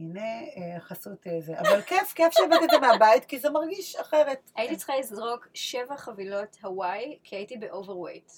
הנה 0.00 0.40
אה, 0.56 0.80
חסות 0.80 1.26
אה, 1.26 1.40
זה. 1.40 1.60
אבל 1.60 1.82
כיף, 1.82 2.12
כיף 2.12 2.32
שהבאת 2.32 2.62
את 2.64 2.70
זה 2.70 2.78
מהבית, 2.78 3.24
כי 3.24 3.38
זה 3.38 3.50
מרגיש 3.50 3.96
אחרת. 3.96 4.50
הייתי 4.56 4.76
צריכה 4.76 4.96
לזרוק 4.98 5.48
שבע 5.54 5.96
חבילות 5.96 6.56
הוואי, 6.62 7.18
כי 7.22 7.36
הייתי 7.36 7.56
ב 7.56 7.62
overweight. 7.62 8.32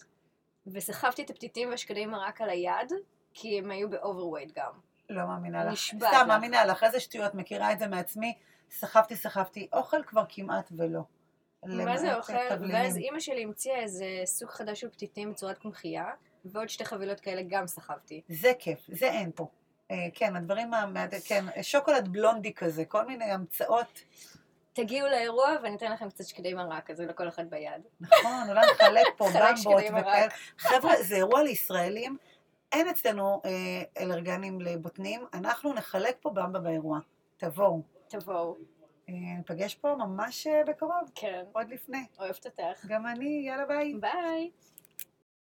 וסחבתי 0.66 1.22
את 1.22 1.30
הפתיתים 1.30 1.70
והשקדים 1.70 2.10
מרק 2.10 2.40
על 2.40 2.50
היד, 2.50 2.92
כי 3.34 3.58
הם 3.58 3.70
היו 3.70 3.90
ב 3.90 3.96
overweight 3.96 4.52
גם. 4.58 4.72
לא 5.10 5.26
מאמינה 5.26 5.64
לך. 5.64 5.72
נשבעת. 5.72 6.14
סתם, 6.14 6.28
מאמינה 6.28 6.64
לך, 6.64 6.84
איזה 6.84 7.00
שטויות, 7.00 7.34
מכירה 7.34 7.72
את 7.72 7.78
זה 7.78 7.86
מעצמי. 7.86 8.34
סחבתי, 8.70 9.16
סחבתי, 9.16 9.68
אוכל 9.72 10.02
כבר 10.06 10.24
כמעט 10.28 10.72
ולא. 10.76 11.00
מה 11.64 11.98
זה 11.98 12.16
אוכל? 12.16 12.32
ואז 12.72 12.96
אימא 12.96 13.20
שלי 13.20 13.42
המציאה 13.42 13.78
איזה 13.78 14.06
סוג 14.24 14.50
חדש 14.50 14.80
של 14.80 14.88
פתיתים 14.88 15.30
בצורת 15.30 15.58
קמחייה, 15.58 16.04
ועוד 16.44 16.68
שתי 16.68 16.84
חבילות 16.84 17.20
כאלה 17.20 17.42
גם 17.48 17.66
סחבתי. 17.66 18.22
זה 18.28 18.52
כיף, 18.58 18.86
זה 18.88 19.06
אין 19.06 19.30
פה. 19.34 19.46
אה, 19.92 20.06
כן, 20.14 20.36
הדברים, 20.36 20.70
כן, 21.24 21.44
שוקולד 21.62 22.08
בלונדי 22.08 22.54
כזה, 22.54 22.84
כל 22.84 23.06
מיני 23.06 23.24
המצאות. 23.24 24.04
תגיעו 24.72 25.08
לאירוע 25.08 25.56
ואני 25.62 25.76
אתן 25.76 25.92
לכם 25.92 26.10
קצת 26.10 26.24
שקדי 26.24 26.54
מרק, 26.54 26.86
כזה 26.86 27.06
לכל 27.06 27.28
אחד 27.28 27.50
ביד. 27.50 27.82
נכון, 28.00 28.48
אולי 28.48 28.66
נחלק 28.72 29.06
פה 29.16 29.28
במבות 29.34 29.82
וכאלה. 29.82 30.28
חבר'ה, 30.58 31.02
זה 31.02 31.14
אירוע 31.14 31.42
לישראלים, 31.42 32.16
אין 32.72 32.88
אצלנו 32.88 33.40
אה, 33.44 33.50
אלרגנים 33.98 34.60
לבוטנים, 34.60 35.26
אנחנו 35.34 35.72
נחלק 35.72 36.16
פה 36.20 36.30
במבה 36.30 36.58
באירוע. 36.58 36.98
תבואו. 37.36 37.82
תבואו. 38.08 38.56
אה, 39.08 39.14
ניפגש 39.36 39.74
פה 39.74 39.94
ממש 39.98 40.46
בקרוב. 40.66 41.10
כן. 41.14 41.42
עוד 41.52 41.68
לפני. 41.70 42.06
אוהבת 42.18 42.46
אותך. 42.46 42.86
גם 42.86 43.06
אני, 43.06 43.42
יאללה 43.46 43.66
ביי. 43.66 43.94
ביי. 43.94 44.50